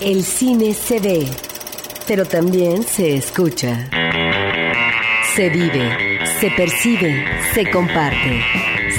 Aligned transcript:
El 0.00 0.22
cine 0.22 0.74
se 0.74 1.00
ve, 1.00 1.26
pero 2.06 2.24
también 2.24 2.84
se 2.84 3.16
escucha. 3.16 3.90
Se 5.34 5.50
vive, 5.50 6.20
se 6.38 6.52
percibe, 6.52 7.24
se 7.52 7.68
comparte. 7.68 8.40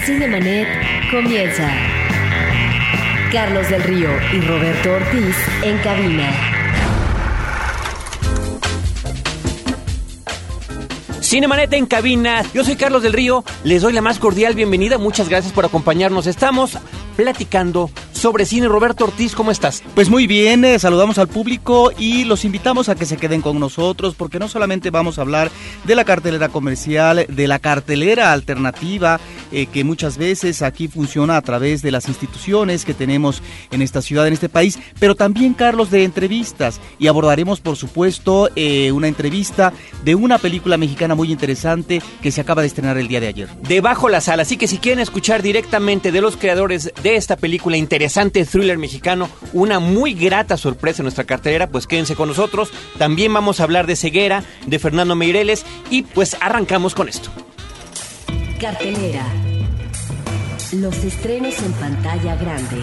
Cinemanet 0.05 0.67
comienza. 1.09 1.71
Carlos 3.31 3.69
del 3.69 3.81
Río 3.83 4.09
y 4.33 4.41
Roberto 4.41 4.91
Ortiz 4.91 5.35
en 5.63 5.77
cabina. 5.77 6.29
Cinemanet 11.21 11.71
en 11.73 11.85
cabina. 11.85 12.43
Yo 12.53 12.65
soy 12.65 12.75
Carlos 12.75 13.03
del 13.03 13.13
Río. 13.13 13.45
Les 13.63 13.83
doy 13.83 13.93
la 13.93 14.01
más 14.01 14.19
cordial 14.19 14.53
bienvenida. 14.53 14.97
Muchas 14.97 15.29
gracias 15.29 15.53
por 15.53 15.63
acompañarnos. 15.63 16.27
Estamos 16.27 16.77
platicando 17.15 17.89
sobre 18.19 18.45
cine. 18.45 18.67
Roberto 18.67 19.05
Ortiz, 19.05 19.33
¿cómo 19.33 19.49
estás? 19.49 19.81
Pues 19.95 20.09
muy 20.09 20.27
bien, 20.27 20.65
eh, 20.65 20.77
saludamos 20.77 21.17
al 21.17 21.27
público 21.27 21.91
y 21.97 22.25
los 22.25 22.45
invitamos 22.45 22.89
a 22.89 22.95
que 22.95 23.05
se 23.05 23.17
queden 23.17 23.41
con 23.41 23.59
nosotros 23.59 24.15
porque 24.15 24.39
no 24.39 24.47
solamente 24.47 24.91
vamos 24.91 25.17
a 25.17 25.21
hablar 25.21 25.49
de 25.85 25.95
la 25.95 26.03
cartelera 26.03 26.49
comercial, 26.49 27.25
de 27.29 27.47
la 27.47 27.59
cartelera 27.59 28.31
alternativa 28.33 29.19
eh, 29.51 29.65
que 29.67 29.83
muchas 29.83 30.17
veces 30.17 30.61
aquí 30.61 30.87
funciona 30.87 31.37
a 31.37 31.41
través 31.41 31.81
de 31.81 31.91
las 31.91 32.07
instituciones 32.07 32.85
que 32.85 32.93
tenemos 32.93 33.41
en 33.71 33.81
esta 33.81 34.01
ciudad, 34.01 34.27
en 34.27 34.33
este 34.33 34.49
país, 34.49 34.79
pero 34.99 35.15
también, 35.15 35.53
Carlos, 35.53 35.91
de 35.91 36.03
entrevistas 36.03 36.79
y 36.97 37.07
abordaremos, 37.07 37.59
por 37.59 37.75
supuesto, 37.75 38.49
eh, 38.55 38.91
una 38.91 39.07
entrevista 39.07 39.73
de 40.03 40.15
una 40.15 40.37
película 40.37 40.77
mexicana 40.77 41.15
muy 41.15 41.31
interesante 41.31 42.01
que 42.21 42.31
se 42.31 42.41
acaba 42.41 42.61
de 42.61 42.67
estrenar 42.67 42.97
el 42.97 43.07
día 43.07 43.19
de 43.19 43.27
ayer. 43.27 43.49
Debajo 43.67 44.09
la 44.09 44.21
sala, 44.21 44.43
así 44.43 44.57
que 44.57 44.67
si 44.67 44.77
quieren 44.77 44.99
escuchar 44.99 45.41
directamente 45.41 46.11
de 46.11 46.21
los 46.21 46.37
creadores 46.37 46.91
de 47.01 47.15
esta 47.15 47.35
película 47.35 47.77
interesante, 47.77 48.45
thriller 48.45 48.77
mexicano, 48.77 49.29
una 49.53 49.79
muy 49.79 50.13
grata 50.13 50.57
sorpresa 50.57 51.01
en 51.01 51.05
nuestra 51.05 51.23
cartelera, 51.23 51.67
pues 51.67 51.87
quédense 51.87 52.15
con 52.15 52.29
nosotros. 52.29 52.71
También 52.97 53.33
vamos 53.33 53.59
a 53.59 53.63
hablar 53.63 53.87
de 53.87 53.95
Ceguera, 53.95 54.43
de 54.65 54.79
Fernando 54.79 55.15
Meireles 55.15 55.65
y 55.89 56.03
pues 56.03 56.37
arrancamos 56.39 56.95
con 56.95 57.09
esto. 57.09 57.31
Cartelera. 58.59 59.25
Los 60.73 60.97
estrenos 61.05 61.57
en 61.63 61.71
pantalla 61.73 62.35
grande. 62.35 62.81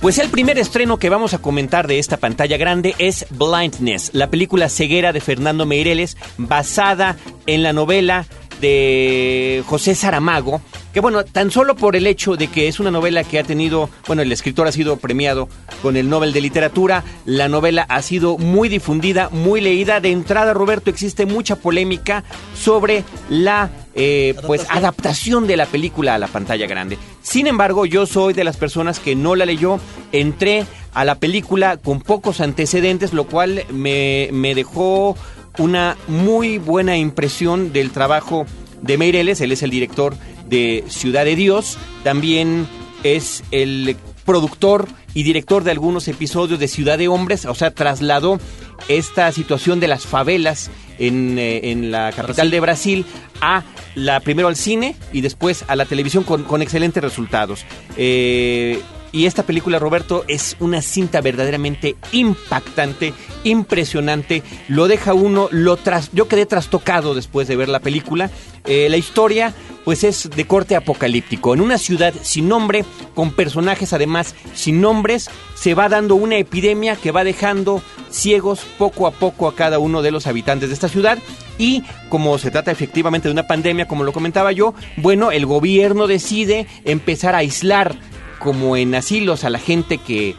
Pues 0.00 0.18
el 0.18 0.28
primer 0.30 0.58
estreno 0.60 0.98
que 0.98 1.08
vamos 1.08 1.34
a 1.34 1.38
comentar 1.38 1.88
de 1.88 1.98
esta 1.98 2.16
pantalla 2.16 2.56
grande 2.56 2.94
es 2.98 3.26
Blindness, 3.30 4.10
la 4.12 4.30
película 4.30 4.68
ceguera 4.68 5.12
de 5.12 5.20
Fernando 5.20 5.66
Meireles, 5.66 6.16
basada 6.36 7.16
en 7.46 7.64
la 7.64 7.72
novela 7.72 8.26
de 8.60 9.62
José 9.66 9.94
Saramago, 9.94 10.60
que 10.92 11.00
bueno, 11.00 11.24
tan 11.24 11.50
solo 11.50 11.76
por 11.76 11.96
el 11.96 12.06
hecho 12.06 12.36
de 12.36 12.48
que 12.48 12.68
es 12.68 12.80
una 12.80 12.90
novela 12.90 13.24
que 13.24 13.38
ha 13.38 13.44
tenido, 13.44 13.90
bueno, 14.06 14.22
el 14.22 14.32
escritor 14.32 14.66
ha 14.66 14.72
sido 14.72 14.96
premiado 14.96 15.48
con 15.82 15.96
el 15.96 16.08
Nobel 16.08 16.32
de 16.32 16.40
Literatura, 16.40 17.04
la 17.24 17.48
novela 17.48 17.86
ha 17.88 18.02
sido 18.02 18.38
muy 18.38 18.68
difundida, 18.68 19.28
muy 19.30 19.60
leída. 19.60 20.00
De 20.00 20.10
entrada, 20.10 20.54
Roberto, 20.54 20.90
existe 20.90 21.26
mucha 21.26 21.56
polémica 21.56 22.24
sobre 22.54 23.04
la 23.28 23.70
eh, 23.94 24.34
pues 24.46 24.66
adaptación 24.70 25.46
de 25.46 25.56
la 25.56 25.66
película 25.66 26.14
a 26.14 26.18
la 26.18 26.28
pantalla 26.28 26.66
grande. 26.66 26.98
Sin 27.22 27.46
embargo, 27.46 27.86
yo 27.86 28.06
soy 28.06 28.32
de 28.32 28.44
las 28.44 28.56
personas 28.56 29.00
que 29.00 29.14
no 29.14 29.34
la 29.34 29.44
leyó, 29.44 29.80
entré 30.12 30.66
a 30.94 31.04
la 31.04 31.16
película 31.16 31.76
con 31.76 32.00
pocos 32.00 32.40
antecedentes, 32.40 33.12
lo 33.12 33.24
cual 33.24 33.64
me, 33.70 34.30
me 34.32 34.54
dejó 34.54 35.16
una 35.58 35.96
muy 36.06 36.58
buena 36.58 36.96
impresión 36.96 37.72
del 37.72 37.90
trabajo 37.90 38.46
de 38.82 38.96
Meireles, 38.96 39.40
él 39.40 39.52
es 39.52 39.62
el 39.62 39.70
director 39.70 40.16
de 40.48 40.84
Ciudad 40.88 41.24
de 41.24 41.36
Dios, 41.36 41.78
también 42.04 42.66
es 43.02 43.44
el 43.50 43.96
productor 44.24 44.88
y 45.14 45.22
director 45.22 45.64
de 45.64 45.70
algunos 45.70 46.06
episodios 46.08 46.58
de 46.58 46.68
Ciudad 46.68 46.98
de 46.98 47.08
Hombres, 47.08 47.44
o 47.46 47.54
sea, 47.54 47.70
trasladó 47.70 48.38
esta 48.86 49.30
situación 49.32 49.80
de 49.80 49.88
las 49.88 50.06
favelas 50.06 50.70
en, 50.98 51.36
eh, 51.38 51.74
la 51.76 52.12
capital 52.12 52.50
de 52.50 52.60
Brasil 52.60 53.06
a 53.40 53.64
la 53.94 54.20
primero 54.20 54.48
al 54.48 54.56
cine 54.56 54.96
y 55.12 55.20
después 55.20 55.64
a 55.68 55.76
la 55.76 55.84
televisión 55.86 56.24
con, 56.24 56.62
excelentes 56.62 57.02
resultados. 57.02 57.64
Eh, 57.96 58.80
y 59.10 59.26
esta 59.26 59.42
película, 59.42 59.78
Roberto, 59.78 60.24
es 60.28 60.56
una 60.60 60.82
cinta 60.82 61.20
verdaderamente 61.20 61.96
impactante, 62.12 63.14
impresionante. 63.44 64.42
Lo 64.68 64.86
deja 64.86 65.14
uno, 65.14 65.48
lo 65.50 65.76
tras, 65.76 66.10
yo 66.12 66.28
quedé 66.28 66.44
trastocado 66.46 67.14
después 67.14 67.48
de 67.48 67.56
ver 67.56 67.68
la 67.68 67.80
película. 67.80 68.30
Eh, 68.66 68.88
la 68.90 68.98
historia, 68.98 69.54
pues 69.84 70.04
es 70.04 70.28
de 70.28 70.46
corte 70.46 70.76
apocalíptico. 70.76 71.54
En 71.54 71.62
una 71.62 71.78
ciudad 71.78 72.12
sin 72.20 72.48
nombre, 72.48 72.84
con 73.14 73.32
personajes 73.32 73.94
además 73.94 74.34
sin 74.54 74.82
nombres, 74.82 75.30
se 75.54 75.72
va 75.72 75.88
dando 75.88 76.14
una 76.14 76.36
epidemia 76.36 76.96
que 76.96 77.10
va 77.10 77.24
dejando 77.24 77.82
ciegos 78.10 78.60
poco 78.76 79.06
a 79.06 79.10
poco 79.10 79.48
a 79.48 79.54
cada 79.54 79.78
uno 79.78 80.02
de 80.02 80.10
los 80.10 80.26
habitantes 80.26 80.68
de 80.68 80.74
esta 80.74 80.88
ciudad. 80.88 81.18
Y 81.56 81.82
como 82.10 82.36
se 82.36 82.50
trata 82.50 82.70
efectivamente 82.70 83.28
de 83.28 83.32
una 83.32 83.46
pandemia, 83.46 83.88
como 83.88 84.04
lo 84.04 84.12
comentaba 84.12 84.52
yo, 84.52 84.74
bueno, 84.98 85.32
el 85.32 85.46
gobierno 85.46 86.06
decide 86.06 86.66
empezar 86.84 87.34
a 87.34 87.38
aislar 87.38 87.96
como 88.38 88.76
en 88.76 88.94
asilos 88.94 89.44
a 89.44 89.50
la 89.50 89.58
gente 89.58 89.98
que, 89.98 90.34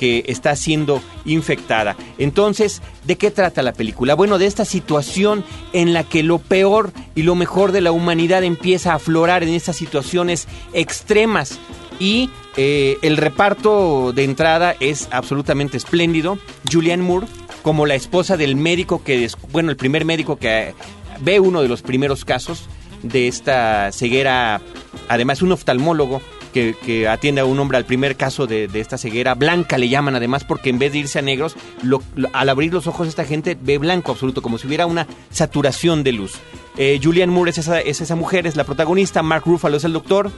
que 0.00 0.24
está 0.28 0.56
siendo 0.56 1.02
infectada. 1.26 1.94
Entonces, 2.16 2.80
¿de 3.04 3.16
qué 3.16 3.30
trata 3.30 3.62
la 3.62 3.74
película? 3.74 4.14
Bueno, 4.14 4.38
de 4.38 4.46
esta 4.46 4.64
situación 4.64 5.44
en 5.74 5.92
la 5.92 6.04
que 6.04 6.22
lo 6.22 6.38
peor 6.38 6.90
y 7.14 7.22
lo 7.22 7.34
mejor 7.34 7.72
de 7.72 7.82
la 7.82 7.92
humanidad 7.92 8.42
empieza 8.42 8.92
a 8.92 8.96
aflorar 8.96 9.42
en 9.42 9.50
estas 9.50 9.76
situaciones 9.76 10.48
extremas. 10.72 11.58
Y 11.98 12.30
eh, 12.56 12.96
el 13.02 13.18
reparto 13.18 14.12
de 14.14 14.24
entrada 14.24 14.74
es 14.80 15.06
absolutamente 15.10 15.76
espléndido. 15.76 16.38
Julianne 16.72 17.02
Moore, 17.02 17.26
como 17.60 17.84
la 17.84 17.94
esposa 17.94 18.38
del 18.38 18.56
médico 18.56 19.04
que, 19.04 19.30
bueno, 19.52 19.70
el 19.70 19.76
primer 19.76 20.06
médico 20.06 20.36
que 20.36 20.74
ve 21.20 21.40
uno 21.40 21.60
de 21.60 21.68
los 21.68 21.82
primeros 21.82 22.24
casos 22.24 22.70
de 23.02 23.28
esta 23.28 23.92
ceguera, 23.92 24.62
además 25.08 25.42
un 25.42 25.52
oftalmólogo 25.52 26.22
que, 26.52 27.08
atiende 27.08 27.40
a 27.40 27.44
un 27.44 27.58
hombre 27.58 27.78
al 27.78 27.84
primer 27.84 28.16
caso 28.16 28.46
de, 28.46 28.68
esta 28.74 28.98
ceguera 28.98 29.34
blanca, 29.34 29.78
le 29.78 29.88
llaman 29.88 30.16
además, 30.16 30.44
porque 30.44 30.70
en 30.70 30.78
vez 30.78 30.92
de 30.92 30.98
irse 30.98 31.18
a 31.18 31.22
negros, 31.22 31.56
al 32.32 32.48
abrir 32.48 32.72
los 32.72 32.86
ojos 32.86 33.08
esta 33.08 33.24
gente 33.24 33.56
ve 33.60 33.78
blanco 33.78 34.12
absoluto, 34.12 34.42
como 34.42 34.58
si 34.58 34.66
hubiera 34.66 34.86
una 34.86 35.06
saturación 35.30 36.02
de 36.02 36.12
luz. 36.12 36.34
Eh, 36.76 37.00
Julianne 37.02 37.32
Moore 37.32 37.50
es 37.50 37.58
esa, 37.58 37.80
es 37.80 38.00
esa 38.00 38.16
mujer, 38.16 38.46
es 38.46 38.56
la 38.56 38.64
protagonista, 38.64 39.22
Mark 39.22 39.44
Ruffalo 39.46 39.76
es 39.76 39.84
el 39.84 39.92
doctor, 39.92 40.30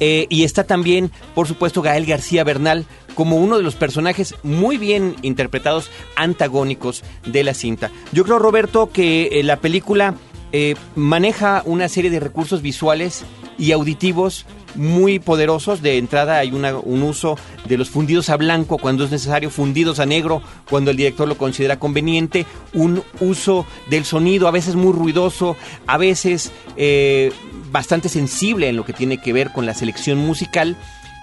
eh, 0.00 0.26
y 0.28 0.44
está 0.44 0.64
también, 0.64 1.10
por 1.34 1.48
supuesto, 1.48 1.82
Gael 1.82 2.06
García 2.06 2.44
Bernal 2.44 2.86
como 3.14 3.36
uno 3.36 3.56
de 3.56 3.64
los 3.64 3.74
personajes 3.74 4.36
muy 4.44 4.78
bien 4.78 5.16
interpretados 5.22 5.90
antagónicos 6.14 7.02
de 7.26 7.42
la 7.42 7.54
cinta. 7.54 7.90
Yo 8.12 8.24
creo, 8.24 8.38
Roberto, 8.38 8.90
que 8.92 9.28
eh, 9.32 9.42
la 9.42 9.56
película 9.56 10.14
eh, 10.52 10.76
maneja 10.94 11.62
una 11.64 11.88
serie 11.88 12.10
de 12.10 12.20
recursos 12.20 12.62
visuales 12.62 13.24
y 13.58 13.72
auditivos 13.72 14.46
muy 14.74 15.18
poderosos. 15.18 15.82
De 15.82 15.98
entrada 15.98 16.38
hay 16.38 16.50
un 16.52 17.02
uso 17.02 17.36
de 17.66 17.76
los 17.76 17.90
fundidos 17.90 18.30
a 18.30 18.36
blanco 18.36 18.78
cuando 18.78 19.04
es 19.04 19.10
necesario, 19.10 19.50
fundidos 19.50 19.98
a 19.98 20.06
negro 20.06 20.42
cuando 20.68 20.90
el 20.90 20.96
director 20.96 21.28
lo 21.28 21.36
considera 21.36 21.78
conveniente, 21.78 22.46
un 22.74 23.02
uso 23.20 23.66
del 23.90 24.04
sonido 24.04 24.48
a 24.48 24.52
veces 24.52 24.74
muy 24.74 24.92
ruidoso, 24.92 25.56
a 25.86 25.98
veces 25.98 26.52
eh, 26.76 27.32
bastante 27.70 28.08
sensible 28.08 28.68
en 28.68 28.76
lo 28.76 28.84
que 28.84 28.92
tiene 28.92 29.18
que 29.18 29.32
ver 29.32 29.52
con 29.52 29.66
la 29.66 29.74
selección 29.74 30.18
musical 30.18 30.76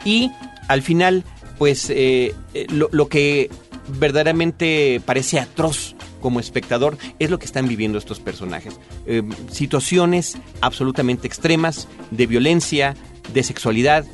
y 0.03 0.31
al 0.67 0.81
final 0.81 1.23
pues 1.57 1.89
eh, 1.89 2.35
eh, 2.53 2.67
lo 2.69 3.07
que 3.07 3.49
verdaderamente 3.99 5.01
parece 5.05 5.39
atroz 5.39 5.95
como 6.19 6.39
espectador 6.39 6.97
es 7.19 7.29
lo 7.29 7.37
que 7.37 7.45
están 7.45 7.67
viviendo 7.67 7.99
estos 7.99 8.19
personajes. 8.19 8.79
Situaciones 9.51 10.37
absolutamente 10.59 11.27
extremas 11.27 11.87
de 12.09 12.25
violencia, 12.25 12.95
de 13.33 13.43
sexualidad, 13.43 14.05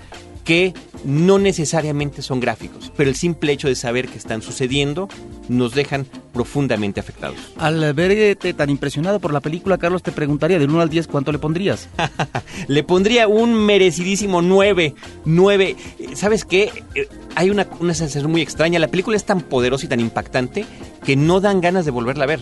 que 0.43 0.73
no 1.03 1.39
necesariamente 1.39 2.21
son 2.21 2.39
gráficos, 2.39 2.91
pero 2.95 3.09
el 3.09 3.15
simple 3.15 3.51
hecho 3.51 3.67
de 3.67 3.75
saber 3.75 4.07
que 4.07 4.17
están 4.17 4.41
sucediendo 4.41 5.07
nos 5.49 5.73
dejan 5.73 6.05
profundamente 6.33 6.99
afectados. 6.99 7.37
Al 7.57 7.93
verte 7.93 8.53
tan 8.53 8.69
impresionado 8.69 9.19
por 9.19 9.33
la 9.33 9.39
película, 9.39 9.77
Carlos, 9.77 10.03
te 10.03 10.11
preguntaría, 10.11 10.59
del 10.59 10.69
1 10.69 10.81
al 10.81 10.89
10, 10.89 11.07
¿cuánto 11.07 11.31
le 11.31 11.39
pondrías? 11.39 11.89
le 12.67 12.83
pondría 12.83 13.27
un 13.27 13.53
merecidísimo 13.53 14.41
9. 14.41 14.95
9. 15.25 15.75
¿Sabes 16.13 16.45
qué? 16.45 16.71
Eh, 16.95 17.07
hay 17.35 17.49
una, 17.49 17.67
una 17.79 17.93
sensación 17.93 18.31
muy 18.31 18.41
extraña. 18.41 18.79
La 18.79 18.87
película 18.87 19.17
es 19.17 19.25
tan 19.25 19.41
poderosa 19.41 19.85
y 19.85 19.89
tan 19.89 19.99
impactante 19.99 20.65
que 21.03 21.15
no 21.15 21.41
dan 21.41 21.61
ganas 21.61 21.85
de 21.85 21.91
volverla 21.91 22.23
a 22.23 22.27
ver 22.27 22.41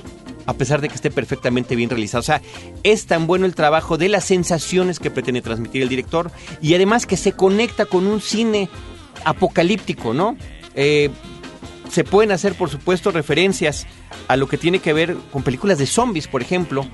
a 0.49 0.53
pesar 0.53 0.81
de 0.81 0.89
que 0.89 0.95
esté 0.95 1.11
perfectamente 1.11 1.75
bien 1.75 1.91
realizado. 1.91 2.21
O 2.21 2.23
sea, 2.23 2.41
es 2.81 3.05
tan 3.05 3.27
bueno 3.27 3.45
el 3.45 3.53
trabajo 3.53 3.97
de 3.97 4.09
las 4.09 4.25
sensaciones 4.25 4.99
que 4.99 5.11
pretende 5.11 5.43
transmitir 5.43 5.83
el 5.83 5.89
director 5.89 6.31
y 6.59 6.73
además 6.73 7.05
que 7.05 7.17
se 7.17 7.33
conecta 7.33 7.85
con 7.85 8.07
un 8.07 8.19
cine 8.19 8.67
apocalíptico, 9.25 10.13
¿no? 10.13 10.35
Eh, 10.73 11.11
se 11.91 12.03
pueden 12.03 12.31
hacer, 12.31 12.55
por 12.55 12.69
supuesto, 12.69 13.11
referencias 13.11 13.85
a 14.27 14.37
lo 14.37 14.47
que 14.47 14.57
tiene 14.57 14.79
que 14.79 14.91
ver 14.91 15.15
con 15.31 15.43
películas 15.43 15.77
de 15.77 15.85
zombies, 15.85 16.27
por 16.27 16.41
ejemplo, 16.41 16.85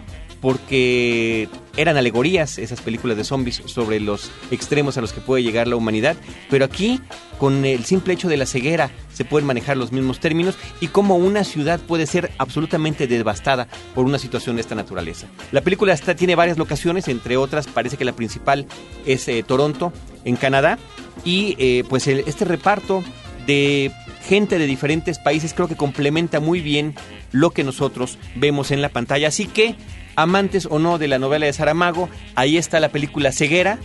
porque 0.45 1.50
eran 1.75 1.97
alegorías 1.97 2.59
esas 2.59 2.80
películas 2.80 3.18
de 3.18 3.24
zombies 3.24 3.63
sobre 3.65 4.00
los 4.00 4.30
extremos 4.51 4.95
a 4.95 5.01
los 5.01 5.12
que 5.12 5.19
puede 5.19 5.42
llegar 5.42 5.68
la 5.68 5.75
humanidad, 5.75 6.15
pero 6.51 6.65
aquí 6.65 7.01
con 7.39 7.65
el 7.65 7.83
simple 7.83 8.13
hecho 8.13 8.30
de 8.30 8.38
la 8.38 8.45
ceguera 8.45 8.92
se 9.12 9.25
pueden 9.25 9.47
manejar 9.47 9.75
los 9.75 9.92
mismos 9.92 10.19
términos 10.19 10.53
y 10.81 10.89
cómo 10.89 11.15
una 11.15 11.44
ciudad 11.44 11.80
puede 11.80 12.06
ser 12.06 12.30
absolutamente 12.38 13.07
devastada 13.07 13.68
por 13.95 14.06
una 14.06 14.19
situación 14.19 14.57
de 14.57 14.62
esta 14.62 14.75
naturaleza. 14.75 15.25
La 15.51 15.62
película 15.62 15.94
está, 15.94 16.15
tiene 16.15 16.36
varias 16.36 16.59
locaciones, 16.59 17.07
entre 17.07 17.38
otras 17.38 17.65
parece 17.65 17.97
que 17.97 18.06
la 18.06 18.13
principal 18.13 18.68
es 19.07 19.27
eh, 19.27 19.42
Toronto, 19.42 19.94
en 20.25 20.36
Canadá, 20.36 20.77
y 21.24 21.56
eh, 21.57 21.83
pues 21.89 22.06
este 22.06 22.45
reparto 22.45 23.03
de 23.47 23.92
gente 24.27 24.59
de 24.59 24.68
diferentes 24.68 25.18
países 25.18 25.56
creo 25.56 25.68
que 25.68 25.75
complementa 25.75 26.39
muy 26.39 26.62
bien 26.62 26.94
lo 27.31 27.50
que 27.50 27.63
nosotros 27.63 28.19
vemos 28.36 28.69
en 28.69 28.83
la 28.83 28.89
pantalla. 28.89 29.30
Así 29.30 29.47
que 29.47 29.75
amantes 30.16 30.68
o 30.70 30.80
no 30.80 30.98
de 30.98 31.08
la 31.08 31.20
novela 31.20 31.46
de 31.46 31.54
Saramago, 31.54 32.10
ahí 32.36 32.58
está 32.58 32.80
la 32.80 32.90
película 32.90 33.32
Ceguera, 33.32 33.80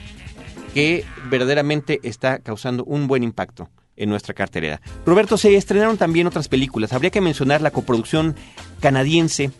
que 0.75 1.05
verdaderamente 1.29 2.00
está 2.03 2.38
causando 2.38 2.85
un 2.85 3.06
buen 3.06 3.23
impacto 3.23 3.69
en 3.97 4.09
nuestra 4.09 4.35
cartelera. 4.35 4.81
Roberto, 5.05 5.37
se 5.37 5.55
estrenaron 5.55 5.99
también 5.99 6.27
otras 6.27 6.49
películas. 6.49 6.93
Habría 6.93 7.11
que 7.11 7.21
mencionar 7.21 7.61
la 7.61 7.71
coproducción 7.71 8.35
canadiense 8.81 9.50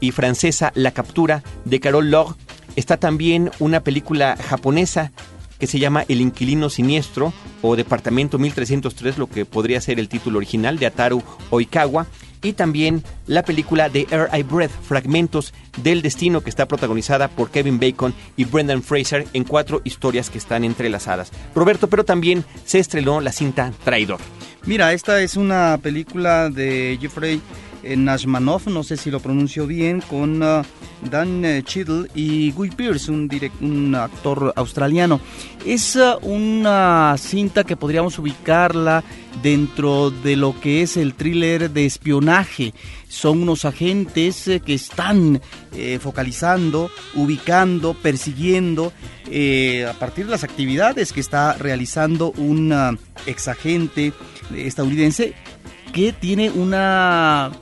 y 0.00 0.12
francesa 0.12 0.72
La 0.74 0.92
Captura 0.92 1.42
de 1.64 1.80
Carol 1.80 2.10
Log. 2.10 2.36
Está 2.76 2.98
también 2.98 3.50
una 3.58 3.80
película 3.80 4.36
japonesa 4.36 5.10
que 5.58 5.66
se 5.66 5.80
llama 5.80 6.04
El 6.08 6.20
Inquilino 6.20 6.70
Siniestro 6.70 7.32
o 7.62 7.74
Departamento 7.74 8.38
1303, 8.38 9.18
lo 9.18 9.26
que 9.26 9.44
podría 9.44 9.80
ser 9.80 9.98
el 9.98 10.08
título 10.08 10.38
original 10.38 10.78
de 10.78 10.86
Ataru 10.86 11.22
Oikawa 11.50 12.06
y 12.42 12.52
también 12.52 13.02
la 13.26 13.42
película 13.42 13.88
The 13.90 14.06
Air 14.10 14.28
I 14.32 14.42
Breath, 14.42 14.70
Fragmentos 14.70 15.52
del 15.82 16.02
Destino, 16.02 16.40
que 16.40 16.50
está 16.50 16.66
protagonizada 16.66 17.28
por 17.28 17.50
Kevin 17.50 17.78
Bacon 17.78 18.14
y 18.36 18.44
Brendan 18.44 18.82
Fraser 18.82 19.26
en 19.32 19.44
cuatro 19.44 19.80
historias 19.84 20.30
que 20.30 20.38
están 20.38 20.64
entrelazadas. 20.64 21.30
Roberto, 21.54 21.88
pero 21.88 22.04
también 22.04 22.44
se 22.64 22.78
estrenó 22.78 23.20
la 23.20 23.32
cinta 23.32 23.72
Traidor. 23.84 24.20
Mira, 24.64 24.92
esta 24.92 25.22
es 25.22 25.36
una 25.36 25.78
película 25.82 26.50
de 26.50 26.98
Jeffrey 27.00 27.40
Nashmanov, 27.96 28.68
no 28.68 28.82
sé 28.82 28.96
si 28.96 29.10
lo 29.10 29.20
pronuncio 29.20 29.66
bien, 29.66 30.00
con 30.00 30.42
uh, 30.42 30.62
Dan 31.02 31.44
eh, 31.44 31.62
Cheadle 31.62 32.08
y 32.14 32.50
Guy 32.52 32.70
Pearce, 32.70 33.10
un, 33.10 33.94
actor 33.94 34.52
australiano. 34.56 35.20
Es 35.64 35.96
uh, 35.96 36.18
una 36.22 37.14
cinta 37.18 37.64
que 37.64 37.76
podríamos 37.76 38.18
ubicarla 38.18 39.04
dentro 39.42 40.10
de 40.10 40.36
lo 40.36 40.58
que 40.60 40.82
es 40.82 40.96
el 40.96 41.14
thriller 41.14 41.70
de 41.70 41.86
espionaje. 41.86 42.74
Son 43.08 43.42
unos 43.42 43.64
agentes 43.64 44.48
eh, 44.48 44.60
que 44.60 44.74
están 44.74 45.40
eh, 45.72 45.98
focalizando, 46.00 46.90
ubicando, 47.14 47.94
persiguiendo 47.94 48.92
a 49.28 49.92
partir 49.98 50.24
de 50.24 50.30
las 50.30 50.42
actividades 50.42 51.12
que 51.12 51.20
está 51.20 51.52
realizando 51.52 52.32
un 52.38 52.72
uh, 52.72 52.96
exagente 53.26 54.14
estadounidense 54.56 55.34
que 55.92 56.14
tiene 56.14 56.48
una 56.48 57.52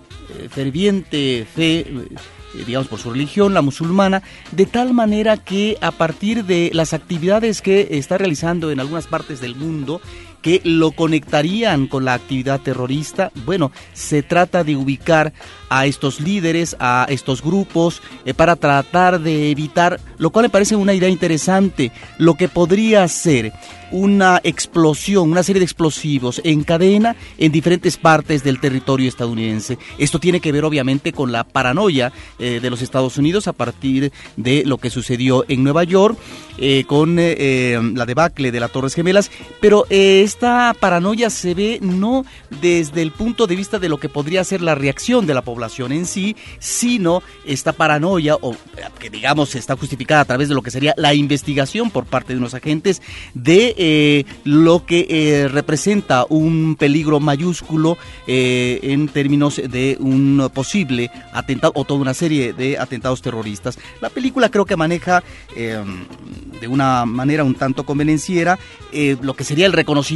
ferviente 0.51 1.47
fe, 1.55 1.81
eh, 1.81 2.65
digamos 2.67 2.89
por 2.89 2.99
su 2.99 3.11
religión, 3.11 3.55
la 3.55 3.63
musulmana, 3.63 4.23
de 4.53 4.67
tal 4.67 4.93
manera 4.95 5.37
que 5.37 5.77
a 5.81 5.91
partir 5.91 6.45
de 6.45 6.71
las 6.73 6.93
actividades 6.93 7.63
que 7.63 7.89
está 7.93 8.19
realizando 8.19 8.71
en 8.71 8.81
algunas 8.81 9.07
partes 9.07 9.41
del 9.41 9.57
mundo, 9.57 10.01
que 10.43 10.61
lo 10.65 10.93
conectarían 10.93 11.87
con 11.87 12.05
la 12.05 12.15
actividad 12.15 12.61
terrorista, 12.61 13.31
bueno, 13.45 13.73
se 13.93 14.23
trata 14.23 14.65
de 14.65 14.77
ubicar 14.77 15.33
a 15.69 15.87
estos 15.87 16.21
líderes, 16.21 16.77
a 16.79 17.07
estos 17.09 17.43
grupos, 17.43 18.03
eh, 18.25 18.35
para 18.35 18.57
tratar 18.57 19.21
de 19.21 19.51
evitar, 19.51 20.01
lo 20.19 20.31
cual 20.31 20.45
me 20.45 20.51
parece 20.51 20.77
una 20.77 20.95
idea 20.95 21.09
interesante, 21.09 21.93
lo 22.19 22.35
que 22.35 22.49
podría 22.49 23.07
ser 23.09 23.53
una 23.93 24.41
explosión, 24.43 25.31
una 25.31 25.45
serie 25.45 25.61
de 25.61 25.65
explosivos 25.65 26.41
en 26.43 26.65
cadena 26.65 27.15
en 27.39 27.53
diferentes 27.53 27.97
partes 27.97 28.43
del 28.43 28.59
territorio 28.59 29.09
estadounidense. 29.09 29.79
Esto 29.99 30.19
tiene 30.19 30.41
que 30.41 30.51
ver 30.51 30.65
obviamente 30.65 31.13
con 31.13 31.31
la 31.31 31.45
paranoia 31.45 32.13
eh, 32.39 32.59
de 32.61 32.71
los 32.71 32.83
Estados 32.83 33.17
Unidos 33.17 33.47
a 33.47 33.53
partir 33.53 34.13
de 34.37 34.65
lo 34.67 34.79
que 34.79 34.91
sucedió 34.91 35.45
en 35.49 35.63
Nueva 35.63 35.85
York 35.85 36.19
eh, 36.59 36.85
con 36.87 37.17
la 37.17 38.07
debacle 38.07 38.51
de 38.51 38.61
las 38.61 38.73
Torres 38.73 38.95
Gemelas, 38.95 39.31
pero 39.61 39.87
esta 40.27 40.75
paranoia 40.79 41.31
se 41.31 41.55
ve 41.55 41.79
no 41.81 42.25
desde 42.61 43.01
el 43.01 43.13
punto 43.13 43.47
de 43.47 43.57
vista 43.57 43.79
de 43.79 43.89
lo 43.89 43.99
que 43.99 44.09
podría 44.09 44.43
ser 44.45 44.61
la 44.61 44.75
reacción 44.75 45.25
de 45.27 45.35
la 45.35 45.43
población, 45.43 45.93
en 45.93 46.05
sí, 46.05 46.37
sino 46.59 47.23
esta 47.47 47.73
paranoia, 47.73 48.35
o 48.35 48.55
que 48.99 49.09
digamos 49.09 49.55
está 49.55 49.77
justificada 49.77 50.23
a 50.23 50.25
través 50.25 50.49
de 50.49 50.55
lo 50.55 50.63
que 50.63 50.73
sería 50.73 50.95
la 50.97 51.15
investigación 51.15 51.91
por 51.91 52.07
parte 52.07 52.33
de 52.33 52.39
unos 52.39 52.55
agentes 52.55 53.01
de 53.35 53.75
eh, 53.79 54.25
lo 54.45 54.85
que 54.85 55.07
eh, 55.09 55.49
representa 55.49 56.27
un 56.29 56.77
peligro 56.77 57.21
mayúsculo 57.21 57.97
eh, 58.27 58.81
en 58.83 59.09
términos 59.09 59.57
de 59.57 59.97
un 60.01 60.51
posible 60.53 61.11
atentado 61.33 61.73
o 61.77 61.85
toda 61.85 62.01
una 62.01 62.15
serie 62.15 62.53
de 62.53 62.79
atentados 62.79 63.23
terroristas. 63.23 63.79
La 64.01 64.11
película 64.11 64.51
creo 64.51 64.65
que 64.65 64.77
maneja 64.77 65.23
de 65.55 66.69
una 66.69 67.07
manera 67.07 67.45
un 67.45 67.55
tanto 67.55 67.85
convenenciera 67.85 68.59
lo 68.93 69.35
que 69.35 69.45
sería 69.45 69.67
el 69.67 69.73
reconocimiento 69.73 70.16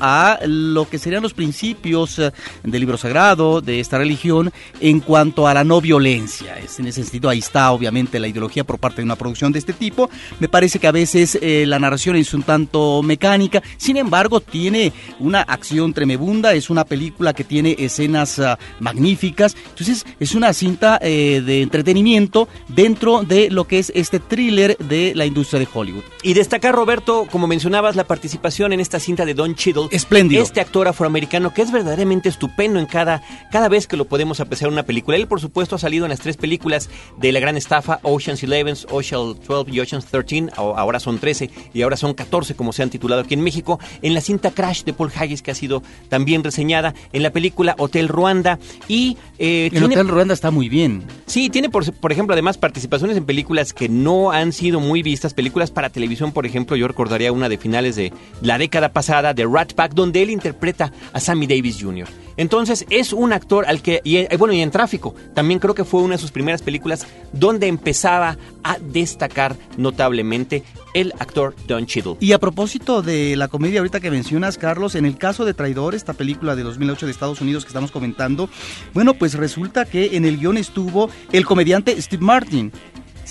a 0.00 0.38
lo 0.46 0.88
que 0.88 0.98
serían 0.98 1.22
los 1.22 1.34
principios 1.34 2.16
del 2.16 2.80
libro 2.80 2.96
sagrado, 2.96 3.60
de 3.60 3.80
esta 3.80 3.98
religión, 3.98 4.50
en 4.80 5.00
cuanto 5.00 5.46
a 5.46 5.54
la 5.54 5.64
no 5.64 5.80
violencia. 5.80 6.56
En 6.58 6.86
ese 6.86 7.02
sentido, 7.02 7.28
ahí 7.28 7.38
está 7.38 7.70
obviamente 7.72 8.18
la 8.18 8.28
ideología 8.28 8.64
por 8.64 8.78
parte 8.78 9.02
de 9.02 9.04
una 9.04 9.16
producción 9.16 9.52
de 9.52 9.58
este 9.58 9.72
tipo. 9.72 10.08
Me 10.40 10.48
parece 10.48 10.78
que 10.78 10.86
a 10.86 10.92
veces 10.92 11.38
eh, 11.40 11.64
la 11.66 11.78
narración 11.78 12.16
es 12.16 12.32
un 12.32 12.42
tanto 12.42 13.02
mecánica, 13.02 13.62
sin 13.76 13.96
embargo, 13.96 14.40
tiene 14.40 14.92
una 15.18 15.42
acción 15.42 15.92
tremebunda, 15.92 16.54
es 16.54 16.70
una 16.70 16.84
película 16.84 17.34
que 17.34 17.44
tiene 17.44 17.76
escenas 17.78 18.38
ah, 18.38 18.58
magníficas. 18.80 19.56
Entonces, 19.70 20.06
es 20.18 20.34
una 20.34 20.52
cinta 20.52 20.98
eh, 21.02 21.42
de 21.44 21.62
entretenimiento 21.62 22.48
dentro 22.68 23.22
de 23.22 23.50
lo 23.50 23.66
que 23.66 23.78
es 23.78 23.92
este 23.94 24.20
thriller 24.20 24.76
de 24.78 25.14
la 25.14 25.26
industria 25.26 25.60
de 25.60 25.68
Hollywood. 25.72 26.04
Y 26.22 26.34
destacar, 26.34 26.74
Roberto, 26.74 27.26
como 27.30 27.46
mencionabas, 27.46 27.96
la 27.96 28.04
participación 28.04 28.72
en 28.72 28.80
esta 28.80 28.98
cinta 28.98 29.17
de 29.24 29.34
Don 29.34 29.54
Cheadle. 29.54 29.88
Espléndido. 29.90 30.42
Este 30.42 30.60
actor 30.60 30.88
afroamericano 30.88 31.52
que 31.52 31.62
es 31.62 31.72
verdaderamente 31.72 32.28
estupendo 32.28 32.78
en 32.78 32.86
cada, 32.86 33.22
cada 33.50 33.68
vez 33.68 33.86
que 33.86 33.96
lo 33.96 34.06
podemos 34.06 34.40
apreciar 34.40 34.70
una 34.70 34.84
película. 34.84 35.16
Él, 35.16 35.26
por 35.26 35.40
supuesto, 35.40 35.76
ha 35.76 35.78
salido 35.78 36.04
en 36.04 36.10
las 36.10 36.20
tres 36.20 36.36
películas 36.36 36.88
de 37.16 37.32
la 37.32 37.40
gran 37.40 37.56
estafa, 37.56 38.00
Ocean's 38.02 38.42
Eleven, 38.42 38.76
Ocean 38.90 39.34
12 39.46 39.70
y 39.70 39.80
Ocean's 39.80 40.06
13, 40.06 40.48
ahora 40.56 41.00
son 41.00 41.18
13 41.18 41.50
y 41.74 41.82
ahora 41.82 41.96
son 41.96 42.14
14 42.14 42.54
como 42.54 42.72
se 42.72 42.82
han 42.82 42.90
titulado 42.90 43.22
aquí 43.22 43.34
en 43.34 43.42
México, 43.42 43.78
en 44.02 44.14
la 44.14 44.20
cinta 44.20 44.50
Crash 44.50 44.84
de 44.84 44.92
Paul 44.92 45.10
Haggis 45.14 45.42
que 45.42 45.50
ha 45.50 45.54
sido 45.54 45.82
también 46.08 46.44
reseñada, 46.44 46.94
en 47.12 47.22
la 47.22 47.30
película 47.30 47.74
Hotel 47.78 48.08
Ruanda 48.08 48.58
y... 48.88 49.16
Eh, 49.38 49.70
el 49.72 49.84
Hotel 49.84 50.08
Ruanda 50.08 50.34
está 50.34 50.50
muy 50.50 50.68
bien. 50.68 51.04
Sí, 51.26 51.48
tiene 51.48 51.70
por, 51.70 51.90
por 51.92 52.12
ejemplo 52.12 52.32
además 52.34 52.58
participaciones 52.58 53.16
en 53.16 53.24
películas 53.24 53.72
que 53.72 53.88
no 53.88 54.30
han 54.30 54.52
sido 54.52 54.80
muy 54.80 55.02
vistas, 55.02 55.34
películas 55.34 55.70
para 55.70 55.90
televisión, 55.90 56.32
por 56.32 56.46
ejemplo, 56.46 56.76
yo 56.76 56.88
recordaría 56.88 57.32
una 57.32 57.48
de 57.48 57.58
finales 57.58 57.96
de 57.96 58.12
la 58.42 58.58
década 58.58 58.90
pasada 58.92 59.07
de 59.08 59.46
Rat 59.46 59.72
Pack, 59.72 59.94
donde 59.94 60.22
él 60.22 60.28
interpreta 60.28 60.92
a 61.14 61.18
Sammy 61.18 61.46
Davis 61.46 61.78
Jr. 61.80 62.06
Entonces 62.36 62.84
es 62.90 63.14
un 63.14 63.32
actor 63.32 63.64
al 63.66 63.80
que, 63.80 64.02
y, 64.04 64.16
eh, 64.16 64.28
bueno, 64.38 64.52
y 64.52 64.60
en 64.60 64.70
tráfico, 64.70 65.14
también 65.34 65.58
creo 65.58 65.74
que 65.74 65.84
fue 65.84 66.02
una 66.02 66.16
de 66.16 66.20
sus 66.20 66.30
primeras 66.30 66.60
películas 66.60 67.06
donde 67.32 67.68
empezaba 67.68 68.36
a 68.62 68.78
destacar 68.78 69.56
notablemente 69.78 70.62
el 70.92 71.14
actor 71.18 71.56
Don 71.66 71.86
Cheadle. 71.86 72.16
Y 72.20 72.32
a 72.32 72.38
propósito 72.38 73.00
de 73.00 73.34
la 73.34 73.48
comedia 73.48 73.80
ahorita 73.80 73.98
que 73.98 74.10
mencionas, 74.10 74.58
Carlos, 74.58 74.94
en 74.94 75.06
el 75.06 75.16
caso 75.16 75.46
de 75.46 75.54
Traidor, 75.54 75.94
esta 75.94 76.12
película 76.12 76.54
de 76.54 76.64
2008 76.64 77.06
de 77.06 77.12
Estados 77.12 77.40
Unidos 77.40 77.64
que 77.64 77.68
estamos 77.68 77.90
comentando, 77.90 78.50
bueno, 78.92 79.14
pues 79.14 79.34
resulta 79.34 79.86
que 79.86 80.16
en 80.16 80.26
el 80.26 80.38
guion 80.38 80.58
estuvo 80.58 81.08
el 81.32 81.46
comediante 81.46 82.00
Steve 82.00 82.22
Martin, 82.22 82.72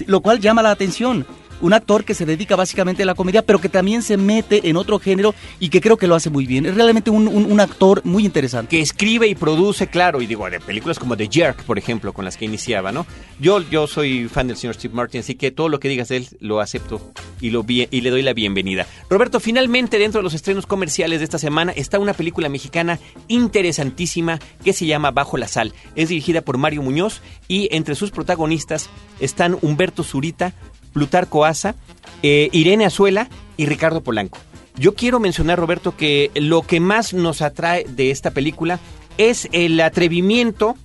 lo 0.07 0.21
cual 0.21 0.39
llama 0.39 0.63
la 0.63 0.71
atención 0.71 1.25
un 1.61 1.73
actor 1.73 2.03
que 2.03 2.13
se 2.13 2.25
dedica 2.25 2.55
básicamente 2.55 3.03
a 3.03 3.05
la 3.05 3.15
comedia, 3.15 3.41
pero 3.41 3.59
que 3.59 3.69
también 3.69 4.01
se 4.01 4.17
mete 4.17 4.69
en 4.69 4.77
otro 4.77 4.99
género 4.99 5.33
y 5.59 5.69
que 5.69 5.81
creo 5.81 5.97
que 5.97 6.07
lo 6.07 6.15
hace 6.15 6.29
muy 6.29 6.45
bien. 6.45 6.65
Es 6.65 6.75
realmente 6.75 7.09
un, 7.09 7.59
actor 7.59 8.01
muy 8.05 8.23
interesante. 8.23 8.77
Que 8.77 8.81
escribe 8.81 9.27
y 9.27 9.33
produce, 9.35 9.87
claro, 9.87 10.21
y 10.21 10.27
digo, 10.27 10.47
de 10.49 10.59
películas 10.59 10.99
como 10.99 11.17
The 11.17 11.27
Jerk, 11.31 11.63
por 11.63 11.79
ejemplo, 11.79 12.13
con 12.13 12.23
las 12.23 12.37
que 12.37 12.45
iniciaba, 12.45 12.91
¿no? 12.91 13.07
Yo, 13.39 13.61
yo 13.69 13.87
soy 13.87 14.27
fan 14.27 14.47
del 14.47 14.57
señor 14.57 14.75
Steve 14.75 14.93
Martin, 14.93 15.21
así 15.21 15.35
que 15.35 15.51
todo 15.51 15.69
lo 15.69 15.79
que 15.79 15.89
digas 15.89 16.09
de 16.09 16.17
él 16.17 16.27
lo 16.39 16.59
acepto 16.59 17.01
y, 17.41 17.49
lo 17.49 17.65
y 17.67 18.01
le 18.01 18.09
doy 18.09 18.21
la 18.21 18.33
bienvenida. 18.33 18.85
Roberto, 19.09 19.39
finalmente 19.39 19.97
dentro 19.97 20.19
de 20.19 20.23
los 20.23 20.33
estrenos 20.33 20.67
comerciales 20.67 21.19
de 21.19 21.23
esta 21.23 21.39
semana 21.39 21.71
está 21.71 21.99
una 21.99 22.13
película 22.13 22.49
mexicana 22.49 22.99
interesantísima 23.27 24.39
que 24.63 24.73
se 24.73 24.85
llama 24.85 25.11
Bajo 25.11 25.37
la 25.37 25.47
Sal. 25.47 25.73
Es 25.95 26.09
dirigida 26.09 26.41
por 26.41 26.57
Mario 26.57 26.81
Muñoz 26.81 27.21
y 27.47 27.69
entre 27.75 27.95
sus 27.95 28.11
protagonistas 28.11 28.89
están 29.19 29.57
Humberto 29.61 30.03
Zurita, 30.03 30.53
Plutarco 30.97 31.45
Asa, 31.45 31.75
eh, 32.23 32.49
Irene 32.53 32.83
Azuela 32.83 33.29
y 33.55 33.67
Ricardo 33.67 34.01
Polanco. 34.01 34.39
Yo 34.79 34.95
quiero 34.95 35.19
mencionar, 35.19 35.59
Roberto, 35.59 35.95
que 35.95 36.31
lo 36.33 36.63
que 36.63 36.79
más 36.79 37.13
nos 37.13 37.43
atrae 37.43 37.85
de 37.87 38.09
esta 38.09 38.31
película 38.31 38.79
es 39.19 39.47
el 39.51 39.79
atrevimiento 39.79 40.75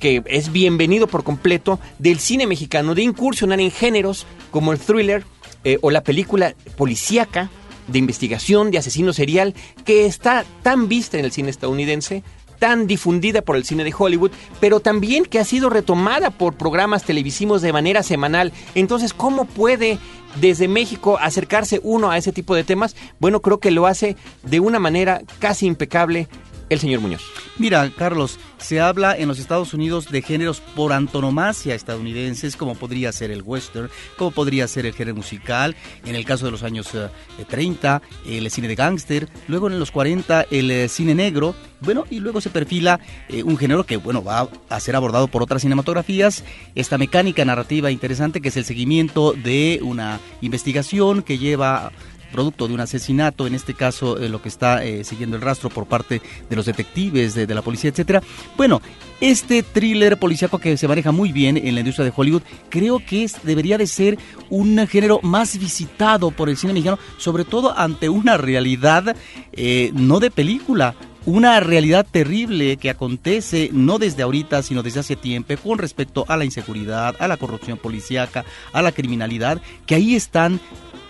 que 0.00 0.22
es 0.24 0.50
bienvenido 0.50 1.08
por 1.08 1.24
completo 1.24 1.78
del 1.98 2.20
cine 2.20 2.46
mexicano, 2.46 2.94
de 2.94 3.02
incursionar 3.02 3.60
en 3.60 3.70
géneros 3.70 4.26
como 4.50 4.72
el 4.72 4.78
thriller 4.78 5.24
eh, 5.62 5.76
o 5.82 5.90
la 5.90 6.02
película 6.02 6.54
policíaca 6.78 7.50
de 7.86 7.98
investigación 7.98 8.70
de 8.70 8.78
asesino 8.78 9.12
serial 9.12 9.52
que 9.84 10.06
está 10.06 10.46
tan 10.62 10.88
vista 10.88 11.18
en 11.18 11.26
el 11.26 11.32
cine 11.32 11.50
estadounidense 11.50 12.22
tan 12.64 12.86
difundida 12.86 13.42
por 13.42 13.56
el 13.56 13.64
cine 13.66 13.84
de 13.84 13.92
Hollywood, 13.94 14.30
pero 14.58 14.80
también 14.80 15.26
que 15.26 15.38
ha 15.38 15.44
sido 15.44 15.68
retomada 15.68 16.30
por 16.30 16.54
programas 16.54 17.04
televisivos 17.04 17.60
de 17.60 17.74
manera 17.74 18.02
semanal. 18.02 18.54
Entonces, 18.74 19.12
¿cómo 19.12 19.44
puede 19.44 19.98
desde 20.40 20.66
México 20.66 21.18
acercarse 21.20 21.78
uno 21.82 22.10
a 22.10 22.16
ese 22.16 22.32
tipo 22.32 22.54
de 22.54 22.64
temas? 22.64 22.96
Bueno, 23.20 23.42
creo 23.42 23.58
que 23.58 23.70
lo 23.70 23.86
hace 23.86 24.16
de 24.44 24.60
una 24.60 24.78
manera 24.78 25.20
casi 25.40 25.66
impecable 25.66 26.26
el 26.68 26.80
señor 26.80 27.00
Muñoz. 27.00 27.22
Mira, 27.58 27.90
Carlos, 27.96 28.38
se 28.58 28.80
habla 28.80 29.16
en 29.16 29.28
los 29.28 29.38
Estados 29.38 29.74
Unidos 29.74 30.10
de 30.10 30.22
géneros 30.22 30.60
por 30.60 30.92
antonomasia 30.92 31.74
estadounidenses, 31.74 32.56
como 32.56 32.74
podría 32.74 33.12
ser 33.12 33.30
el 33.30 33.42
western, 33.42 33.90
como 34.16 34.30
podría 34.30 34.66
ser 34.66 34.86
el 34.86 34.94
género 34.94 35.16
musical, 35.16 35.76
en 36.04 36.14
el 36.14 36.24
caso 36.24 36.46
de 36.46 36.50
los 36.50 36.62
años 36.62 36.88
30, 37.48 38.02
eh, 38.26 38.38
el 38.38 38.50
cine 38.50 38.68
de 38.68 38.74
gángster, 38.74 39.28
luego 39.48 39.68
en 39.68 39.78
los 39.78 39.90
40 39.90 40.46
el 40.50 40.70
eh, 40.70 40.88
cine 40.88 41.14
negro, 41.14 41.54
bueno, 41.80 42.04
y 42.10 42.20
luego 42.20 42.40
se 42.40 42.50
perfila 42.50 42.98
eh, 43.28 43.42
un 43.42 43.58
género 43.58 43.84
que, 43.84 43.98
bueno, 43.98 44.24
va 44.24 44.48
a 44.68 44.80
ser 44.80 44.96
abordado 44.96 45.28
por 45.28 45.42
otras 45.42 45.62
cinematografías, 45.62 46.44
esta 46.74 46.98
mecánica 46.98 47.44
narrativa 47.44 47.90
interesante 47.90 48.40
que 48.40 48.48
es 48.48 48.56
el 48.56 48.64
seguimiento 48.64 49.32
de 49.32 49.80
una 49.82 50.20
investigación 50.40 51.22
que 51.22 51.38
lleva 51.38 51.92
producto 52.34 52.66
de 52.66 52.74
un 52.74 52.80
asesinato, 52.80 53.46
en 53.46 53.54
este 53.54 53.74
caso 53.74 54.18
eh, 54.18 54.28
lo 54.28 54.42
que 54.42 54.48
está 54.48 54.84
eh, 54.84 55.04
siguiendo 55.04 55.36
el 55.36 55.42
rastro 55.42 55.70
por 55.70 55.86
parte 55.86 56.20
de 56.50 56.56
los 56.56 56.66
detectives, 56.66 57.34
de, 57.34 57.46
la 57.46 57.62
policía, 57.62 57.90
etcétera. 57.90 58.22
Bueno, 58.56 58.82
este 59.20 59.62
thriller 59.62 60.18
policíaco 60.18 60.58
que 60.58 60.76
se 60.76 60.88
maneja 60.88 61.12
muy 61.12 61.30
bien 61.30 61.56
en 61.56 61.74
la 61.74 61.80
industria 61.80 62.04
de 62.04 62.12
Hollywood, 62.14 62.42
creo 62.70 62.98
que 62.98 63.30
debería 63.44 63.78
de 63.78 63.86
ser 63.86 64.18
un 64.50 64.84
género 64.88 65.20
más 65.22 65.56
visitado 65.58 66.32
por 66.32 66.48
el 66.48 66.56
cine 66.56 66.72
mexicano, 66.72 66.98
sobre 67.18 67.44
todo 67.44 67.78
ante 67.78 68.08
una 68.08 68.36
realidad 68.36 69.14
eh, 69.52 69.92
no 69.94 70.18
de 70.18 70.32
película, 70.32 70.96
una 71.26 71.60
realidad 71.60 72.04
terrible 72.10 72.76
que 72.76 72.90
acontece 72.90 73.70
no 73.72 73.98
desde 73.98 74.24
ahorita, 74.24 74.62
sino 74.62 74.82
desde 74.82 75.00
hace 75.00 75.16
tiempo 75.16 75.54
con 75.62 75.78
respecto 75.78 76.24
a 76.28 76.36
la 76.36 76.44
inseguridad, 76.44 77.14
a 77.18 77.28
la 77.28 77.36
corrupción 77.36 77.78
policíaca, 77.78 78.44
a 78.72 78.82
la 78.82 78.92
criminalidad, 78.92 79.60
que 79.86 79.94
ahí 79.94 80.16
están 80.16 80.60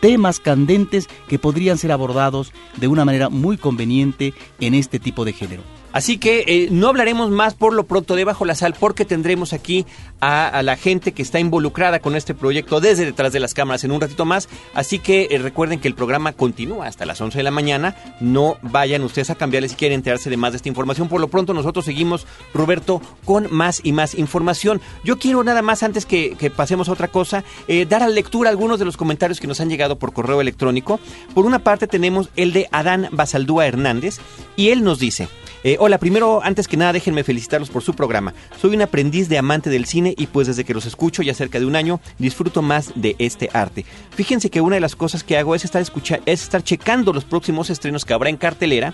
temas 0.04 0.38
candentes 0.38 1.08
que 1.28 1.38
podrían 1.38 1.78
ser 1.78 1.90
abordados 1.90 2.52
de 2.76 2.88
una 2.88 3.06
manera 3.06 3.30
muy 3.30 3.56
conveniente 3.56 4.34
en 4.60 4.74
este 4.74 4.98
tipo 5.00 5.24
de 5.24 5.32
género. 5.32 5.62
Así 5.94 6.18
que 6.18 6.44
eh, 6.48 6.68
no 6.72 6.88
hablaremos 6.88 7.30
más 7.30 7.54
por 7.54 7.72
lo 7.72 7.84
pronto 7.84 8.16
de 8.16 8.24
Bajo 8.24 8.44
la 8.44 8.56
Sal 8.56 8.74
porque 8.78 9.04
tendremos 9.04 9.52
aquí 9.52 9.86
a, 10.20 10.60
la 10.64 10.76
gente 10.76 11.12
que 11.12 11.22
está 11.22 11.38
involucrada 11.38 12.00
con 12.00 12.16
este 12.16 12.34
proyecto 12.34 12.80
desde 12.80 13.04
detrás 13.04 13.32
de 13.32 13.38
las 13.38 13.54
cámaras 13.54 13.84
en 13.84 13.92
un 13.92 14.00
ratito 14.00 14.24
más. 14.24 14.48
Así 14.74 14.98
que 14.98 15.28
eh, 15.30 15.38
recuerden 15.38 15.78
que 15.78 15.86
el 15.86 15.94
programa 15.94 16.32
continúa 16.32 16.88
hasta 16.88 17.06
las 17.06 17.20
11 17.20 17.38
de 17.38 17.44
la 17.44 17.52
mañana. 17.52 17.94
No 18.18 18.56
vayan 18.60 19.04
ustedes 19.04 19.30
a 19.30 19.36
cambiarle 19.36 19.68
si 19.68 19.76
quieren 19.76 19.94
enterarse 19.94 20.30
de 20.30 20.36
más 20.36 20.50
de 20.50 20.56
esta 20.56 20.68
información. 20.68 21.08
Por 21.08 21.20
lo 21.20 21.28
pronto 21.28 21.54
nosotros 21.54 21.84
seguimos, 21.84 22.26
Roberto, 22.52 23.00
con 23.24 23.46
más 23.54 23.80
y 23.84 23.92
más 23.92 24.16
información. 24.16 24.80
Yo 25.04 25.20
quiero 25.20 25.44
nada 25.44 25.62
más 25.62 25.84
antes 25.84 26.06
que, 26.06 26.34
pasemos 26.56 26.88
a 26.88 26.92
otra 26.92 27.06
cosa, 27.06 27.44
eh, 27.68 27.86
dar 27.86 28.02
a 28.02 28.08
lectura 28.08 28.50
algunos 28.50 28.80
de 28.80 28.84
los 28.84 28.96
comentarios 28.96 29.38
que 29.38 29.46
nos 29.46 29.60
han 29.60 29.68
llegado 29.68 29.96
por 29.96 30.12
correo 30.12 30.40
electrónico. 30.40 30.98
Por 31.34 31.46
una 31.46 31.60
parte 31.60 31.86
tenemos 31.86 32.30
el 32.34 32.52
de 32.52 32.68
Adán 32.72 33.10
Basaldúa 33.12 33.68
Hernández 33.68 34.18
y 34.56 34.70
él 34.70 34.82
nos 34.82 34.98
dice... 34.98 35.28
Eh, 35.66 35.78
hola, 35.80 35.96
primero, 35.96 36.42
antes 36.44 36.68
que 36.68 36.76
nada, 36.76 36.92
déjenme 36.92 37.24
felicitarlos 37.24 37.70
por 37.70 37.82
su 37.82 37.94
programa. 37.94 38.34
Soy 38.60 38.76
un 38.76 38.82
aprendiz 38.82 39.30
de 39.30 39.38
amante 39.38 39.70
del 39.70 39.86
cine 39.86 40.14
y 40.14 40.26
pues 40.26 40.46
desde 40.46 40.62
que 40.62 40.74
los 40.74 40.84
escucho 40.84 41.22
ya 41.22 41.32
cerca 41.32 41.58
de 41.58 41.64
un 41.64 41.74
año, 41.74 42.00
disfruto 42.18 42.60
más 42.60 42.92
de 42.96 43.16
este 43.18 43.48
arte. 43.50 43.86
Fíjense 44.10 44.50
que 44.50 44.60
una 44.60 44.74
de 44.74 44.82
las 44.82 44.94
cosas 44.94 45.24
que 45.24 45.38
hago 45.38 45.54
es 45.54 45.64
estar, 45.64 45.82
es 46.26 46.42
estar 46.42 46.62
checando 46.62 47.14
los 47.14 47.24
próximos 47.24 47.70
estrenos 47.70 48.04
que 48.04 48.12
habrá 48.12 48.28
en 48.28 48.36
cartelera 48.36 48.92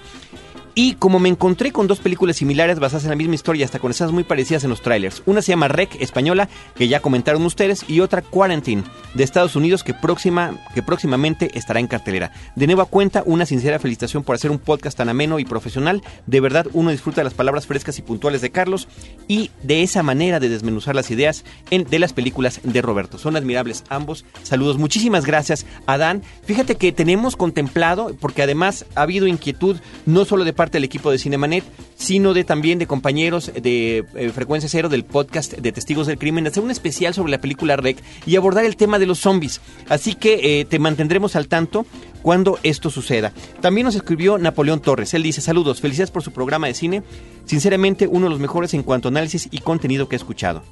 y 0.74 0.94
como 0.94 1.18
me 1.18 1.28
encontré 1.28 1.72
con 1.72 1.86
dos 1.86 1.98
películas 1.98 2.36
similares 2.36 2.78
basadas 2.78 3.04
en 3.04 3.10
la 3.10 3.16
misma 3.16 3.34
historia, 3.34 3.64
hasta 3.64 3.78
con 3.78 3.90
escenas 3.90 4.12
muy 4.12 4.24
parecidas 4.24 4.64
en 4.64 4.70
los 4.70 4.82
trailers. 4.82 5.22
Una 5.26 5.42
se 5.42 5.52
llama 5.52 5.68
Rec 5.68 6.00
española, 6.00 6.48
que 6.74 6.88
ya 6.88 7.00
comentaron 7.00 7.44
ustedes, 7.44 7.84
y 7.88 8.00
otra 8.00 8.22
Quarantine, 8.22 8.84
de 9.14 9.24
Estados 9.24 9.56
Unidos, 9.56 9.84
que, 9.84 9.94
próxima, 9.94 10.54
que 10.74 10.82
próximamente 10.82 11.50
estará 11.54 11.80
en 11.80 11.86
cartelera. 11.86 12.32
De 12.56 12.66
nueva 12.66 12.84
cuenta, 12.84 13.22
una 13.26 13.46
sincera 13.46 13.78
felicitación 13.78 14.22
por 14.22 14.34
hacer 14.36 14.50
un 14.50 14.58
podcast 14.58 14.96
tan 14.96 15.08
ameno 15.08 15.38
y 15.38 15.44
profesional. 15.44 16.02
De 16.26 16.40
verdad, 16.40 16.66
uno 16.72 16.90
disfruta 16.90 17.24
las 17.24 17.34
palabras 17.34 17.66
frescas 17.66 17.98
y 17.98 18.02
puntuales 18.02 18.40
de 18.40 18.50
Carlos 18.50 18.88
y 19.28 19.50
de 19.62 19.82
esa 19.82 20.02
manera 20.02 20.40
de 20.40 20.48
desmenuzar 20.48 20.94
las 20.94 21.10
ideas 21.10 21.44
en, 21.70 21.84
de 21.84 21.98
las 21.98 22.12
películas 22.12 22.60
de 22.62 22.82
Roberto. 22.82 23.18
Son 23.18 23.36
admirables 23.36 23.84
ambos. 23.88 24.24
Saludos. 24.42 24.78
Muchísimas 24.78 25.26
gracias, 25.26 25.66
Adán. 25.86 26.22
Fíjate 26.44 26.76
que 26.76 26.92
tenemos 26.92 27.36
contemplado, 27.36 28.16
porque 28.20 28.42
además 28.42 28.86
ha 28.94 29.02
habido 29.02 29.26
inquietud 29.26 29.78
no 30.06 30.24
solo 30.24 30.44
de 30.44 30.52
parte 30.60 30.76
del 30.76 30.84
equipo 30.84 31.10
de 31.10 31.16
Cinemanet, 31.16 31.64
sino 31.96 32.34
de 32.34 32.44
también 32.44 32.78
de 32.78 32.86
compañeros 32.86 33.50
de 33.62 34.04
eh, 34.14 34.28
Frecuencia 34.28 34.68
Cero 34.68 34.90
del 34.90 35.06
podcast 35.06 35.54
de 35.54 35.72
Testigos 35.72 36.06
del 36.06 36.18
Crimen, 36.18 36.46
hacer 36.46 36.62
un 36.62 36.70
especial 36.70 37.14
sobre 37.14 37.30
la 37.30 37.40
película 37.40 37.76
Rec 37.76 37.96
y 38.26 38.36
abordar 38.36 38.66
el 38.66 38.76
tema 38.76 38.98
de 38.98 39.06
los 39.06 39.20
zombies. 39.20 39.62
Así 39.88 40.12
que 40.12 40.60
eh, 40.60 40.66
te 40.66 40.78
mantendremos 40.78 41.34
al 41.34 41.48
tanto 41.48 41.86
cuando 42.20 42.58
esto 42.62 42.90
suceda. 42.90 43.32
También 43.62 43.86
nos 43.86 43.94
escribió 43.94 44.36
Napoleón 44.36 44.82
Torres. 44.82 45.14
Él 45.14 45.22
dice, 45.22 45.40
saludos, 45.40 45.80
felicidades 45.80 46.10
por 46.10 46.22
su 46.22 46.30
programa 46.30 46.66
de 46.66 46.74
cine. 46.74 47.02
Sinceramente, 47.46 48.06
uno 48.06 48.26
de 48.26 48.30
los 48.30 48.38
mejores 48.38 48.74
en 48.74 48.82
cuanto 48.82 49.08
a 49.08 49.12
análisis 49.12 49.48
y 49.50 49.60
contenido 49.60 50.10
que 50.10 50.16
he 50.16 50.18
escuchado. 50.18 50.62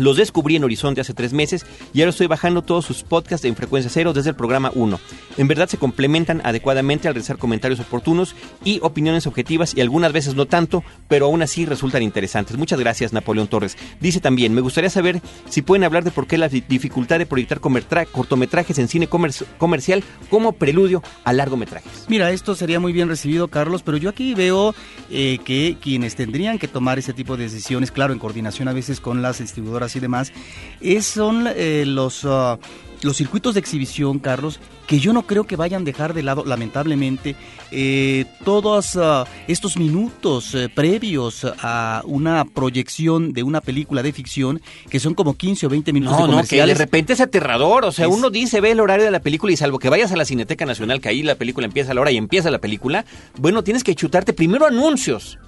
Los 0.00 0.16
descubrí 0.16 0.56
en 0.56 0.64
Horizonte 0.64 1.02
hace 1.02 1.12
tres 1.12 1.34
meses 1.34 1.66
y 1.92 2.00
ahora 2.00 2.08
estoy 2.08 2.26
bajando 2.26 2.62
todos 2.62 2.86
sus 2.86 3.02
podcasts 3.02 3.44
en 3.44 3.54
frecuencia 3.54 3.90
cero 3.92 4.14
desde 4.14 4.30
el 4.30 4.34
programa 4.34 4.72
1. 4.74 4.98
En 5.36 5.46
verdad 5.46 5.68
se 5.68 5.76
complementan 5.76 6.40
adecuadamente 6.42 7.06
al 7.06 7.12
realizar 7.12 7.36
comentarios 7.36 7.80
oportunos 7.80 8.34
y 8.64 8.80
opiniones 8.82 9.26
objetivas 9.26 9.74
y 9.76 9.82
algunas 9.82 10.14
veces 10.14 10.34
no 10.34 10.46
tanto, 10.46 10.82
pero 11.06 11.26
aún 11.26 11.42
así 11.42 11.66
resultan 11.66 12.02
interesantes. 12.02 12.56
Muchas 12.56 12.80
gracias, 12.80 13.12
Napoleón 13.12 13.48
Torres. 13.48 13.76
Dice 14.00 14.20
también, 14.20 14.54
me 14.54 14.62
gustaría 14.62 14.88
saber 14.88 15.20
si 15.50 15.60
pueden 15.60 15.84
hablar 15.84 16.02
de 16.02 16.12
por 16.12 16.26
qué 16.26 16.38
la 16.38 16.48
dificultad 16.48 17.18
de 17.18 17.26
proyectar 17.26 17.60
cortometrajes 17.60 18.78
en 18.78 18.88
cine 18.88 19.06
comercial 19.06 20.02
como 20.30 20.52
preludio 20.52 21.02
a 21.24 21.34
largometrajes. 21.34 22.06
Mira, 22.08 22.30
esto 22.30 22.54
sería 22.54 22.80
muy 22.80 22.94
bien 22.94 23.10
recibido, 23.10 23.48
Carlos, 23.48 23.82
pero 23.82 23.98
yo 23.98 24.08
aquí 24.08 24.32
veo 24.32 24.74
eh, 25.10 25.38
que 25.44 25.76
quienes 25.78 26.16
tendrían 26.16 26.58
que 26.58 26.68
tomar 26.68 26.98
ese 26.98 27.12
tipo 27.12 27.36
de 27.36 27.44
decisiones, 27.44 27.90
claro, 27.90 28.14
en 28.14 28.18
coordinación 28.18 28.66
a 28.68 28.72
veces 28.72 28.98
con 28.98 29.20
las 29.20 29.40
distribuidoras 29.40 29.89
y 29.96 30.00
demás, 30.00 30.32
es, 30.80 31.06
son 31.06 31.46
eh, 31.54 31.84
los, 31.86 32.24
ah, 32.24 32.58
los 33.02 33.16
circuitos 33.16 33.54
de 33.54 33.60
exhibición, 33.60 34.18
Carlos, 34.18 34.60
que 34.86 34.98
yo 34.98 35.12
no 35.12 35.22
creo 35.22 35.44
que 35.44 35.56
vayan 35.56 35.82
a 35.82 35.84
dejar 35.84 36.14
de 36.14 36.22
lado, 36.22 36.44
lamentablemente, 36.44 37.36
eh, 37.70 38.24
todos 38.44 38.96
ah, 38.96 39.24
estos 39.46 39.76
minutos 39.76 40.54
eh, 40.54 40.68
previos 40.68 41.46
a 41.62 42.02
una 42.04 42.44
proyección 42.44 43.32
de 43.32 43.42
una 43.42 43.60
película 43.60 44.02
de 44.02 44.12
ficción, 44.12 44.60
que 44.88 44.98
son 44.98 45.14
como 45.14 45.34
15 45.34 45.66
o 45.66 45.68
20 45.68 45.92
minutos 45.92 46.18
no, 46.18 46.26
de 46.26 46.32
comerciales. 46.32 46.74
No, 46.74 46.78
de 46.78 46.84
repente 46.84 47.12
es 47.12 47.20
aterrador, 47.20 47.84
o 47.84 47.92
sea, 47.92 48.08
uno 48.08 48.30
dice, 48.30 48.60
ve 48.60 48.72
el 48.72 48.80
horario 48.80 49.04
de 49.04 49.12
la 49.12 49.20
película 49.20 49.52
y 49.52 49.56
salvo 49.56 49.78
que 49.78 49.88
vayas 49.88 50.12
a 50.12 50.16
la 50.16 50.24
Cineteca 50.24 50.66
Nacional, 50.66 51.00
que 51.00 51.08
ahí 51.08 51.22
la 51.22 51.36
película 51.36 51.66
empieza 51.66 51.92
a 51.92 51.94
la 51.94 52.00
hora 52.00 52.10
y 52.10 52.16
empieza 52.16 52.50
la 52.50 52.60
película, 52.60 53.04
bueno, 53.38 53.62
tienes 53.62 53.84
que 53.84 53.94
chutarte 53.94 54.32
primero 54.32 54.66
anuncios 54.66 55.38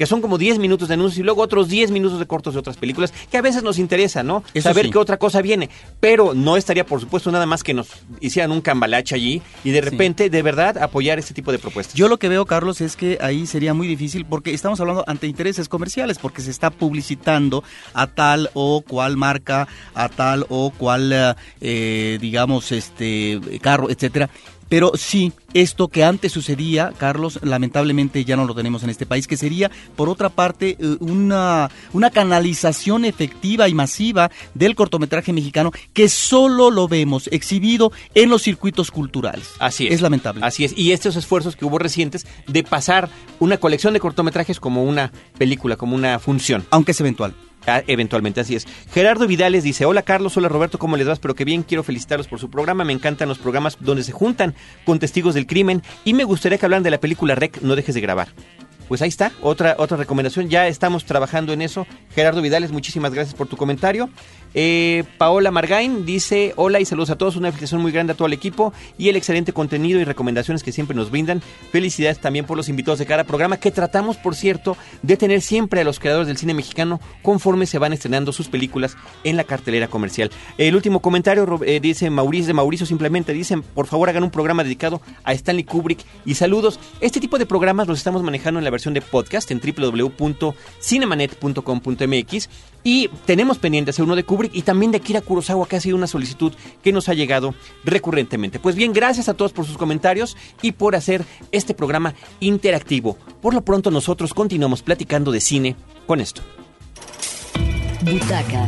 que 0.00 0.06
son 0.06 0.22
como 0.22 0.38
10 0.38 0.58
minutos 0.60 0.88
de 0.88 0.94
anuncios 0.94 1.18
y 1.18 1.22
luego 1.22 1.42
otros 1.42 1.68
10 1.68 1.90
minutos 1.90 2.18
de 2.18 2.26
cortos 2.26 2.54
de 2.54 2.60
otras 2.60 2.78
películas, 2.78 3.12
que 3.30 3.36
a 3.36 3.42
veces 3.42 3.62
nos 3.62 3.78
interesa, 3.78 4.22
¿no? 4.22 4.42
Saber 4.58 4.88
qué 4.88 4.96
otra 4.96 5.18
cosa 5.18 5.42
viene. 5.42 5.68
Pero 6.00 6.32
no 6.32 6.56
estaría, 6.56 6.86
por 6.86 7.00
supuesto, 7.00 7.30
nada 7.30 7.44
más 7.44 7.62
que 7.62 7.74
nos 7.74 7.88
hicieran 8.18 8.50
un 8.50 8.62
cambalache 8.62 9.14
allí 9.14 9.42
y 9.62 9.72
de 9.72 9.82
repente, 9.82 10.30
de 10.30 10.40
verdad, 10.40 10.78
apoyar 10.78 11.18
este 11.18 11.34
tipo 11.34 11.52
de 11.52 11.58
propuestas. 11.58 11.96
Yo 11.96 12.08
lo 12.08 12.18
que 12.18 12.30
veo, 12.30 12.46
Carlos, 12.46 12.80
es 12.80 12.96
que 12.96 13.18
ahí 13.20 13.46
sería 13.46 13.74
muy 13.74 13.86
difícil 13.86 14.24
porque 14.24 14.54
estamos 14.54 14.80
hablando 14.80 15.04
ante 15.06 15.26
intereses 15.26 15.68
comerciales, 15.68 16.18
porque 16.18 16.40
se 16.40 16.50
está 16.50 16.70
publicitando 16.70 17.62
a 17.92 18.06
tal 18.06 18.48
o 18.54 18.80
cual 18.80 19.18
marca, 19.18 19.68
a 19.92 20.08
tal 20.08 20.46
o 20.48 20.70
cual, 20.70 21.36
eh, 21.60 22.16
digamos, 22.22 22.72
este 22.72 23.38
carro, 23.60 23.90
etcétera. 23.90 24.30
Pero 24.70 24.92
sí, 24.94 25.32
esto 25.52 25.88
que 25.88 26.04
antes 26.04 26.30
sucedía, 26.30 26.92
Carlos, 26.96 27.40
lamentablemente 27.42 28.24
ya 28.24 28.36
no 28.36 28.46
lo 28.46 28.54
tenemos 28.54 28.84
en 28.84 28.90
este 28.90 29.04
país, 29.04 29.26
que 29.26 29.36
sería, 29.36 29.68
por 29.96 30.08
otra 30.08 30.28
parte, 30.28 30.76
eh, 30.78 30.96
una, 31.00 31.68
una 31.92 32.10
canalización 32.10 33.04
efectiva 33.04 33.68
y 33.68 33.74
masiva 33.74 34.30
del 34.54 34.76
cortometraje 34.76 35.32
mexicano 35.32 35.72
que 35.92 36.08
solo 36.08 36.70
lo 36.70 36.86
vemos 36.86 37.28
exhibido 37.32 37.90
en 38.14 38.30
los 38.30 38.42
circuitos 38.42 38.92
culturales. 38.92 39.48
Así 39.58 39.88
es. 39.88 39.94
Es 39.94 40.00
lamentable. 40.02 40.40
Así 40.44 40.64
es. 40.64 40.72
Y 40.78 40.92
estos 40.92 41.16
esfuerzos 41.16 41.56
que 41.56 41.64
hubo 41.64 41.80
recientes 41.80 42.24
de 42.46 42.62
pasar 42.62 43.10
una 43.40 43.56
colección 43.56 43.92
de 43.92 43.98
cortometrajes 43.98 44.60
como 44.60 44.84
una 44.84 45.10
película, 45.36 45.76
como 45.76 45.96
una 45.96 46.20
función. 46.20 46.64
Aunque 46.70 46.92
es 46.92 47.00
eventual. 47.00 47.34
Ah, 47.66 47.82
eventualmente, 47.86 48.40
así 48.40 48.56
es. 48.56 48.66
Gerardo 48.92 49.26
Vidales 49.26 49.64
dice, 49.64 49.84
hola 49.84 50.02
Carlos, 50.02 50.36
hola 50.36 50.48
Roberto, 50.48 50.78
¿cómo 50.78 50.96
les 50.96 51.06
vas? 51.06 51.18
Pero 51.18 51.34
qué 51.34 51.44
bien, 51.44 51.62
quiero 51.62 51.82
felicitarlos 51.82 52.26
por 52.26 52.38
su 52.38 52.50
programa, 52.50 52.84
me 52.84 52.92
encantan 52.92 53.28
los 53.28 53.38
programas 53.38 53.76
donde 53.80 54.02
se 54.02 54.12
juntan 54.12 54.54
con 54.84 54.98
testigos 54.98 55.34
del 55.34 55.46
crimen 55.46 55.82
y 56.04 56.14
me 56.14 56.24
gustaría 56.24 56.58
que 56.58 56.66
hablan 56.66 56.82
de 56.82 56.90
la 56.90 57.00
película 57.00 57.34
Rec, 57.34 57.60
no 57.62 57.76
dejes 57.76 57.94
de 57.94 58.00
grabar. 58.00 58.28
Pues 58.90 59.02
ahí 59.02 59.08
está, 59.08 59.30
otra, 59.40 59.76
otra 59.78 59.96
recomendación. 59.96 60.48
Ya 60.48 60.66
estamos 60.66 61.04
trabajando 61.04 61.52
en 61.52 61.62
eso. 61.62 61.86
Gerardo 62.12 62.42
Vidales, 62.42 62.72
muchísimas 62.72 63.14
gracias 63.14 63.36
por 63.36 63.46
tu 63.46 63.56
comentario. 63.56 64.10
Eh, 64.52 65.04
Paola 65.16 65.52
Margain 65.52 66.04
dice, 66.04 66.54
hola 66.56 66.80
y 66.80 66.84
saludos 66.84 67.10
a 67.10 67.16
todos, 67.16 67.36
una 67.36 67.50
felicitación 67.50 67.82
muy 67.82 67.92
grande 67.92 68.14
a 68.14 68.16
todo 68.16 68.26
el 68.26 68.32
equipo 68.32 68.72
y 68.98 69.08
el 69.08 69.14
excelente 69.14 69.52
contenido 69.52 70.00
y 70.00 70.04
recomendaciones 70.04 70.64
que 70.64 70.72
siempre 70.72 70.96
nos 70.96 71.12
brindan. 71.12 71.40
Felicidades 71.70 72.18
también 72.18 72.46
por 72.46 72.56
los 72.56 72.68
invitados 72.68 72.98
de 72.98 73.06
cada 73.06 73.22
programa 73.22 73.58
que 73.58 73.70
tratamos, 73.70 74.16
por 74.16 74.34
cierto, 74.34 74.76
de 75.02 75.16
tener 75.16 75.40
siempre 75.40 75.82
a 75.82 75.84
los 75.84 76.00
creadores 76.00 76.26
del 76.26 76.36
cine 76.36 76.52
mexicano 76.52 77.00
conforme 77.22 77.66
se 77.66 77.78
van 77.78 77.92
estrenando 77.92 78.32
sus 78.32 78.48
películas 78.48 78.96
en 79.22 79.36
la 79.36 79.44
cartelera 79.44 79.86
comercial. 79.86 80.32
El 80.58 80.74
último 80.74 81.00
comentario 81.00 81.60
eh, 81.64 81.78
dice 81.78 82.10
Mauricio 82.10 82.48
de 82.48 82.54
Mauricio 82.54 82.86
simplemente 82.86 83.32
dicen, 83.32 83.62
por 83.62 83.86
favor 83.86 84.08
hagan 84.08 84.24
un 84.24 84.32
programa 84.32 84.64
dedicado 84.64 85.00
a 85.22 85.32
Stanley 85.32 85.62
Kubrick 85.62 86.00
y 86.24 86.34
saludos. 86.34 86.80
Este 87.00 87.20
tipo 87.20 87.38
de 87.38 87.46
programas 87.46 87.86
los 87.86 87.98
estamos 87.98 88.24
manejando 88.24 88.58
en 88.58 88.64
la 88.64 88.70
versión 88.70 88.79
de 88.88 89.02
podcast 89.02 89.50
en 89.50 89.60
www.cinemanet.com.mx 89.60 92.48
y 92.82 93.08
tenemos 93.26 93.58
pendiente 93.58 93.90
hacer 93.90 94.04
uno 94.04 94.16
de 94.16 94.24
Kubrick 94.24 94.54
y 94.54 94.62
también 94.62 94.90
de 94.90 94.96
Akira 94.98 95.20
Kurosawa, 95.20 95.68
que 95.68 95.76
ha 95.76 95.80
sido 95.80 95.96
una 95.96 96.06
solicitud 96.06 96.54
que 96.82 96.92
nos 96.92 97.10
ha 97.10 97.14
llegado 97.14 97.54
recurrentemente. 97.84 98.58
Pues 98.58 98.74
bien, 98.74 98.92
gracias 98.92 99.28
a 99.28 99.34
todos 99.34 99.52
por 99.52 99.66
sus 99.66 99.76
comentarios 99.76 100.36
y 100.62 100.72
por 100.72 100.96
hacer 100.96 101.24
este 101.52 101.74
programa 101.74 102.14
interactivo. 102.40 103.18
Por 103.42 103.54
lo 103.54 103.62
pronto 103.62 103.90
nosotros 103.90 104.32
continuamos 104.32 104.82
platicando 104.82 105.30
de 105.30 105.40
cine 105.40 105.76
con 106.06 106.20
esto. 106.20 106.42
Butaca, 108.02 108.66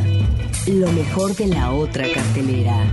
lo 0.67 0.91
mejor 0.91 1.35
de 1.35 1.47
la 1.47 1.71
otra 1.71 2.05
cartelera. 2.13 2.85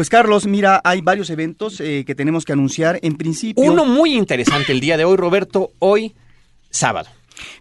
Pues 0.00 0.08
Carlos, 0.08 0.46
mira, 0.46 0.80
hay 0.82 1.02
varios 1.02 1.28
eventos 1.28 1.78
eh, 1.78 2.04
que 2.06 2.14
tenemos 2.14 2.46
que 2.46 2.54
anunciar. 2.54 2.98
En 3.02 3.18
principio... 3.18 3.62
Uno 3.62 3.84
muy 3.84 4.14
interesante 4.14 4.72
el 4.72 4.80
día 4.80 4.96
de 4.96 5.04
hoy, 5.04 5.18
Roberto, 5.18 5.72
hoy 5.78 6.14
sábado. 6.70 7.10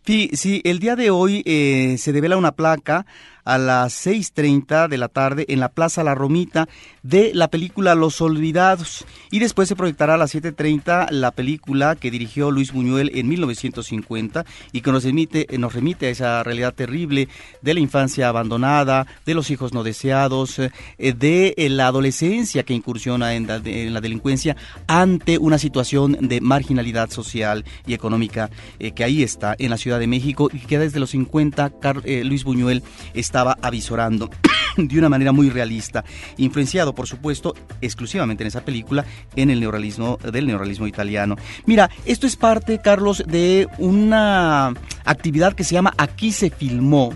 Sí, 0.06 0.30
sí, 0.32 0.62
el 0.64 0.80
día 0.80 0.96
de 0.96 1.10
hoy 1.10 1.44
eh, 1.46 1.98
se 2.00 2.14
devela 2.14 2.38
una 2.38 2.54
placa 2.54 3.06
a 3.50 3.58
las 3.58 4.06
6.30 4.06 4.88
de 4.88 4.98
la 5.00 5.08
tarde 5.08 5.46
en 5.50 5.60
la 5.60 5.70
Plaza 5.70 6.04
La 6.04 6.14
Romita 6.14 6.70
de 7.02 7.32
la 7.34 7.48
película 7.48 7.96
Los 7.96 8.22
Olvidados. 8.22 9.06
Y 9.32 9.40
después 9.40 9.68
se 9.68 9.76
proyectará 9.76 10.14
a 10.14 10.18
las 10.18 10.36
7.30 10.36 11.10
la 11.10 11.32
película 11.32 11.96
que 11.96 12.12
dirigió 12.12 12.52
Luis 12.52 12.72
Buñuel 12.72 13.12
en 13.16 13.28
1950 13.28 14.46
y 14.72 14.82
que 14.82 14.92
nos 14.92 15.04
remite, 15.04 15.48
nos 15.58 15.74
remite 15.74 16.06
a 16.06 16.10
esa 16.10 16.44
realidad 16.44 16.76
terrible 16.76 17.28
de 17.64 17.74
la 17.74 17.80
infancia 17.80 18.30
abandonada, 18.30 19.08
de 19.26 19.34
los 19.34 19.50
hijos 19.50 19.74
no 19.74 19.84
deseados, 19.84 20.60
eh, 20.60 20.70
de 20.98 21.56
eh, 21.58 21.70
la 21.70 21.88
adolescencia 21.88 22.62
que 22.62 22.76
incursiona 22.76 23.34
en 23.34 23.48
la, 23.48 23.60
delincuencia 23.60 24.56
ante 24.86 25.40
una 25.40 25.58
situación 25.58 26.18
de 26.22 26.40
marginalidad 26.40 27.10
social 27.10 27.66
y 27.88 27.94
económica 27.96 28.52
eh, 28.78 28.92
que 28.92 29.04
ahí 29.04 29.24
está 29.24 29.56
en 29.58 29.72
la 29.72 29.78
Ciudad 29.78 30.00
de 30.00 30.08
México 30.08 30.50
y 30.54 30.60
que 30.60 30.78
desde 30.78 31.00
los 31.00 31.10
50 31.10 31.72
Luis 32.24 32.44
Buñuel 32.44 32.84
estaba 33.40 33.58
avisorando 33.62 34.30
de 34.78 35.00
una 35.00 35.08
manera 35.08 35.32
muy 35.32 35.50
realista, 35.50 36.04
influenciado 36.36 36.94
por 36.94 37.08
supuesto 37.08 37.56
exclusivamente 37.80 38.44
en 38.44 38.50
esa 38.50 38.66
película 38.66 39.06
en 39.34 39.50
el 39.50 39.62
neorrealismo 39.62 40.18
del 40.18 40.46
neorrealismo 40.46 40.88
italiano. 40.88 41.38
Mira, 41.66 41.90
esto 42.04 42.28
es 42.28 42.36
parte, 42.36 42.82
Carlos, 42.82 43.24
de 43.26 43.70
una 43.78 44.74
actividad 45.06 45.54
que 45.54 45.64
se 45.64 45.74
llama 45.74 45.94
Aquí 45.98 46.34
se 46.34 46.50
filmó 46.50 47.14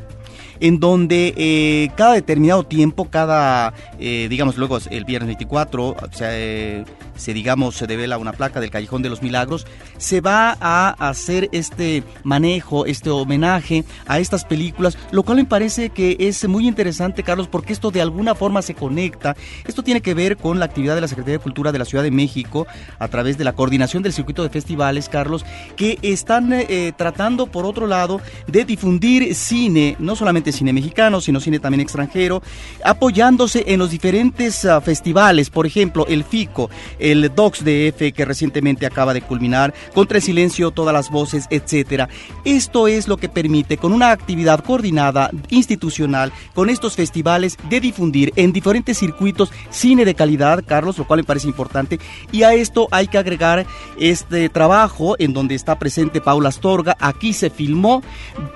en 0.62 0.80
donde 0.80 1.34
eh, 1.36 1.92
cada 1.98 2.14
determinado 2.14 2.64
tiempo, 2.64 3.10
cada, 3.10 3.74
eh, 4.00 4.28
digamos, 4.30 4.56
luego 4.56 4.78
el 4.90 5.04
viernes 5.04 5.28
24, 5.28 5.90
o 5.90 5.98
sea, 6.14 6.30
eh, 6.32 6.86
se 7.16 7.34
digamos 7.34 7.76
se 7.76 7.88
devela 7.88 8.18
una 8.18 8.34
placa 8.34 8.60
del 8.60 8.70
Callejón 8.70 9.02
de 9.02 9.10
los 9.10 9.22
Milagros, 9.22 9.66
se 9.98 10.22
va 10.22 10.58
a 10.60 10.90
hacer 11.10 11.50
este 11.52 12.04
manejo, 12.24 12.86
este 12.86 13.10
homenaje 13.10 13.84
a 14.08 14.20
estas 14.20 14.46
películas, 14.46 14.98
lo 15.12 15.24
cual 15.24 15.38
me 15.38 15.46
parece 15.46 15.90
que 15.90 16.18
es 16.20 16.48
muy 16.48 16.68
interesante, 16.68 17.24
Carlos, 17.24 17.48
porque 17.48 17.74
esto 17.74 17.92
de 17.92 18.02
alguna 18.02 18.36
forma 18.36 18.62
se 18.62 18.76
conecta. 18.76 19.36
Esto 19.66 19.84
tiene 19.84 20.02
que 20.02 20.14
ver 20.14 20.38
con 20.38 20.60
la 20.60 20.66
actividad 20.66 20.96
de 20.96 21.02
la 21.02 21.08
Secretaría 21.08 21.38
de 21.38 21.44
Cultura 21.44 21.72
de 21.72 21.80
la 21.80 21.86
Ciudad 21.86 22.04
de 22.04 22.12
México 22.12 22.68
a 23.00 23.08
través 23.08 23.38
de 23.38 23.44
la 23.44 23.54
coordinación 23.54 24.04
del 24.04 24.14
circuito 24.14 24.44
de 24.44 24.50
festivales, 24.50 25.10
Carlos, 25.10 25.46
que 25.76 26.00
están 26.02 26.52
eh, 26.54 26.92
tratando, 26.96 27.48
por 27.48 27.66
otro 27.66 27.88
lado, 27.88 28.22
de 28.48 28.66
difundir 28.66 29.36
cine, 29.36 29.96
no 30.00 30.16
solamente 30.16 30.52
cine 30.52 30.74
mexicano, 30.74 31.22
sino 31.22 31.40
cine 31.40 31.60
también 31.60 31.82
extranjero, 31.82 32.42
apoyándose 32.84 33.64
en 33.68 33.80
los 33.80 33.92
diferentes 33.92 34.66
ah, 34.66 34.82
festivales, 34.82 35.50
por 35.50 35.66
ejemplo, 35.66 36.06
el 36.08 36.24
FICO, 36.24 36.70
el 37.04 37.32
Docs 37.36 37.64
DF 37.64 38.14
que 38.14 38.26
recientemente 38.26 38.86
acaba 38.86 39.14
de 39.14 39.22
culminar, 39.22 39.74
Contra 39.94 40.18
el 40.18 40.24
Silencio, 40.24 40.72
Todas 40.72 40.94
las 40.94 41.12
Voces, 41.12 41.46
etcétera. 41.50 42.10
Esto 42.46 42.88
es 42.88 43.08
lo 43.08 43.18
que 43.18 43.30
permite, 43.30 43.78
con 43.78 43.94
una 43.94 44.12
actividad 44.12 44.64
coordinada, 44.64 45.30
institucional, 45.50 46.32
con 46.56 46.70
estos 46.70 46.96
festivales, 46.96 47.58
de 47.70 47.82
difundir 47.82 48.32
en 48.36 48.54
diferentes 48.54 48.98
circuitos 48.98 49.52
cine 49.70 50.06
de 50.06 50.16
calidad, 50.16 50.64
Carlos, 50.66 50.98
lo 50.98 51.06
cual 51.06 51.20
me 51.20 51.24
parece 51.26 51.48
importante. 51.48 52.00
Y 52.32 52.44
a 52.44 52.54
esto 52.54 52.88
hay 52.90 53.08
que 53.08 53.18
agregar 53.18 53.66
este 54.00 54.48
trabajo 54.50 55.16
en 55.20 55.34
donde 55.34 55.56
está 55.56 55.78
presente 55.78 56.22
Paula 56.22 56.50
Astorga. 56.50 56.96
Aquí 57.00 57.34
se 57.34 57.50
filmó, 57.50 58.02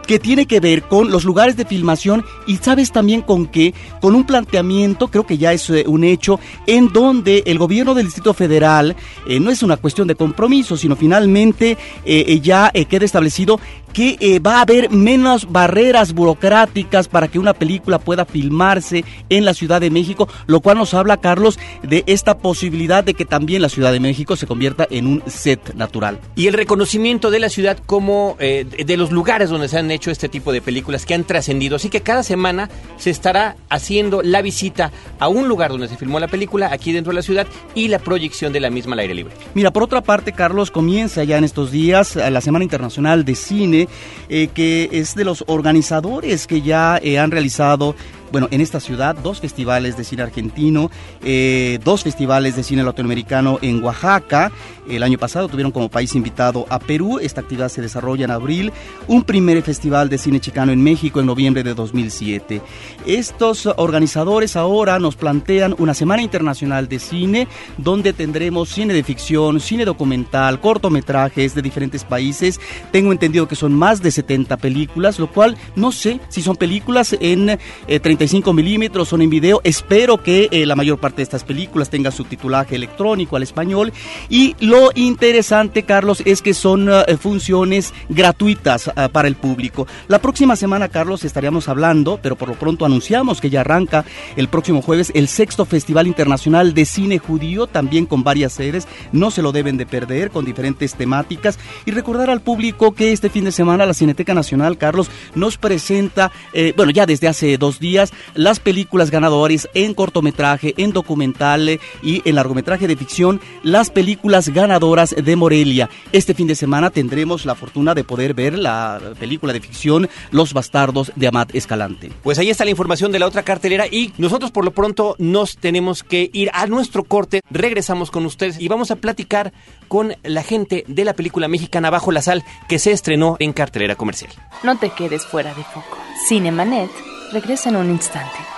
que 0.07 0.19
tiene 0.19 0.45
que 0.45 0.61
ver 0.61 0.83
con 0.83 1.11
los 1.11 1.25
lugares 1.25 1.57
de 1.57 1.65
filmación 1.65 2.23
y 2.45 2.57
sabes 2.57 2.91
también 2.91 3.21
con 3.21 3.47
qué, 3.47 3.73
con 4.01 4.15
un 4.15 4.25
planteamiento, 4.25 5.09
creo 5.09 5.25
que 5.25 5.37
ya 5.37 5.51
es 5.51 5.69
eh, 5.69 5.83
un 5.85 6.05
hecho, 6.05 6.39
en 6.65 6.93
donde 6.93 7.43
el 7.45 7.57
gobierno 7.57 7.93
del 7.93 8.05
Distrito 8.05 8.33
Federal 8.37 8.95
eh, 9.27 9.39
no 9.39 9.51
es 9.51 9.63
una 9.63 9.75
cuestión 9.75 10.07
de 10.07 10.15
compromiso, 10.15 10.77
sino 10.77 10.95
finalmente 10.95 11.71
eh, 11.71 12.25
eh, 12.27 12.39
ya 12.39 12.71
queda 12.89 13.03
establecido 13.03 13.59
que 13.97 14.39
va 14.45 14.59
a 14.59 14.61
haber 14.61 14.91
menos 14.91 15.51
barreras 15.51 16.13
burocráticas 16.13 17.07
para 17.07 17.29
que 17.29 17.39
una 17.39 17.55
película 17.55 17.97
pueda 17.97 18.25
filmarse 18.25 19.03
en 19.27 19.43
la 19.43 19.55
Ciudad 19.55 19.81
de 19.81 19.89
México, 19.89 20.29
lo 20.45 20.59
cual 20.59 20.77
nos 20.77 20.93
habla, 20.93 21.17
Carlos, 21.17 21.57
de 21.81 22.03
esta 22.05 22.37
posibilidad 22.37 23.03
de 23.03 23.15
que 23.15 23.25
también 23.25 23.63
la 23.63 23.69
Ciudad 23.69 23.91
de 23.91 23.99
México 23.99 24.35
se 24.35 24.45
convierta 24.45 24.85
en 24.91 25.07
un 25.07 25.23
set 25.25 25.73
natural. 25.73 26.19
Y 26.35 26.45
el 26.45 26.53
reconocimiento 26.53 27.31
de 27.31 27.39
la 27.39 27.49
ciudad 27.49 27.79
como 27.87 28.37
de 28.37 28.97
los 28.97 29.11
lugares 29.11 29.49
donde 29.49 29.67
se 29.67 29.79
han 29.79 29.89
hecho 29.89 30.11
este 30.11 30.29
tipo 30.29 30.51
de 30.51 30.61
películas 30.61 31.07
que 31.07 31.15
han 31.15 31.23
trascendido. 31.23 31.77
Así 31.77 31.89
que 31.89 32.01
cada 32.01 32.21
semana 32.21 32.69
se 32.97 33.09
estará 33.09 33.55
haciendo 33.67 34.21
la 34.21 34.43
visita 34.43 34.91
a 35.17 35.27
un 35.27 35.47
lugar 35.47 35.71
donde 35.71 35.87
se 35.87 35.97
filmó 35.97 36.19
la 36.19 36.27
película, 36.27 36.69
aquí 36.71 36.91
dentro 36.91 37.13
de 37.13 37.15
la 37.15 37.23
ciudad, 37.23 37.47
y 37.73 37.87
la 37.87 37.97
proyección 37.97 38.53
de 38.53 38.59
la 38.59 38.69
misma 38.69 38.93
al 38.93 38.99
aire 38.99 39.15
libre. 39.15 39.33
Mira, 39.55 39.71
por 39.71 39.81
otra 39.81 40.01
parte, 40.01 40.33
Carlos, 40.33 40.69
comienza 40.69 41.23
ya 41.23 41.39
en 41.39 41.45
estos 41.45 41.71
días 41.71 42.15
eh, 42.15 42.29
la 42.29 42.41
Semana 42.41 42.63
Internacional 42.63 43.25
de 43.25 43.33
Cine, 43.33 43.86
eh, 44.29 44.49
que 44.53 44.89
es 44.91 45.15
de 45.15 45.23
los 45.23 45.43
organizadores 45.47 46.47
que 46.47 46.61
ya 46.61 46.99
eh, 47.01 47.19
han 47.19 47.31
realizado 47.31 47.95
bueno, 48.31 48.47
en 48.51 48.61
esta 48.61 48.79
ciudad, 48.79 49.15
dos 49.15 49.39
festivales 49.39 49.97
de 49.97 50.03
cine 50.03 50.23
argentino, 50.23 50.91
eh, 51.23 51.79
dos 51.83 52.03
festivales 52.03 52.55
de 52.55 52.63
cine 52.63 52.83
latinoamericano 52.83 53.59
en 53.61 53.83
Oaxaca. 53.83 54.51
El 54.89 55.03
año 55.03 55.17
pasado 55.17 55.47
tuvieron 55.49 55.71
como 55.71 55.89
país 55.89 56.15
invitado 56.15 56.65
a 56.69 56.79
Perú. 56.79 57.19
Esta 57.19 57.41
actividad 57.41 57.69
se 57.69 57.81
desarrolla 57.81 58.25
en 58.25 58.31
abril. 58.31 58.71
Un 59.07 59.23
primer 59.23 59.61
festival 59.61 60.09
de 60.09 60.17
cine 60.17 60.39
chicano 60.39 60.71
en 60.71 60.81
México 60.81 61.19
en 61.19 61.25
noviembre 61.25 61.63
de 61.63 61.73
2007. 61.73 62.61
Estos 63.05 63.65
organizadores 63.65 64.55
ahora 64.55 64.99
nos 64.99 65.15
plantean 65.15 65.75
una 65.77 65.93
semana 65.93 66.21
internacional 66.21 66.87
de 66.87 66.99
cine 66.99 67.47
donde 67.77 68.13
tendremos 68.13 68.69
cine 68.69 68.93
de 68.93 69.03
ficción, 69.03 69.59
cine 69.59 69.85
documental, 69.85 70.59
cortometrajes 70.61 71.53
de 71.53 71.61
diferentes 71.61 72.03
países. 72.03 72.59
Tengo 72.91 73.11
entendido 73.11 73.47
que 73.47 73.55
son 73.55 73.73
más 73.73 74.01
de 74.01 74.11
70 74.11 74.57
películas, 74.57 75.19
lo 75.19 75.31
cual 75.31 75.57
no 75.75 75.91
sé 75.91 76.19
si 76.29 76.41
son 76.41 76.55
películas 76.55 77.15
en 77.19 77.49
eh, 77.49 77.99
35 78.17 78.51
milímetros, 78.51 79.09
son 79.09 79.21
en 79.21 79.29
video. 79.29 79.61
Espero 79.63 80.23
que 80.23 80.49
eh, 80.51 80.65
la 80.65 80.75
mayor 80.75 80.97
parte 80.97 81.17
de 81.17 81.23
estas 81.23 81.43
películas 81.43 81.91
tenga 81.91 82.09
subtitulaje 82.09 82.75
electrónico 82.75 83.35
al 83.35 83.43
español. 83.43 83.93
Y 84.27 84.55
lo 84.59 84.89
interesante, 84.95 85.83
Carlos, 85.83 86.23
es 86.25 86.41
que 86.41 86.55
son 86.55 86.89
eh, 86.89 87.15
funciones 87.17 87.93
gratuitas 88.09 88.89
ah, 88.95 89.09
para 89.09 89.27
el 89.27 89.35
público. 89.35 89.85
La 90.07 90.17
próxima 90.17 90.55
semana, 90.55 90.89
Carlos, 90.89 91.25
estaríamos 91.25 91.69
hablando, 91.69 92.19
pero 92.19 92.35
por 92.35 92.49
lo 92.49 92.55
pronto 92.55 92.85
anunciamos 92.85 93.39
que 93.39 93.51
ya 93.51 93.61
arranca 93.61 94.03
el 94.35 94.47
próximo 94.47 94.81
jueves 94.81 95.11
el 95.13 95.27
sexto 95.27 95.65
Festival 95.65 96.07
Internacional 96.07 96.73
de 96.73 96.85
Cine 96.85 97.19
Judío, 97.19 97.67
también 97.67 98.07
con 98.07 98.23
varias 98.23 98.53
sedes. 98.53 98.87
No 99.11 99.29
se 99.29 99.43
lo 99.43 99.51
deben 99.51 99.77
de 99.77 99.85
perder, 99.85 100.31
con 100.31 100.43
diferentes 100.43 100.95
temáticas. 100.95 101.59
Y 101.85 101.91
recordar 101.91 102.31
al 102.31 102.41
público 102.41 102.95
que 102.95 103.11
este 103.11 103.29
fin 103.29 103.43
de 103.43 103.51
semana 103.51 103.85
la 103.85 103.93
Cineteca 103.93 104.33
Nacional, 104.33 104.79
Carlos, 104.79 105.11
nos 105.35 105.59
presenta, 105.59 106.31
eh, 106.53 106.73
bueno, 106.75 106.91
ya 106.91 107.05
desde 107.05 107.27
hace 107.27 107.59
dos 107.59 107.79
días, 107.79 108.06
categorías 108.07 108.27
las 108.33 108.59
películas 108.59 109.11
ganadoras 109.11 109.67
en 109.73 109.93
cortometraje, 109.93 110.73
en 110.77 110.91
documental 110.91 111.79
y 112.03 112.21
en 112.23 112.35
largometraje 112.35 112.87
de 112.87 112.95
ficción, 112.95 113.41
las 113.63 113.89
películas 113.89 114.49
ganadoras 114.49 115.15
de 115.17 115.35
Morelia. 115.35 115.89
Este 116.11 116.33
fin 116.33 116.47
de 116.47 116.55
semana 116.55 116.89
tendremos 116.89 117.45
la 117.45 117.55
fortuna 117.55 117.95
de 117.95 118.03
poder 118.03 118.33
ver 118.33 118.57
la 118.57 118.99
película 119.19 119.53
de 119.53 119.59
ficción 119.59 120.09
Los 120.31 120.53
Bastardos 120.53 121.11
de 121.15 121.27
Amat 121.27 121.55
Escalante. 121.55 122.11
Pues 122.23 122.37
ahí 122.39 122.49
está 122.49 122.63
la 122.63 122.71
información 122.71 123.11
de 123.11 123.19
la 123.19 123.27
otra 123.27 123.43
cartelera 123.43 123.87
y 123.87 124.13
nosotros 124.17 124.51
por 124.51 124.65
lo 124.65 124.71
pronto 124.71 125.15
nos 125.17 125.57
tenemos 125.57 126.03
que 126.03 126.29
ir 126.33 126.49
a 126.53 126.67
nuestro 126.67 127.03
corte. 127.03 127.41
Regresamos 127.49 128.11
con 128.11 128.25
ustedes 128.25 128.59
y 128.59 128.67
vamos 128.67 128.91
a 128.91 128.97
platicar 128.97 129.51
con 129.87 130.15
la 130.23 130.43
gente 130.43 130.83
de 130.87 131.05
la 131.05 131.13
película 131.13 131.47
mexicana 131.47 131.89
Bajo 131.89 132.11
la 132.11 132.21
Sal 132.21 132.43
que 132.67 132.79
se 132.79 132.91
estrenó 132.91 133.37
en 133.39 133.53
cartelera 133.53 133.95
comercial. 133.95 134.31
No 134.63 134.77
te 134.77 134.89
quedes 134.89 135.25
fuera 135.25 135.53
de 135.53 135.63
foco. 135.63 135.97
Cinemanet 136.27 137.16
regresa 137.31 137.69
en 137.69 137.75
un 137.75 137.89
instante. 137.89 138.56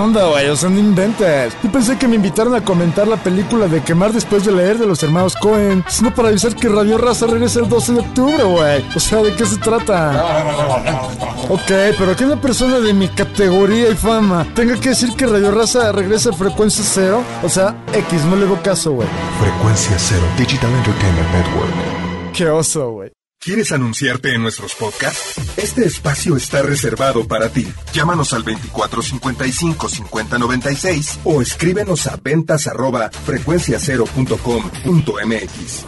Onda, 0.00 0.26
güey? 0.26 0.48
O 0.48 0.56
sea, 0.56 0.68
no 0.68 0.78
inventes. 0.78 1.54
Yo 1.62 1.70
pensé 1.70 1.96
que 1.98 2.08
me 2.08 2.16
invitaron 2.16 2.54
a 2.54 2.62
comentar 2.64 3.06
la 3.08 3.16
película 3.16 3.66
de 3.66 3.82
Quemar 3.82 4.12
después 4.12 4.44
de 4.44 4.52
leer 4.52 4.78
de 4.78 4.86
los 4.86 5.02
hermanos 5.02 5.34
Cohen. 5.36 5.84
Sino 5.88 6.14
para 6.14 6.28
avisar 6.28 6.54
que 6.54 6.68
Radio 6.68 6.98
Raza 6.98 7.26
regresa 7.26 7.60
el 7.60 7.68
12 7.68 7.92
de 7.92 8.00
octubre, 8.00 8.44
güey. 8.44 8.84
O 8.94 9.00
sea, 9.00 9.22
¿de 9.22 9.34
qué 9.34 9.46
se 9.46 9.56
trata? 9.58 10.24
Ok, 11.48 11.70
pero 11.98 12.16
que 12.16 12.24
una 12.24 12.40
persona 12.40 12.80
de 12.80 12.92
mi 12.92 13.08
categoría 13.08 13.88
y 13.88 13.94
fama 13.94 14.46
tenga 14.54 14.78
que 14.78 14.90
decir 14.90 15.14
que 15.16 15.26
Radio 15.26 15.50
Raza 15.50 15.92
regresa 15.92 16.30
a 16.30 16.32
frecuencia 16.32 16.84
cero. 16.84 17.22
O 17.42 17.48
sea, 17.48 17.76
X, 17.92 18.24
no 18.24 18.36
le 18.36 18.46
hago 18.46 18.60
caso, 18.62 18.92
güey. 18.92 19.08
Frecuencia 19.40 19.96
Cero 19.98 20.26
Digital 20.36 20.70
Entertainment 20.70 21.28
Network. 21.32 22.32
Qué 22.32 22.48
oso, 22.48 22.90
güey. 22.90 23.15
¿Quieres 23.46 23.70
anunciarte 23.70 24.34
en 24.34 24.42
nuestros 24.42 24.74
podcasts? 24.74 25.40
Este 25.56 25.86
espacio 25.86 26.36
está 26.36 26.62
reservado 26.62 27.28
para 27.28 27.48
ti. 27.48 27.72
Llámanos 27.92 28.32
al 28.32 28.42
2455 28.42 29.88
5096 29.88 31.20
o 31.22 31.40
escríbenos 31.40 32.08
a 32.08 32.16
ventas 32.16 32.66
arroba 32.66 33.08
frecuenciacero.com.mx. 33.08 35.84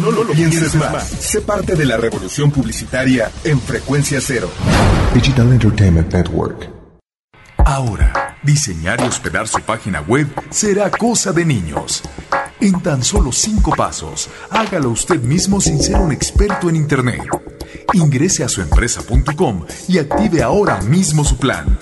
No 0.00 0.12
lo 0.12 0.24
pienses 0.28 0.76
más. 0.76 1.08
Sé 1.08 1.40
parte 1.40 1.74
de 1.74 1.84
la 1.84 1.96
revolución 1.96 2.52
publicitaria 2.52 3.28
en 3.42 3.60
Frecuencia 3.60 4.20
Cero. 4.20 4.48
Digital 5.12 5.50
Entertainment 5.50 6.14
Network. 6.14 6.70
Ahora, 7.56 8.38
diseñar 8.44 9.00
y 9.00 9.08
hospedar 9.08 9.48
su 9.48 9.60
página 9.62 10.00
web 10.02 10.28
será 10.50 10.88
cosa 10.92 11.32
de 11.32 11.44
niños. 11.44 12.04
En 12.60 12.78
tan 12.82 13.02
solo 13.02 13.32
cinco 13.32 13.72
pasos, 13.74 14.28
hágalo 14.50 14.90
usted 14.90 15.20
mismo 15.22 15.62
sin 15.62 15.80
ser 15.80 15.96
un 15.96 16.12
experto 16.12 16.68
en 16.68 16.76
Internet. 16.76 17.22
Ingrese 17.94 18.44
a 18.44 18.48
suempresa.com 18.50 19.64
y 19.88 19.98
active 19.98 20.42
ahora 20.42 20.80
mismo 20.82 21.24
su 21.24 21.38
plan. 21.38 21.78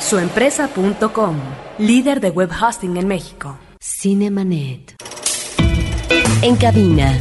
Suempresa.com, 0.00 1.36
líder 1.78 2.20
de 2.20 2.28
web 2.28 2.50
hosting 2.50 2.98
en 2.98 3.08
México. 3.08 3.58
Cinemanet. 3.80 4.96
En 6.42 6.56
cabina. 6.56 7.18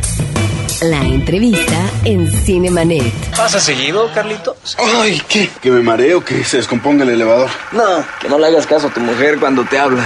La 0.82 1.02
entrevista 1.02 1.80
en 2.04 2.30
Cinemanet. 2.30 3.14
¿Pasa 3.38 3.62
seguido, 3.62 4.12
Carlitos? 4.14 4.76
Ay, 4.78 5.22
¿qué? 5.30 5.50
¿Que 5.62 5.72
me 5.72 5.82
mareo 5.82 6.26
que 6.26 6.44
se 6.44 6.58
descomponga 6.58 7.04
el 7.04 7.12
elevador? 7.12 7.50
No, 7.72 8.04
que 8.20 8.28
no 8.28 8.38
le 8.38 8.48
hagas 8.48 8.68
caso 8.68 8.88
a 8.88 8.94
tu 8.94 9.00
mujer 9.00 9.40
cuando 9.40 9.64
te 9.64 9.80
habla. 9.80 10.04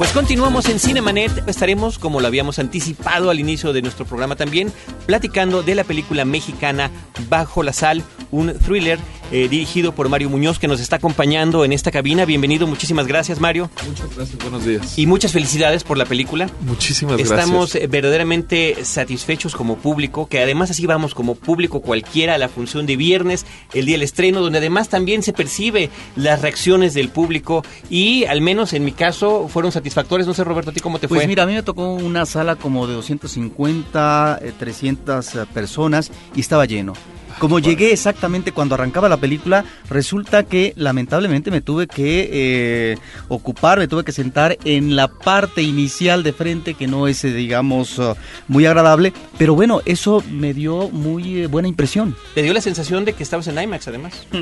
Pues 0.00 0.12
continuamos 0.12 0.66
en 0.70 0.80
Cinemanet. 0.80 1.46
Estaremos, 1.46 1.98
como 1.98 2.22
lo 2.22 2.26
habíamos 2.26 2.58
anticipado 2.58 3.28
al 3.28 3.38
inicio 3.38 3.74
de 3.74 3.82
nuestro 3.82 4.06
programa 4.06 4.34
también, 4.34 4.72
platicando 5.04 5.62
de 5.62 5.74
la 5.74 5.84
película 5.84 6.24
mexicana 6.24 6.90
Bajo 7.28 7.62
la 7.62 7.74
Sal, 7.74 8.02
un 8.30 8.54
thriller 8.54 8.98
eh, 9.30 9.48
dirigido 9.48 9.92
por 9.92 10.08
Mario 10.08 10.30
Muñoz, 10.30 10.58
que 10.58 10.68
nos 10.68 10.80
está 10.80 10.96
acompañando 10.96 11.64
en 11.64 11.72
esta 11.72 11.90
cabina. 11.90 12.24
Bienvenido, 12.24 12.66
muchísimas 12.66 13.06
gracias, 13.06 13.40
Mario. 13.40 13.70
Muchas 13.86 14.16
gracias, 14.16 14.38
buenos 14.38 14.64
días. 14.64 14.98
Y 14.98 15.06
muchas 15.06 15.32
felicidades 15.32 15.84
por 15.84 15.96
la 15.96 16.04
película. 16.04 16.50
Muchísimas 16.62 17.20
Estamos 17.20 17.28
gracias. 17.28 17.46
Estamos 17.46 17.74
eh, 17.76 17.86
verdaderamente 17.86 18.84
satisfechos 18.84 19.54
como 19.54 19.76
público, 19.76 20.26
que 20.26 20.40
además 20.40 20.70
así 20.70 20.86
vamos 20.86 21.14
como 21.14 21.34
público 21.34 21.80
cualquiera 21.80 22.34
a 22.34 22.38
la 22.38 22.48
función 22.48 22.86
de 22.86 22.96
viernes, 22.96 23.46
el 23.72 23.86
día 23.86 23.94
del 23.94 24.02
estreno, 24.02 24.40
donde 24.40 24.58
además 24.58 24.88
también 24.88 25.22
se 25.22 25.32
percibe 25.32 25.90
las 26.16 26.42
reacciones 26.42 26.94
del 26.94 27.08
público 27.08 27.64
y 27.88 28.24
al 28.24 28.40
menos 28.40 28.72
en 28.72 28.84
mi 28.84 28.92
caso 28.92 29.48
fueron 29.48 29.72
satisfactorias. 29.72 30.26
No 30.26 30.34
sé, 30.34 30.44
Roberto, 30.44 30.70
¿a 30.70 30.74
ti 30.74 30.80
cómo 30.80 30.98
te 30.98 31.08
pues 31.08 31.18
fue? 31.18 31.24
Pues 31.24 31.28
mira, 31.28 31.44
a 31.44 31.46
mí 31.46 31.54
me 31.54 31.62
tocó 31.62 31.94
una 31.94 32.26
sala 32.26 32.56
como 32.56 32.86
de 32.86 32.94
250, 32.94 34.40
eh, 34.42 34.52
300 34.58 35.34
eh, 35.34 35.46
personas 35.52 36.10
y 36.34 36.40
estaba 36.40 36.64
lleno. 36.66 36.94
Como 37.40 37.58
llegué 37.58 37.90
exactamente 37.90 38.52
cuando 38.52 38.74
arrancaba 38.74 39.08
la 39.08 39.16
película, 39.16 39.64
resulta 39.88 40.42
que 40.42 40.74
lamentablemente 40.76 41.50
me 41.50 41.62
tuve 41.62 41.86
que 41.86 42.28
eh, 42.30 42.98
ocupar, 43.28 43.78
me 43.78 43.88
tuve 43.88 44.04
que 44.04 44.12
sentar 44.12 44.58
en 44.64 44.94
la 44.94 45.08
parte 45.08 45.62
inicial 45.62 46.22
de 46.22 46.34
frente, 46.34 46.74
que 46.74 46.86
no 46.86 47.08
es, 47.08 47.24
eh, 47.24 47.32
digamos, 47.32 47.98
uh, 47.98 48.14
muy 48.46 48.66
agradable, 48.66 49.14
pero 49.38 49.54
bueno, 49.54 49.80
eso 49.86 50.22
me 50.30 50.52
dio 50.52 50.90
muy 50.90 51.44
eh, 51.44 51.46
buena 51.46 51.66
impresión. 51.66 52.14
Te 52.34 52.42
dio 52.42 52.52
la 52.52 52.60
sensación 52.60 53.06
de 53.06 53.14
que 53.14 53.22
estabas 53.22 53.46
en 53.46 53.58
IMAX, 53.58 53.88
además. 53.88 54.26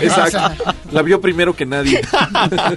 Exacto. 0.00 0.72
La 0.90 1.02
vio 1.02 1.20
primero 1.20 1.54
que 1.54 1.66
nadie. 1.66 2.00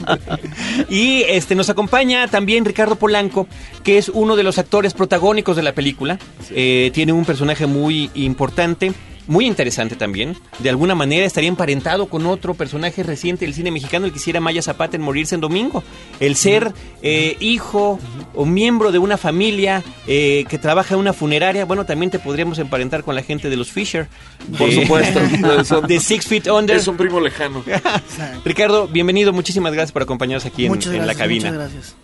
y 0.89 1.23
este 1.29 1.55
nos 1.55 1.69
acompaña 1.69 2.27
también 2.27 2.65
Ricardo 2.65 2.97
Polanco, 2.97 3.47
que 3.85 3.97
es 3.97 4.09
uno 4.09 4.35
de 4.35 4.43
los 4.43 4.57
actores 4.57 4.93
protagónicos 4.93 5.55
de 5.55 5.63
la 5.63 5.71
película. 5.71 6.19
Sí. 6.45 6.53
Eh, 6.57 6.91
tiene 6.93 7.13
un 7.13 7.23
personaje 7.23 7.67
muy 7.67 8.11
importante 8.15 8.93
muy 9.27 9.45
interesante 9.45 9.95
también. 9.95 10.35
De 10.59 10.69
alguna 10.69 10.95
manera 10.95 11.25
estaría 11.25 11.49
emparentado 11.49 12.07
con 12.07 12.25
otro 12.25 12.53
personaje 12.53 13.03
reciente 13.03 13.45
del 13.45 13.53
cine 13.53 13.71
mexicano, 13.71 14.05
el 14.05 14.11
que 14.11 14.17
hiciera 14.17 14.39
Maya 14.39 14.61
Zapata 14.61 14.95
en 14.95 15.01
Morirse 15.01 15.35
en 15.35 15.41
Domingo. 15.41 15.83
El 16.19 16.35
ser 16.35 16.73
eh, 17.01 17.37
hijo 17.39 17.99
o 18.33 18.45
miembro 18.45 18.91
de 18.91 18.99
una 18.99 19.17
familia 19.17 19.83
eh, 20.07 20.45
que 20.49 20.57
trabaja 20.57 20.93
en 20.93 20.99
una 20.99 21.13
funeraria, 21.13 21.65
bueno, 21.65 21.85
también 21.85 22.11
te 22.11 22.19
podríamos 22.19 22.59
emparentar 22.59 23.03
con 23.03 23.15
la 23.15 23.23
gente 23.23 23.49
de 23.49 23.57
los 23.57 23.71
Fisher. 23.71 24.07
Por 24.57 24.71
supuesto. 24.71 25.19
de 25.87 25.99
Six 25.99 26.25
Feet 26.27 26.47
Under. 26.47 26.77
Es 26.77 26.87
un 26.87 26.97
primo 26.97 27.19
lejano. 27.19 27.63
Ricardo, 28.45 28.87
bienvenido. 28.87 29.33
Muchísimas 29.33 29.73
gracias 29.73 29.91
por 29.91 30.03
acompañarnos 30.03 30.45
aquí 30.45 30.65
en, 30.65 30.73
en 30.73 31.07
la 31.07 31.15
cabina. 31.15 31.51
Muchas 31.51 31.71
gracias. 31.71 31.95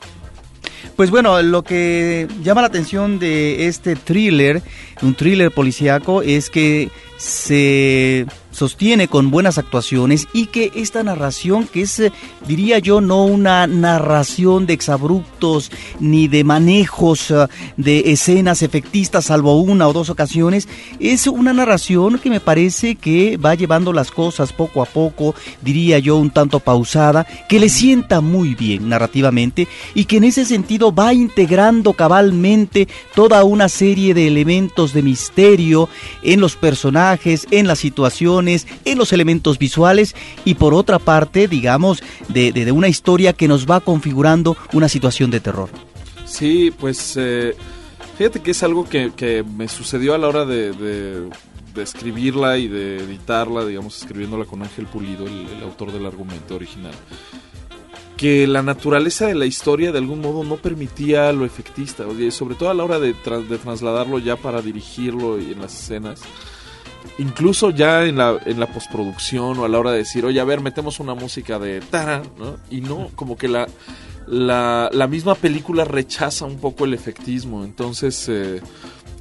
Pues 1.02 1.10
bueno, 1.10 1.42
lo 1.42 1.64
que 1.64 2.28
llama 2.44 2.62
la 2.62 2.68
atención 2.68 3.18
de 3.18 3.66
este 3.66 3.96
thriller, 3.96 4.62
un 5.02 5.16
thriller 5.16 5.50
policíaco, 5.50 6.22
es 6.22 6.52
que 6.52 6.92
se 7.18 8.28
sostiene 8.62 9.08
con 9.08 9.32
buenas 9.32 9.58
actuaciones 9.58 10.28
y 10.34 10.45
que 10.45 10.71
esta 10.76 11.02
narración, 11.02 11.65
que 11.65 11.82
es, 11.82 12.00
diría 12.47 12.78
yo, 12.78 13.02
no 13.02 13.26
una 13.26 13.65
narración 13.65 14.67
de 14.67 14.74
exabruptos 14.74 15.71
ni 16.00 16.28
de 16.28 16.43
manejos 16.43 17.32
uh, 17.32 17.47
de 17.76 18.12
escenas 18.12 18.62
efectistas, 18.62 19.26
salvo 19.26 19.60
una 19.60 19.88
o 19.88 19.93
dos 19.93 20.12
ocasiones, 20.12 20.67
es 21.00 21.26
una 21.26 21.54
narración 21.54 22.19
que 22.19 22.30
me 22.30 22.39
parece 22.39 22.93
que 22.93 23.38
va 23.38 23.56
llevando 23.56 23.93
las 23.93 24.12
cosas 24.12 24.54
poco 24.54 24.84
a 24.84 24.86
poco, 24.86 25.34
diría 25.63 25.97
yo, 25.97 26.17
un 26.17 26.30
tanto 26.30 26.60
pausada, 26.60 27.26
que 27.50 27.60
le 27.60 27.67
sienta 27.67 28.21
muy 28.21 28.54
bien 28.54 28.89
narrativamente 28.89 29.67
y 29.95 30.06
que 30.06 30.17
en 30.17 30.26
ese 30.26 30.45
sentido 30.45 30.93
va 30.93 31.15
integrando 31.15 31.93
cabalmente 31.93 32.88
toda 33.15 33.43
una 33.43 33.69
serie 33.69 34.13
de 34.13 34.28
elementos 34.28 34.93
de 34.93 35.02
misterio 35.02 35.89
en 36.21 36.39
los 36.39 36.56
personajes, 36.56 37.47
en 37.50 37.65
las 37.65 37.80
situaciones, 37.80 38.51
en 38.86 38.98
los 38.98 39.14
elementos 39.14 39.58
visuales 39.58 40.16
y 40.46 40.56
por 40.56 40.74
otra 40.74 41.00
parte, 41.00 41.48
digamos, 41.48 42.02
de, 42.28 42.52
de, 42.52 42.66
de 42.66 42.72
una 42.72 42.88
historia 42.88 43.34
que 43.34 43.48
nos 43.48 43.70
va 43.70 43.80
configurando 43.80 44.58
una 44.74 44.90
situación 44.90 45.32
de 45.32 45.40
terror. 45.40 45.70
Sí, 46.26 46.72
pues 46.80 47.16
eh, 47.18 47.56
fíjate 48.18 48.42
que 48.42 48.52
es 48.52 48.64
algo 48.64 48.88
que, 48.88 49.12
que, 49.16 49.44
me 49.44 49.68
sucedió 49.68 50.14
a 50.14 50.18
la 50.18 50.28
hora 50.28 50.46
de, 50.46 50.72
de, 50.72 51.30
de, 51.74 51.84
escribirla 51.84 52.58
y 52.58 52.68
de 52.68 52.98
editarla, 52.98 53.66
digamos, 53.66 53.98
escribiéndola 53.98 54.46
con 54.46 54.62
Ángel 54.62 54.86
Pulido, 54.86 55.28
el, 55.28 55.48
el 55.48 55.64
autor 55.64 55.92
del 55.92 56.06
argumento 56.06 56.56
original 56.56 56.94
que 58.22 58.46
la 58.46 58.62
naturaleza 58.62 59.26
de 59.26 59.34
la 59.34 59.48
historia 59.48 59.92
de 59.92 59.98
algún 59.98 60.22
modo 60.22 60.44
no 60.44 60.58
permitía 60.58 61.34
lo 61.34 61.44
efectista, 61.44 62.06
sobre 62.30 62.54
todo 62.54 62.70
a 62.70 62.76
la 62.76 62.84
hora 62.84 63.00
de, 63.00 63.16
tra 63.16 63.40
de 63.40 63.58
trasladarlo 63.58 64.20
ya 64.20 64.36
para 64.36 64.62
dirigirlo 64.62 65.40
y 65.40 65.54
en 65.54 65.60
las 65.60 65.74
escenas 65.74 66.22
incluso 67.18 67.70
ya 67.70 68.06
en 68.06 68.18
la, 68.18 68.40
en 68.46 68.60
la 68.60 68.68
postproducción 68.68 69.60
o 69.60 69.66
a 69.66 69.70
la 69.70 69.80
hora 69.80 69.92
de 69.92 70.00
decir, 70.00 70.26
oye, 70.26 70.40
a 70.40 70.44
ver, 70.44 70.62
metemos 70.62 71.00
una 71.00 71.14
música 71.14 71.60
de 71.60 71.82
tara, 71.82 72.24
¿no? 72.38 72.58
Y 72.70 72.82
no, 72.82 73.10
como 73.16 73.38
que 73.38 73.48
la, 73.48 73.68
la, 74.28 74.90
la, 74.92 75.08
misma 75.08 75.36
película 75.36 75.86
rechaza 75.86 76.46
un 76.46 76.58
poco 76.58 76.86
el 76.86 76.94
efectismo. 76.94 77.64
Entonces, 77.64 78.28
eh, 78.30 78.62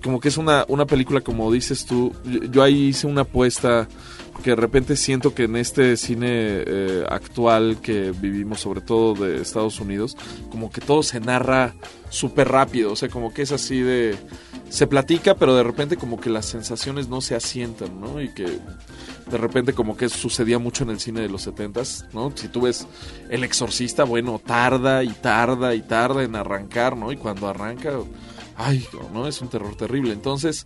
como 0.02 0.20
que 0.20 0.28
es 0.28 0.36
una, 0.36 0.64
una 0.68 0.86
película, 0.86 1.20
como 1.20 1.50
dices 1.52 1.84
tú, 1.84 2.12
yo, 2.24 2.44
yo 2.44 2.62
ahí 2.62 2.88
hice 2.88 3.06
una 3.06 3.22
apuesta 3.22 3.88
que 4.40 4.50
de 4.50 4.56
repente 4.56 4.96
siento 4.96 5.34
que 5.34 5.44
en 5.44 5.56
este 5.56 5.96
cine 5.96 6.28
eh, 6.30 7.04
actual 7.08 7.78
que 7.80 8.12
vivimos, 8.12 8.60
sobre 8.60 8.80
todo 8.80 9.14
de 9.14 9.40
Estados 9.40 9.80
Unidos, 9.80 10.16
como 10.50 10.70
que 10.70 10.80
todo 10.80 11.02
se 11.02 11.20
narra 11.20 11.74
súper 12.08 12.48
rápido, 12.48 12.92
o 12.92 12.96
sea, 12.96 13.08
como 13.08 13.32
que 13.32 13.42
es 13.42 13.52
así 13.52 13.80
de... 13.80 14.16
Se 14.68 14.86
platica, 14.86 15.34
pero 15.34 15.56
de 15.56 15.64
repente 15.64 15.96
como 15.96 16.20
que 16.20 16.30
las 16.30 16.46
sensaciones 16.46 17.08
no 17.08 17.20
se 17.20 17.34
asientan, 17.34 18.00
¿no? 18.00 18.20
Y 18.20 18.32
que 18.32 18.44
de 18.44 19.38
repente 19.38 19.72
como 19.72 19.96
que 19.96 20.08
sucedía 20.08 20.58
mucho 20.58 20.84
en 20.84 20.90
el 20.90 21.00
cine 21.00 21.20
de 21.20 21.28
los 21.28 21.42
setentas, 21.42 22.06
¿no? 22.12 22.32
Si 22.34 22.48
tú 22.48 22.62
ves 22.62 22.86
El 23.30 23.44
Exorcista, 23.44 24.04
bueno, 24.04 24.40
tarda 24.44 25.02
y 25.02 25.10
tarda 25.10 25.74
y 25.74 25.82
tarda 25.82 26.22
en 26.22 26.36
arrancar, 26.36 26.96
¿no? 26.96 27.10
Y 27.10 27.16
cuando 27.16 27.48
arranca, 27.48 27.92
ay, 28.56 28.86
¿no? 29.12 29.26
Es 29.26 29.40
un 29.40 29.48
terror 29.48 29.76
terrible. 29.76 30.12
Entonces, 30.12 30.64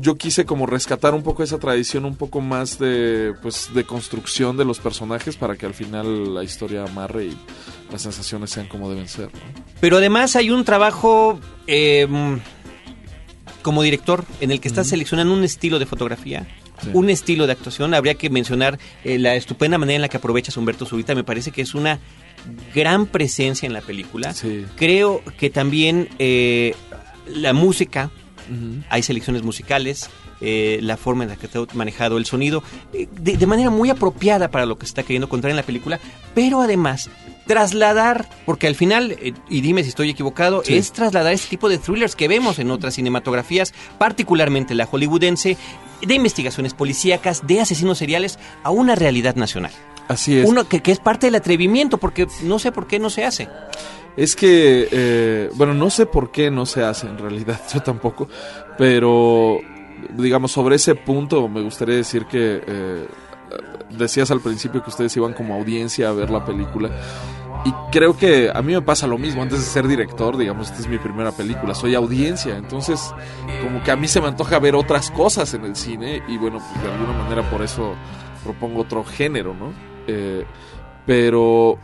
yo 0.00 0.16
quise 0.16 0.44
como 0.44 0.66
rescatar 0.66 1.14
un 1.14 1.22
poco 1.22 1.42
esa 1.42 1.58
tradición, 1.58 2.04
un 2.04 2.16
poco 2.16 2.40
más 2.40 2.78
de, 2.78 3.34
pues, 3.42 3.70
de 3.74 3.84
construcción 3.84 4.56
de 4.56 4.64
los 4.64 4.78
personajes 4.78 5.36
para 5.36 5.56
que 5.56 5.66
al 5.66 5.74
final 5.74 6.34
la 6.34 6.44
historia 6.44 6.84
amarre 6.84 7.26
y 7.26 7.38
las 7.90 8.02
sensaciones 8.02 8.50
sean 8.50 8.66
como 8.68 8.90
deben 8.90 9.08
ser. 9.08 9.26
¿no? 9.26 9.40
Pero 9.80 9.98
además 9.98 10.36
hay 10.36 10.50
un 10.50 10.64
trabajo 10.64 11.38
eh, 11.66 12.06
como 13.62 13.82
director 13.82 14.24
en 14.40 14.50
el 14.50 14.60
que 14.60 14.68
estás 14.68 14.88
seleccionando 14.88 15.32
un 15.32 15.44
estilo 15.44 15.78
de 15.78 15.86
fotografía. 15.86 16.46
Sí. 16.82 16.90
Un 16.92 17.08
estilo 17.08 17.46
de 17.46 17.52
actuación, 17.52 17.94
habría 17.94 18.14
que 18.14 18.28
mencionar 18.30 18.78
eh, 19.04 19.18
la 19.18 19.36
estupenda 19.36 19.78
manera 19.78 19.96
en 19.96 20.02
la 20.02 20.08
que 20.08 20.16
aprovechas 20.16 20.56
Humberto 20.56 20.84
Zurita, 20.84 21.14
me 21.14 21.24
parece 21.24 21.50
que 21.50 21.62
es 21.62 21.74
una 21.74 22.00
gran 22.74 23.06
presencia 23.06 23.66
en 23.66 23.72
la 23.72 23.80
película. 23.80 24.34
Sí. 24.34 24.66
Creo 24.76 25.22
que 25.38 25.50
también 25.50 26.08
eh, 26.18 26.74
la 27.26 27.52
música, 27.52 28.10
Hay 28.90 29.02
selecciones 29.02 29.42
musicales, 29.42 30.10
eh, 30.40 30.78
la 30.82 30.96
forma 30.96 31.24
en 31.24 31.30
la 31.30 31.36
que 31.36 31.46
está 31.46 31.60
manejado 31.74 32.18
el 32.18 32.26
sonido, 32.26 32.62
eh, 32.92 33.08
de, 33.12 33.36
de 33.36 33.46
manera 33.46 33.70
muy 33.70 33.90
apropiada 33.90 34.50
para 34.50 34.66
lo 34.66 34.76
que 34.78 34.86
se 34.86 34.90
está 34.90 35.02
queriendo 35.02 35.28
contar 35.28 35.50
en 35.50 35.56
la 35.56 35.62
película, 35.62 36.00
pero 36.34 36.60
además 36.60 37.08
trasladar, 37.46 38.28
porque 38.46 38.66
al 38.66 38.74
final, 38.74 39.12
eh, 39.12 39.32
y 39.48 39.60
dime 39.60 39.82
si 39.82 39.90
estoy 39.90 40.10
equivocado, 40.10 40.62
Sí. 40.64 40.76
es 40.76 40.92
trasladar 40.92 41.32
este 41.32 41.48
tipo 41.48 41.68
de 41.68 41.78
thrillers 41.78 42.16
que 42.16 42.26
vemos 42.28 42.58
en 42.58 42.70
otras 42.70 42.94
cinematografías, 42.94 43.74
particularmente 43.98 44.74
la 44.74 44.86
hollywoodense, 44.86 45.56
de 46.02 46.14
investigaciones 46.14 46.74
policíacas, 46.74 47.46
de 47.46 47.60
asesinos 47.60 47.98
seriales, 47.98 48.38
a 48.62 48.70
una 48.70 48.94
realidad 48.94 49.36
nacional. 49.36 49.72
Así 50.08 50.36
es. 50.38 50.48
Uno 50.48 50.68
que, 50.68 50.80
que 50.82 50.92
es 50.92 50.98
parte 51.00 51.26
del 51.28 51.34
atrevimiento, 51.36 51.96
porque 51.98 52.26
no 52.42 52.58
sé 52.58 52.72
por 52.72 52.86
qué 52.86 52.98
no 52.98 53.08
se 53.08 53.24
hace. 53.24 53.48
Es 54.16 54.36
que, 54.36 54.88
eh, 54.90 55.50
bueno, 55.54 55.74
no 55.74 55.90
sé 55.90 56.06
por 56.06 56.30
qué 56.30 56.50
no 56.50 56.66
se 56.66 56.84
hace 56.84 57.08
en 57.08 57.18
realidad, 57.18 57.60
yo 57.72 57.80
tampoco, 57.80 58.28
pero 58.78 59.58
digamos, 60.16 60.52
sobre 60.52 60.76
ese 60.76 60.94
punto 60.94 61.48
me 61.48 61.62
gustaría 61.62 61.96
decir 61.96 62.26
que 62.26 62.62
eh, 62.66 63.06
decías 63.90 64.30
al 64.30 64.40
principio 64.40 64.82
que 64.82 64.90
ustedes 64.90 65.16
iban 65.16 65.32
como 65.32 65.54
audiencia 65.54 66.08
a 66.08 66.12
ver 66.12 66.30
la 66.30 66.44
película. 66.44 66.90
Y 67.64 67.72
creo 67.90 68.16
que 68.16 68.50
a 68.52 68.60
mí 68.60 68.74
me 68.74 68.82
pasa 68.82 69.06
lo 69.06 69.16
mismo, 69.16 69.40
antes 69.40 69.60
de 69.60 69.64
ser 69.64 69.88
director, 69.88 70.36
digamos, 70.36 70.68
esta 70.68 70.82
es 70.82 70.88
mi 70.88 70.98
primera 70.98 71.32
película, 71.32 71.74
soy 71.74 71.94
audiencia, 71.94 72.56
entonces 72.58 73.14
como 73.62 73.82
que 73.82 73.90
a 73.90 73.96
mí 73.96 74.06
se 74.06 74.20
me 74.20 74.28
antoja 74.28 74.58
ver 74.58 74.74
otras 74.74 75.10
cosas 75.10 75.54
en 75.54 75.64
el 75.64 75.74
cine 75.74 76.22
y 76.28 76.36
bueno, 76.36 76.58
pues 76.58 76.82
de 76.82 76.92
alguna 76.92 77.16
manera 77.22 77.50
por 77.50 77.62
eso 77.62 77.94
propongo 78.44 78.82
otro 78.82 79.02
género, 79.02 79.54
¿no? 79.54 79.72
Eh, 80.06 80.44
pero 81.06 81.78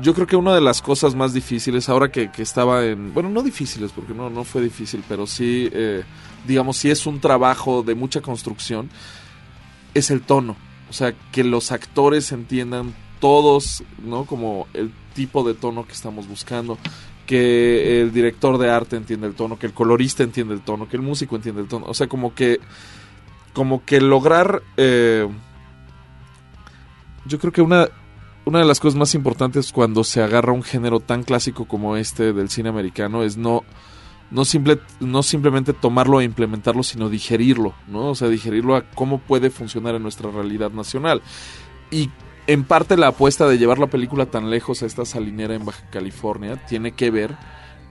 yo 0.00 0.14
creo 0.14 0.26
que 0.26 0.36
una 0.36 0.54
de 0.54 0.60
las 0.60 0.82
cosas 0.82 1.14
más 1.14 1.32
difíciles, 1.32 1.88
ahora 1.88 2.10
que, 2.10 2.30
que 2.30 2.42
estaba 2.42 2.84
en... 2.84 3.14
Bueno, 3.14 3.30
no 3.30 3.42
difíciles, 3.42 3.92
porque 3.92 4.14
no, 4.14 4.30
no 4.30 4.44
fue 4.44 4.62
difícil, 4.62 5.02
pero 5.08 5.26
sí, 5.26 5.68
eh, 5.72 6.02
digamos, 6.46 6.76
sí 6.76 6.90
es 6.90 7.06
un 7.06 7.20
trabajo 7.20 7.82
de 7.82 7.94
mucha 7.94 8.20
construcción, 8.20 8.90
es 9.94 10.10
el 10.10 10.22
tono. 10.22 10.56
O 10.90 10.92
sea, 10.92 11.14
que 11.32 11.44
los 11.44 11.72
actores 11.72 12.30
entiendan 12.32 12.94
todos, 13.20 13.82
¿no? 14.04 14.24
Como 14.24 14.68
el 14.74 14.92
tipo 15.14 15.42
de 15.42 15.54
tono 15.54 15.86
que 15.86 15.92
estamos 15.92 16.28
buscando. 16.28 16.78
Que 17.26 18.02
el 18.02 18.12
director 18.12 18.56
de 18.58 18.70
arte 18.70 18.96
entiende 18.96 19.26
el 19.26 19.34
tono, 19.34 19.58
que 19.58 19.66
el 19.66 19.72
colorista 19.72 20.22
entiende 20.22 20.54
el 20.54 20.60
tono, 20.60 20.88
que 20.88 20.96
el 20.96 21.02
músico 21.02 21.34
entiende 21.34 21.62
el 21.62 21.68
tono. 21.68 21.86
O 21.86 21.94
sea, 21.94 22.06
como 22.06 22.34
que... 22.34 22.60
Como 23.52 23.84
que 23.84 24.00
lograr... 24.00 24.62
eh, 24.76 25.26
yo 27.24 27.40
creo 27.40 27.52
que 27.52 27.62
una, 27.62 27.88
una 28.46 28.60
de 28.60 28.64
las 28.64 28.78
cosas 28.78 28.96
más 28.96 29.14
importantes 29.16 29.72
cuando 29.72 30.04
se 30.04 30.22
agarra 30.22 30.52
un 30.52 30.62
género 30.62 31.00
tan 31.00 31.24
clásico 31.24 31.66
como 31.66 31.96
este 31.96 32.32
del 32.32 32.48
cine 32.48 32.68
americano 32.68 33.24
es 33.24 33.36
no, 33.36 33.64
no, 34.30 34.44
simple, 34.44 34.78
no 35.00 35.24
simplemente 35.24 35.72
tomarlo 35.72 36.20
e 36.20 36.24
implementarlo, 36.24 36.84
sino 36.84 37.10
digerirlo, 37.10 37.74
¿no? 37.88 38.10
O 38.10 38.14
sea, 38.14 38.28
digerirlo 38.28 38.76
a 38.76 38.88
cómo 38.90 39.18
puede 39.18 39.50
funcionar 39.50 39.96
en 39.96 40.04
nuestra 40.04 40.30
realidad 40.30 40.70
nacional. 40.70 41.22
Y 41.90 42.10
en 42.46 42.62
parte 42.62 42.96
la 42.96 43.08
apuesta 43.08 43.48
de 43.48 43.58
llevar 43.58 43.80
la 43.80 43.88
película 43.88 44.26
tan 44.26 44.48
lejos 44.48 44.80
a 44.82 44.86
esta 44.86 45.04
salinera 45.04 45.56
en 45.56 45.64
Baja 45.64 45.90
California 45.90 46.64
tiene 46.66 46.92
que 46.92 47.10
ver 47.10 47.36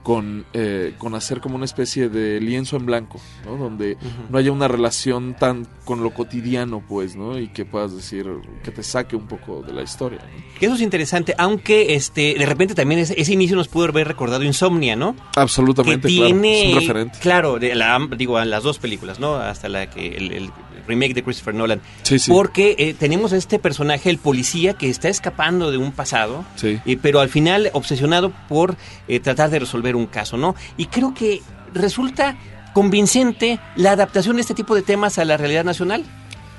con, 0.06 0.46
eh, 0.52 0.94
con 0.98 1.16
hacer 1.16 1.40
como 1.40 1.56
una 1.56 1.64
especie 1.64 2.08
de 2.08 2.40
lienzo 2.40 2.76
en 2.76 2.86
blanco, 2.86 3.20
¿no? 3.44 3.56
Donde 3.56 3.96
no 4.30 4.38
haya 4.38 4.52
una 4.52 4.68
relación 4.68 5.34
tan 5.34 5.66
con 5.84 6.04
lo 6.04 6.14
cotidiano, 6.14 6.80
pues, 6.88 7.16
¿no? 7.16 7.40
Y 7.40 7.48
que 7.48 7.64
puedas 7.64 7.92
decir, 7.92 8.24
que 8.62 8.70
te 8.70 8.84
saque 8.84 9.16
un 9.16 9.26
poco 9.26 9.62
de 9.62 9.72
la 9.72 9.82
historia. 9.82 10.20
¿no? 10.20 10.44
Eso 10.60 10.76
es 10.76 10.80
interesante, 10.80 11.34
aunque 11.38 11.96
este 11.96 12.36
de 12.38 12.46
repente 12.46 12.76
también 12.76 13.00
ese, 13.00 13.20
ese 13.20 13.32
inicio 13.32 13.56
nos 13.56 13.66
pudo 13.66 13.86
haber 13.86 14.06
recordado 14.06 14.44
Insomnia, 14.44 14.94
¿no? 14.94 15.16
Absolutamente, 15.34 16.06
que 16.06 16.14
claro. 16.14 16.26
tiene, 16.28 16.68
Es 16.68 16.74
un 16.74 16.80
referente. 16.82 17.18
claro, 17.18 17.58
de 17.58 17.74
la, 17.74 17.98
digo, 18.16 18.38
a 18.38 18.44
las 18.44 18.62
dos 18.62 18.78
películas, 18.78 19.18
¿no? 19.18 19.34
Hasta 19.34 19.68
la 19.68 19.90
que 19.90 20.06
el, 20.06 20.30
el 20.30 20.52
remake 20.86 21.14
de 21.14 21.22
Christopher 21.22 21.54
Nolan. 21.54 21.80
Sí, 22.02 22.18
sí. 22.18 22.30
Porque 22.30 22.74
eh, 22.78 22.94
tenemos 22.98 23.32
a 23.32 23.36
este 23.36 23.58
personaje, 23.58 24.10
el 24.10 24.18
policía, 24.18 24.74
que 24.74 24.88
está 24.88 25.08
escapando 25.08 25.70
de 25.70 25.78
un 25.78 25.92
pasado, 25.92 26.44
Sí. 26.56 26.78
eh, 26.86 26.98
pero 27.00 27.20
al 27.20 27.28
final 27.28 27.70
obsesionado 27.72 28.32
por 28.48 28.76
eh, 29.08 29.20
tratar 29.20 29.50
de 29.50 29.58
resolver 29.58 29.96
un 29.96 30.06
caso, 30.06 30.36
¿no? 30.36 30.54
Y 30.76 30.86
creo 30.86 31.14
que 31.14 31.42
resulta 31.74 32.36
convincente 32.72 33.58
la 33.74 33.92
adaptación 33.92 34.36
de 34.36 34.42
este 34.42 34.54
tipo 34.54 34.74
de 34.74 34.82
temas 34.82 35.18
a 35.18 35.24
la 35.24 35.36
realidad 35.36 35.64
nacional 35.64 36.04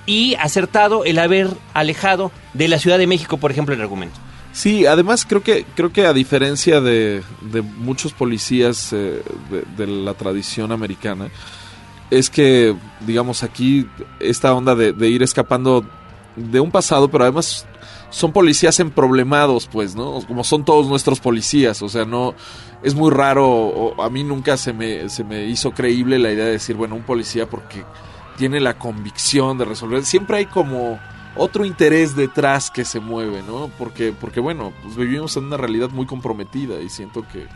y 0.06 0.36
acertado 0.36 1.06
el 1.06 1.20
haber 1.20 1.48
alejado 1.74 2.32
de 2.54 2.68
la 2.68 2.80
Ciudad 2.80 2.98
de 2.98 3.08
México, 3.08 3.38
por 3.38 3.52
ejemplo, 3.52 3.76
el 3.76 3.82
argumento. 3.82 4.16
Sí, 4.52 4.88
además 4.88 5.26
creo 5.28 5.44
que 5.44 5.66
creo 5.76 5.94
que 5.94 6.08
a 6.08 6.14
diferencia 6.14 6.82
de, 6.82 7.22
de 7.42 7.62
muchos 7.62 8.14
policías 8.14 8.92
eh, 8.94 9.22
de, 9.52 9.86
de 9.86 9.88
la 9.92 10.16
tradición 10.16 10.72
americana, 10.72 11.28
es 12.10 12.30
que, 12.30 12.76
digamos, 13.02 13.44
aquí 13.44 13.88
esta 14.20 14.54
onda 14.54 14.76
de, 14.76 14.94
de 14.94 15.10
ir 15.10 15.24
escapando 15.24 15.86
de 16.36 16.60
un 16.60 16.72
pasado, 16.72 17.10
pero 17.10 17.24
además 17.24 17.66
son 18.10 18.32
policías 18.32 18.80
emproblemados, 18.80 19.68
pues, 19.68 19.96
¿no? 19.96 20.22
Como 20.28 20.44
son 20.44 20.64
todos 20.64 20.88
nuestros 20.88 21.20
policías, 21.20 21.82
o 21.82 21.90
sea, 21.90 22.06
no 22.06 22.36
es 22.84 22.96
muy 22.96 23.12
raro, 23.12 24.02
a 24.02 24.10
mí 24.10 24.24
nunca 24.24 24.56
se 24.58 24.72
me, 24.72 25.10
se 25.10 25.24
me 25.24 25.46
hizo 25.46 25.72
creíble 25.72 26.20
la 26.20 26.32
idea 26.32 26.46
de 26.46 26.52
decir, 26.52 26.76
bueno, 26.76 26.96
un 26.96 27.04
policía 27.04 27.50
porque 27.50 27.84
tiene 28.38 28.60
la 28.60 28.78
convicción 28.78 29.58
de 29.58 29.66
resolver, 29.66 30.06
siempre 30.06 30.38
hay 30.38 30.46
como 30.46 31.00
otro 31.36 31.66
interés 31.66 32.16
detrás 32.16 32.72
que 32.72 32.86
se 32.86 33.00
mueve, 33.00 33.44
¿no? 33.44 33.70
Porque, 33.78 34.14
porque 34.20 34.40
bueno, 34.40 34.74
pues 34.84 34.96
vivimos 34.96 35.36
en 35.38 35.46
una 35.46 35.58
realidad 35.58 35.90
muy 35.90 36.06
comprometida 36.06 36.82
y 36.82 36.90
siento 36.90 37.26
que... 37.32 37.48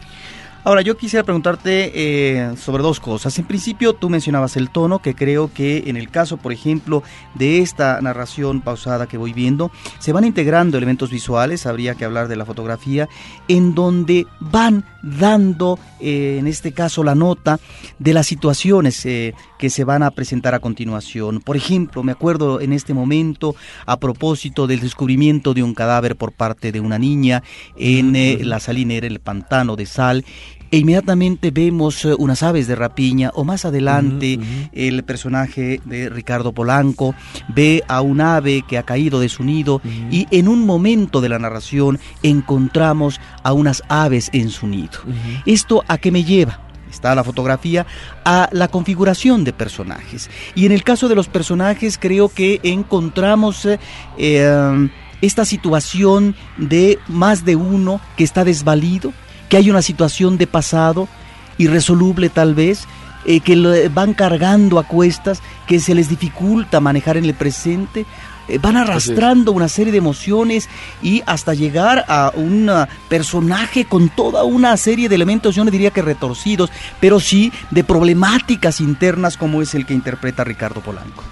Ahora, 0.64 0.82
yo 0.82 0.96
quisiera 0.96 1.24
preguntarte 1.24 1.92
eh, 1.96 2.56
sobre 2.56 2.84
dos 2.84 3.00
cosas. 3.00 3.38
En 3.40 3.46
principio, 3.46 3.94
tú 3.94 4.12
mencionabas 4.12 4.56
el 4.58 4.70
tono, 4.70 5.00
que 5.00 5.16
creo 5.16 5.52
que 5.52 5.86
en 5.88 5.98
el 5.98 6.12
caso, 6.12 6.38
por 6.38 6.54
ejemplo, 6.54 7.02
de 7.34 7.60
esta 7.60 8.00
narración 8.00 8.62
pausada 8.62 9.08
que 9.08 9.18
voy 9.18 9.34
viendo, 9.34 9.72
se 9.98 10.14
van 10.14 10.24
integrando 10.24 10.78
elementos 10.78 11.10
visuales, 11.10 11.66
habría 11.66 11.96
que 11.96 12.06
hablar 12.06 12.28
de 12.28 12.36
la 12.36 12.46
fotografía, 12.46 13.10
en 13.48 13.74
donde 13.74 14.28
van 14.40 14.86
dando, 15.02 15.80
eh, 16.00 16.38
en 16.40 16.48
este 16.48 16.72
caso, 16.72 17.04
la 17.04 17.16
nota 17.16 17.60
de 18.00 18.14
las 18.14 18.28
situaciones 18.28 19.06
eh, 19.06 19.34
que 19.58 19.70
se 19.70 19.84
van 19.84 20.04
a 20.04 20.12
presentar 20.12 20.54
a 20.54 20.60
continuación. 20.60 21.42
Por 21.42 21.58
ejemplo, 21.58 22.04
me 22.04 22.12
acuerdo 22.12 22.62
en 22.62 22.74
este 22.74 22.94
momento, 22.94 23.56
a 23.86 23.98
propósito 23.98 24.68
del 24.68 24.80
descubrimiento 24.80 25.54
de 25.54 25.64
un 25.64 25.74
cadáver 25.74 26.16
por 26.16 26.32
parte 26.32 26.72
de 26.72 26.80
una 26.80 27.00
niña 27.00 27.44
en 27.76 28.16
eh, 28.16 28.40
la 28.44 28.60
salinera, 28.60 29.08
el 29.08 29.20
pantano 29.20 29.76
de 29.76 29.86
sal, 29.86 30.26
e 30.72 30.78
inmediatamente 30.78 31.52
vemos 31.52 32.06
eh, 32.06 32.16
unas 32.18 32.42
aves 32.44 32.68
de 32.68 32.76
rapiña 32.76 33.32
o 33.34 33.44
más 33.44 33.66
adelante 33.66 34.40
el 34.72 35.04
personaje 35.04 35.82
de 35.86 36.10
Ricardo 36.10 36.54
Polanco 36.54 37.14
ve 37.50 37.84
a 37.88 38.02
un 38.02 38.22
ave 38.22 38.64
que 38.68 38.78
ha 38.78 38.84
caído 38.84 39.20
de 39.20 39.30
su 39.30 39.44
nido 39.44 39.82
y 40.10 40.28
en 40.32 40.48
un 40.48 40.66
momento 40.66 41.22
de 41.22 41.30
la 41.30 41.40
narración 41.40 42.00
encontramos 42.24 43.20
a 43.44 43.54
unas 43.54 43.84
aves 43.90 44.30
en 44.34 44.50
su 44.50 44.68
nido. 44.68 45.00
¿Esto 45.46 45.84
a 45.88 45.98
qué 45.98 46.12
me 46.12 46.24
lleva? 46.24 46.60
Está 46.90 47.16
la 47.16 47.24
fotografía 47.24 47.86
a 48.26 48.50
la 48.52 48.68
configuración 48.68 49.44
de 49.44 49.54
personajes. 49.54 50.30
Y 50.56 50.66
en 50.66 50.74
el 50.74 50.84
caso 50.84 51.08
de 51.08 51.16
los 51.16 51.30
personajes 51.30 51.98
creo 51.98 52.30
que 52.30 52.60
encontramos 52.64 53.66
eh, 53.66 53.80
eh, 54.18 54.90
esta 55.22 55.46
situación 55.46 56.36
de 56.58 57.00
más 57.08 57.46
de 57.46 57.56
uno 57.56 58.02
que 58.18 58.24
está 58.24 58.44
desvalido, 58.44 59.14
que 59.52 59.58
hay 59.58 59.70
una 59.70 59.82
situación 59.82 60.38
de 60.38 60.48
pasado 60.48 61.10
irresoluble 61.58 62.30
tal 62.30 62.56
vez, 62.56 62.88
eh, 63.26 63.42
que 63.42 63.58
lo 63.58 63.74
van 63.90 64.14
cargando 64.14 64.80
a 64.80 64.88
cuestas, 64.88 65.42
que 65.68 65.82
se 65.82 65.94
les 65.94 66.08
dificulta 66.08 66.80
manejar 66.80 67.18
en 67.18 67.26
el 67.26 67.34
presente, 67.34 68.06
eh, 68.48 68.60
van 68.60 68.78
arrastrando 68.78 69.52
una 69.52 69.68
serie 69.68 69.92
de 69.92 69.98
emociones 69.98 70.70
y 71.04 71.22
hasta 71.26 71.54
llegar 71.54 72.06
a 72.08 72.32
un 72.34 72.70
ah, 72.70 72.88
personaje 73.10 73.84
con 73.84 74.08
toda 74.08 74.46
una 74.46 74.78
serie 74.78 75.10
de 75.10 75.16
elementos, 75.16 75.54
yo 75.54 75.66
no 75.66 75.70
diría 75.70 75.92
que 75.92 76.02
retorcidos, 76.02 76.72
pero 77.02 77.20
sí 77.20 77.52
de 77.72 77.84
problemáticas 77.84 78.80
internas 78.80 79.36
como 79.36 79.62
es 79.62 79.76
el 79.76 79.86
que 79.86 79.94
interpreta 79.94 80.46
Ricardo 80.46 80.80
Polanco. 80.80 81.26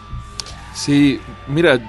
Sí, 0.73 1.21
mira, 1.47 1.79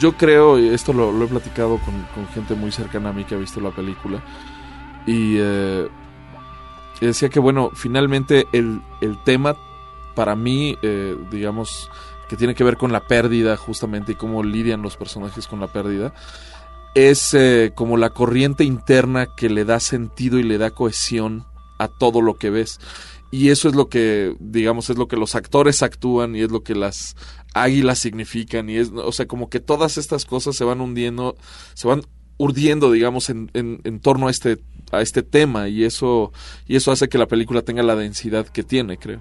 yo 0.00 0.16
creo, 0.16 0.58
y 0.58 0.68
esto 0.68 0.94
lo, 0.94 1.22
he 1.22 1.26
platicado 1.26 1.78
con, 1.78 2.26
gente 2.28 2.54
muy 2.54 2.72
cercana 2.72 3.10
a 3.10 3.12
mí 3.12 3.24
que 3.24 3.34
ha 3.34 3.38
visto 3.38 3.60
la 3.60 3.70
película, 3.70 4.22
y 5.06 5.36
eh, 5.38 5.88
decía 7.00 7.28
que, 7.28 7.40
bueno, 7.40 7.70
finalmente 7.74 8.46
el, 8.52 8.80
el 9.00 9.22
tema 9.24 9.56
para 10.14 10.36
mí, 10.36 10.76
eh, 10.82 11.16
digamos, 11.30 11.90
que 12.28 12.36
tiene 12.36 12.54
que 12.54 12.64
ver 12.64 12.76
con 12.76 12.92
la 12.92 13.06
pérdida 13.06 13.56
justamente 13.56 14.12
y 14.12 14.14
cómo 14.14 14.42
lidian 14.42 14.82
los 14.82 14.96
personajes 14.96 15.46
con 15.46 15.60
la 15.60 15.68
pérdida, 15.68 16.14
es 16.94 17.34
eh, 17.34 17.72
como 17.74 17.96
la 17.96 18.10
corriente 18.10 18.64
interna 18.64 19.26
que 19.36 19.50
le 19.50 19.64
da 19.64 19.80
sentido 19.80 20.38
y 20.38 20.44
le 20.44 20.58
da 20.58 20.70
cohesión 20.70 21.44
a 21.78 21.88
todo 21.88 22.22
lo 22.22 22.36
que 22.36 22.50
ves. 22.50 22.78
Y 23.30 23.50
eso 23.50 23.68
es 23.68 23.74
lo 23.74 23.88
que, 23.88 24.36
digamos, 24.38 24.90
es 24.90 24.96
lo 24.96 25.08
que 25.08 25.16
los 25.16 25.34
actores 25.34 25.82
actúan 25.82 26.36
y 26.36 26.42
es 26.42 26.52
lo 26.52 26.62
que 26.62 26.76
las 26.76 27.16
águilas 27.52 27.98
significan. 27.98 28.70
Y 28.70 28.76
es, 28.76 28.92
o 28.94 29.10
sea, 29.10 29.26
como 29.26 29.50
que 29.50 29.58
todas 29.58 29.98
estas 29.98 30.24
cosas 30.24 30.54
se 30.54 30.62
van 30.62 30.80
hundiendo, 30.80 31.36
se 31.74 31.88
van 31.88 32.02
urdiendo, 32.36 32.92
digamos, 32.92 33.30
en, 33.30 33.50
en, 33.54 33.80
en 33.82 33.98
torno 33.98 34.28
a 34.28 34.30
este, 34.30 34.60
a 34.92 35.00
este 35.00 35.22
tema. 35.22 35.68
Y 35.68 35.84
eso, 35.84 36.32
y 36.66 36.76
eso 36.76 36.92
hace 36.92 37.08
que 37.08 37.18
la 37.18 37.26
película 37.26 37.62
tenga 37.62 37.82
la 37.82 37.96
densidad 37.96 38.46
que 38.46 38.62
tiene, 38.62 38.98
creo. 38.98 39.20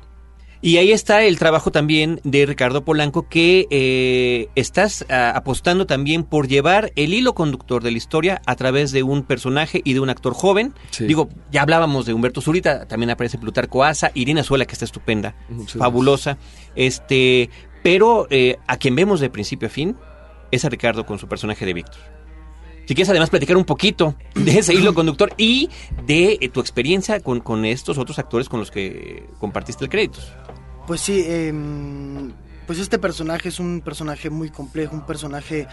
Y 0.63 0.77
ahí 0.77 0.93
está 0.93 1.25
el 1.25 1.37
trabajo 1.37 1.73
también 1.73 2.21
de 2.23 2.45
Ricardo 2.45 2.85
Polanco, 2.85 3.27
que 3.27 3.67
eh, 3.69 4.47
estás 4.55 5.05
ah, 5.09 5.33
apostando 5.35 5.85
también 5.85 6.23
por 6.23 6.47
llevar 6.47 6.93
el 6.95 7.13
hilo 7.13 7.35
conductor 7.35 7.83
de 7.83 7.91
la 7.91 7.97
historia 7.97 8.41
a 8.45 8.55
través 8.55 8.93
de 8.93 9.03
un 9.03 9.23
personaje 9.23 9.81
y 9.83 9.91
de 9.93 9.99
un 9.99 10.09
actor 10.09 10.33
joven. 10.33 10.73
Digo, 10.97 11.27
ya 11.51 11.63
hablábamos 11.63 12.05
de 12.05 12.13
Humberto 12.13 12.39
Zurita, 12.39 12.87
también 12.87 13.09
aparece 13.09 13.37
Plutarco 13.37 13.83
Asa, 13.83 14.11
Irina 14.13 14.41
Suela, 14.41 14.63
que 14.65 14.71
está 14.71 14.85
estupenda, 14.85 15.35
fabulosa. 15.67 16.37
Este, 16.75 17.49
pero 17.83 18.27
eh, 18.29 18.57
a 18.65 18.77
quien 18.77 18.95
vemos 18.95 19.19
de 19.19 19.29
principio 19.29 19.67
a 19.67 19.71
fin 19.71 19.97
es 20.49 20.63
a 20.63 20.69
Ricardo 20.69 21.05
con 21.05 21.19
su 21.19 21.27
personaje 21.27 21.65
de 21.65 21.73
Víctor. 21.73 21.99
Si 22.85 22.95
quieres 22.95 23.09
además 23.09 23.29
platicar 23.29 23.55
un 23.57 23.65
poquito 23.65 24.15
de 24.35 24.59
ese 24.59 24.73
hilo 24.73 24.93
conductor 24.93 25.33
y 25.37 25.69
de 26.05 26.37
eh, 26.41 26.49
tu 26.49 26.59
experiencia 26.59 27.19
con, 27.19 27.39
con, 27.39 27.65
estos 27.65 27.97
otros 27.97 28.19
actores 28.19 28.49
con 28.49 28.59
los 28.59 28.71
que 28.71 29.27
compartiste 29.39 29.85
el 29.85 29.89
crédito. 29.89 30.19
Pues 30.87 31.01
sí, 31.01 31.23
em, 31.25 32.33
pues 32.67 32.79
este 32.79 32.99
personaje 32.99 33.49
es 33.49 33.59
un 33.59 33.81
personaje 33.81 34.29
muy 34.29 34.49
complejo, 34.49 34.95
un 34.95 35.05
personaje 35.05 35.67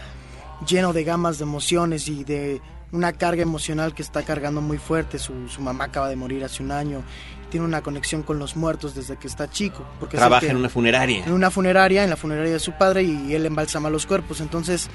lleno 0.65 0.93
de 0.93 1.03
gamas 1.03 1.37
de 1.37 1.43
emociones 1.43 2.07
y 2.07 2.23
de 2.23 2.61
una 2.91 3.13
carga 3.13 3.41
emocional 3.41 3.93
que 3.93 4.01
está 4.01 4.23
cargando 4.23 4.61
muy 4.61 4.77
fuerte. 4.77 5.17
Su, 5.19 5.33
mamá 5.59 5.85
acaba 5.85 6.09
de 6.09 6.15
morir 6.15 6.43
hace 6.43 6.63
un 6.63 6.71
año. 6.71 7.03
Tiene 7.49 7.65
una 7.65 7.81
conexión 7.81 8.23
con 8.23 8.39
los 8.39 8.55
muertos 8.55 8.95
desde 8.95 9.17
que 9.17 9.27
está 9.27 9.49
chico. 9.49 9.85
Porque 9.99 10.17
Trabaja 10.17 10.47
en 10.47 10.57
una 10.57 10.69
funeraria. 10.69 11.25
En 11.25 11.33
una 11.33 11.51
funeraria, 11.51 12.03
en 12.03 12.09
la 12.09 12.15
funeraria 12.17 12.53
de 12.53 12.59
su 12.59 12.73
padre 12.73 13.03
y 13.03 13.33
él 13.33 13.45
embalsama 13.45 13.89
los 13.89 14.05
cuerpos. 14.05 14.41
Entonces, 14.41 14.89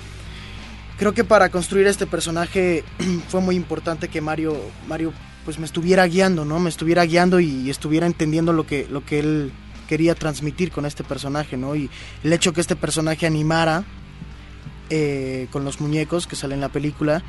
creo 0.98 1.12
que 1.14 1.24
para 1.24 1.48
construir 1.50 1.86
este 1.86 2.06
personaje 2.06 2.84
fue 3.28 3.40
muy 3.40 3.56
importante 3.56 4.08
que 4.08 4.20
Mario, 4.20 4.56
Mario 4.88 5.12
pues 5.44 5.58
me 5.58 5.66
estuviera 5.66 6.06
guiando, 6.06 6.44
¿no? 6.44 6.58
Me 6.58 6.68
estuviera 6.68 7.04
guiando 7.04 7.38
y 7.38 7.70
estuviera 7.70 8.06
entendiendo 8.06 8.52
lo 8.52 8.66
que, 8.66 8.86
lo 8.90 9.04
que 9.04 9.20
él 9.20 9.52
quería 9.86 10.14
transmitir 10.14 10.72
con 10.72 10.84
este 10.86 11.04
personaje, 11.04 11.56
¿no? 11.56 11.76
Y 11.76 11.88
el 12.24 12.32
hecho 12.32 12.52
que 12.52 12.60
este 12.60 12.74
personaje 12.74 13.26
animara 13.26 13.84
eh, 14.90 15.48
con 15.50 15.64
los 15.64 15.80
muñecos 15.80 16.26
que 16.26 16.36
sale 16.36 16.54
en 16.54 16.60
la 16.60 16.68
película. 16.68 17.22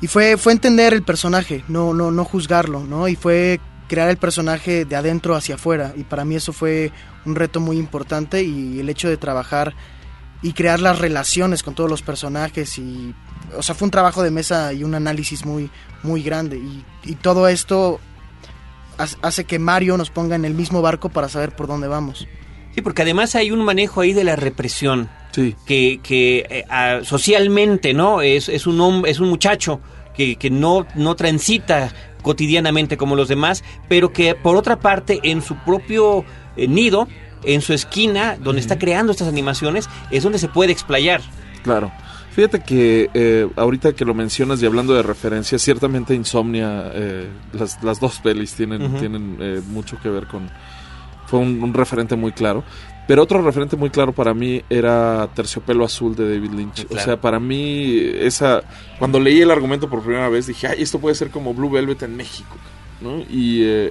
Y 0.00 0.06
fue, 0.06 0.36
fue 0.36 0.52
entender 0.52 0.94
el 0.94 1.02
personaje, 1.02 1.64
no, 1.68 1.92
no, 1.92 2.10
no 2.10 2.24
juzgarlo, 2.24 2.84
¿no? 2.84 3.08
Y 3.08 3.16
fue 3.16 3.60
crear 3.88 4.08
el 4.08 4.18
personaje 4.18 4.84
de 4.84 4.96
adentro 4.96 5.34
hacia 5.34 5.56
afuera. 5.56 5.92
Y 5.96 6.04
para 6.04 6.24
mí 6.24 6.36
eso 6.36 6.52
fue 6.52 6.92
un 7.24 7.34
reto 7.34 7.60
muy 7.60 7.78
importante 7.78 8.42
y 8.42 8.80
el 8.80 8.88
hecho 8.88 9.08
de 9.08 9.16
trabajar 9.16 9.74
y 10.42 10.52
crear 10.52 10.80
las 10.80 10.98
relaciones 10.98 11.62
con 11.62 11.74
todos 11.74 11.90
los 11.90 12.02
personajes 12.02 12.78
y 12.78 13.14
o 13.56 13.62
sea 13.62 13.74
fue 13.74 13.86
un 13.86 13.90
trabajo 13.90 14.22
de 14.22 14.30
mesa 14.30 14.72
y 14.72 14.84
un 14.84 14.94
análisis 14.94 15.44
muy 15.44 15.70
muy 16.02 16.22
grande 16.22 16.58
y, 16.58 16.84
y 17.04 17.14
todo 17.16 17.48
esto 17.48 18.00
hace 19.22 19.44
que 19.44 19.58
Mario 19.58 19.96
nos 19.96 20.10
ponga 20.10 20.36
en 20.36 20.44
el 20.44 20.54
mismo 20.54 20.82
barco 20.82 21.08
para 21.08 21.28
saber 21.28 21.54
por 21.54 21.66
dónde 21.66 21.88
vamos. 21.88 22.26
Sí, 22.74 22.82
porque 22.82 23.02
además 23.02 23.34
hay 23.34 23.50
un 23.50 23.64
manejo 23.64 24.00
ahí 24.00 24.12
de 24.12 24.24
la 24.24 24.36
represión. 24.36 25.08
Sí. 25.32 25.54
Que, 25.66 26.00
que 26.02 26.46
eh, 26.48 27.00
socialmente, 27.04 27.94
¿no? 27.94 28.22
Es, 28.22 28.48
es, 28.48 28.66
un 28.66 28.80
hombre, 28.80 29.10
es 29.10 29.20
un 29.20 29.28
muchacho 29.28 29.80
que, 30.14 30.36
que 30.36 30.50
no, 30.50 30.86
no 30.94 31.14
transita 31.14 31.92
cotidianamente 32.22 32.96
como 32.96 33.14
los 33.14 33.28
demás, 33.28 33.62
pero 33.88 34.12
que 34.12 34.34
por 34.34 34.56
otra 34.56 34.80
parte 34.80 35.20
en 35.22 35.42
su 35.42 35.56
propio 35.56 36.24
eh, 36.56 36.66
nido, 36.66 37.08
en 37.44 37.60
su 37.60 37.72
esquina, 37.72 38.36
donde 38.40 38.60
está 38.60 38.78
creando 38.78 39.12
estas 39.12 39.28
animaciones, 39.28 39.88
es 40.10 40.22
donde 40.22 40.38
se 40.38 40.48
puede 40.48 40.72
explayar. 40.72 41.20
Claro. 41.62 41.92
Fíjate 42.38 42.62
que 42.62 43.10
eh, 43.14 43.48
ahorita 43.56 43.94
que 43.94 44.04
lo 44.04 44.14
mencionas 44.14 44.62
y 44.62 44.66
hablando 44.66 44.94
de 44.94 45.02
referencias, 45.02 45.60
ciertamente 45.60 46.14
Insomnia, 46.14 46.88
eh, 46.94 47.28
las, 47.52 47.82
las, 47.82 47.98
dos 47.98 48.20
pelis 48.20 48.54
tienen, 48.54 48.94
tienen 48.94 49.38
eh, 49.40 49.60
mucho 49.66 49.98
que 50.00 50.08
ver 50.08 50.28
con... 50.28 50.48
Fue 51.26 51.40
un, 51.40 51.74
referente 51.74 52.14
muy 52.14 52.30
claro. 52.30 52.62
Pero 53.08 53.24
otro 53.24 53.42
referente 53.42 53.74
muy 53.74 53.90
claro 53.90 54.12
para 54.12 54.34
mí 54.34 54.62
era 54.70 55.28
Terciopelo 55.34 55.84
Azul 55.84 56.14
de 56.14 56.32
David 56.32 56.52
Lynch. 56.52 56.86
O 56.90 56.98
sea, 57.00 57.20
para 57.20 57.40
mí, 57.40 57.98
esa 58.20 58.62
cuando 59.00 59.18
leí 59.18 59.40
el 59.40 59.50
argumento 59.50 59.90
por 59.90 60.02
primera 60.02 60.28
vez 60.28 60.46
dije, 60.46 60.68
ay, 60.68 60.82
esto 60.82 61.00
puede 61.00 61.16
ser 61.16 61.30
como 61.30 61.54
Blue 61.54 61.70
Velvet 61.70 62.02
en 62.04 62.16
México. 62.16 62.56
¿no? 63.00 63.18
Y 63.28 63.90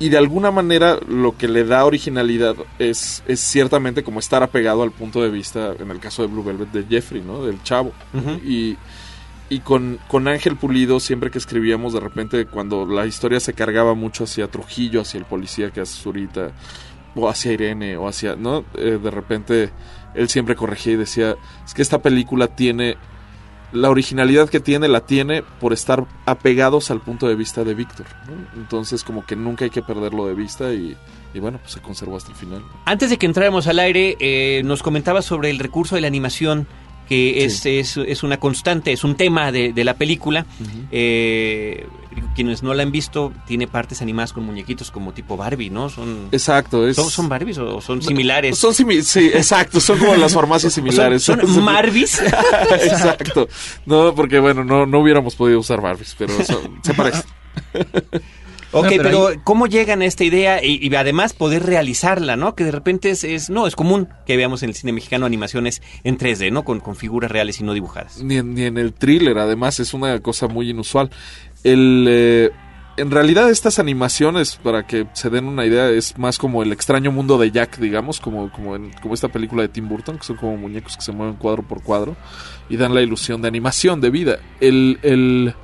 y 0.00 0.08
de 0.08 0.16
alguna 0.16 0.50
manera 0.50 0.98
lo 1.06 1.36
que 1.36 1.46
le 1.46 1.64
da 1.64 1.84
originalidad 1.84 2.56
es, 2.78 3.22
es 3.28 3.38
ciertamente 3.38 4.02
como 4.02 4.18
estar 4.18 4.42
apegado 4.42 4.82
al 4.82 4.92
punto 4.92 5.22
de 5.22 5.28
vista, 5.28 5.74
en 5.78 5.90
el 5.90 6.00
caso 6.00 6.22
de 6.22 6.28
Blue 6.28 6.42
Velvet, 6.42 6.72
de 6.72 6.84
Jeffrey, 6.88 7.20
¿no? 7.20 7.44
Del 7.44 7.62
chavo. 7.62 7.92
Y, 8.42 8.78
y 9.50 9.60
con, 9.60 9.98
con 10.08 10.26
Ángel 10.26 10.56
Pulido, 10.56 11.00
siempre 11.00 11.30
que 11.30 11.36
escribíamos, 11.36 11.92
de 11.92 12.00
repente, 12.00 12.46
cuando 12.46 12.86
la 12.86 13.04
historia 13.04 13.40
se 13.40 13.52
cargaba 13.52 13.92
mucho 13.92 14.24
hacia 14.24 14.48
Trujillo, 14.48 15.02
hacia 15.02 15.18
el 15.18 15.26
policía 15.26 15.70
que 15.70 15.82
hace 15.82 16.00
Zurita, 16.02 16.52
o 17.14 17.28
hacia 17.28 17.52
Irene, 17.52 17.98
o 17.98 18.08
hacia, 18.08 18.36
¿no? 18.36 18.64
Eh, 18.78 18.98
de 19.02 19.10
repente 19.10 19.70
él 20.14 20.30
siempre 20.30 20.56
corregía 20.56 20.94
y 20.94 20.96
decía, 20.96 21.36
es 21.62 21.74
que 21.74 21.82
esta 21.82 22.00
película 22.00 22.46
tiene 22.46 22.96
la 23.72 23.90
originalidad 23.90 24.48
que 24.48 24.60
tiene 24.60 24.88
la 24.88 25.00
tiene 25.00 25.42
por 25.42 25.72
estar 25.72 26.06
apegados 26.26 26.90
al 26.90 27.00
punto 27.00 27.28
de 27.28 27.34
vista 27.34 27.64
de 27.64 27.74
Víctor. 27.74 28.06
Entonces 28.56 29.04
como 29.04 29.24
que 29.24 29.36
nunca 29.36 29.64
hay 29.64 29.70
que 29.70 29.82
perderlo 29.82 30.26
de 30.26 30.34
vista 30.34 30.72
y, 30.72 30.96
bueno, 31.38 31.58
pues 31.58 31.72
se 31.72 31.80
conservó 31.80 32.16
hasta 32.16 32.30
el 32.30 32.36
final. 32.36 32.62
Antes 32.84 33.10
de 33.10 33.18
que 33.18 33.26
entráramos 33.26 33.66
al 33.66 33.78
aire, 33.78 34.16
eh, 34.20 34.62
nos 34.64 34.82
comentaba 34.82 35.22
sobre 35.22 35.50
el 35.50 35.58
recurso 35.58 35.94
de 35.94 36.00
la 36.00 36.06
animación 36.06 36.66
que 37.08 37.44
es, 37.44 37.66
es, 37.66 38.22
una 38.22 38.38
constante, 38.38 38.92
es 38.92 39.02
un 39.02 39.16
tema 39.16 39.50
de, 39.50 39.72
la 39.84 39.94
película. 39.94 40.46
eh, 40.92 41.86
quienes 42.34 42.62
no 42.62 42.74
la 42.74 42.82
han 42.82 42.92
visto, 42.92 43.32
tiene 43.46 43.66
partes 43.66 44.02
animadas 44.02 44.32
con 44.32 44.44
muñequitos 44.44 44.90
como 44.90 45.12
tipo 45.12 45.36
Barbie, 45.36 45.70
¿no? 45.70 45.88
Son, 45.88 46.28
exacto. 46.32 46.86
Es... 46.86 46.96
¿Son, 46.96 47.28
Barbies 47.28 47.58
o 47.58 47.80
son 47.80 48.02
similares? 48.02 48.58
Son 48.58 48.74
sí, 48.74 48.84
exacto, 49.32 49.80
son 49.80 49.98
como 49.98 50.14
las 50.16 50.34
farmacias 50.34 50.72
similares. 50.74 51.22
¿Son, 51.22 51.40
Marbies? 51.64 52.20
exacto. 52.70 53.48
No, 53.86 54.14
porque 54.14 54.38
bueno, 54.38 54.64
no, 54.64 54.86
no 54.86 55.00
hubiéramos 55.00 55.34
podido 55.36 55.60
usar 55.60 55.80
Barbies, 55.80 56.14
pero 56.18 56.34
se 56.82 56.94
parecen. 56.94 57.24
Ok, 58.72 58.86
pero, 58.98 59.30
¿cómo 59.44 59.66
llegan 59.66 60.02
a 60.02 60.06
esta 60.06 60.24
idea 60.24 60.64
y, 60.64 60.94
además 60.94 61.32
poder 61.32 61.64
realizarla, 61.64 62.36
¿no? 62.36 62.54
Que 62.54 62.64
de 62.64 62.70
repente 62.70 63.10
es, 63.10 63.50
no, 63.50 63.66
es 63.66 63.74
común 63.74 64.08
que 64.26 64.36
veamos 64.36 64.62
en 64.62 64.70
el 64.70 64.74
cine 64.74 64.92
mexicano 64.92 65.26
animaciones 65.26 65.82
en 66.04 66.18
3D, 66.18 66.52
¿no? 66.52 66.64
Con, 66.64 66.80
con 66.80 66.96
figuras 66.96 67.30
reales 67.30 67.60
y 67.60 67.64
no 67.64 67.72
dibujadas. 67.72 68.22
Ni, 68.22 68.42
ni 68.42 68.64
en 68.64 68.78
el 68.78 68.92
thriller, 68.92 69.38
además, 69.38 69.80
es 69.80 69.94
una 69.94 70.20
cosa 70.20 70.46
muy 70.46 70.70
inusual. 70.70 71.10
El, 71.64 72.06
eh, 72.08 72.50
en 72.96 73.10
realidad 73.10 73.50
estas 73.50 73.78
animaciones, 73.78 74.56
para 74.56 74.86
que 74.86 75.06
se 75.14 75.30
den 75.30 75.46
una 75.46 75.64
idea, 75.64 75.88
es 75.88 76.18
más 76.18 76.38
como 76.38 76.62
el 76.62 76.70
extraño 76.72 77.10
mundo 77.10 77.38
de 77.38 77.50
Jack, 77.50 77.78
digamos, 77.78 78.20
como, 78.20 78.52
como, 78.52 78.76
en, 78.76 78.92
como 79.00 79.14
esta 79.14 79.28
película 79.28 79.62
de 79.62 79.68
Tim 79.68 79.88
Burton, 79.88 80.18
que 80.18 80.24
son 80.24 80.36
como 80.36 80.56
muñecos 80.56 80.96
que 80.96 81.02
se 81.02 81.12
mueven 81.12 81.36
cuadro 81.36 81.62
por 81.62 81.82
cuadro 81.82 82.16
y 82.68 82.76
dan 82.76 82.94
la 82.94 83.00
ilusión 83.00 83.40
de 83.42 83.48
animación, 83.48 84.00
de 84.00 84.10
vida. 84.10 84.38
El, 84.60 84.98
el, 85.02 85.54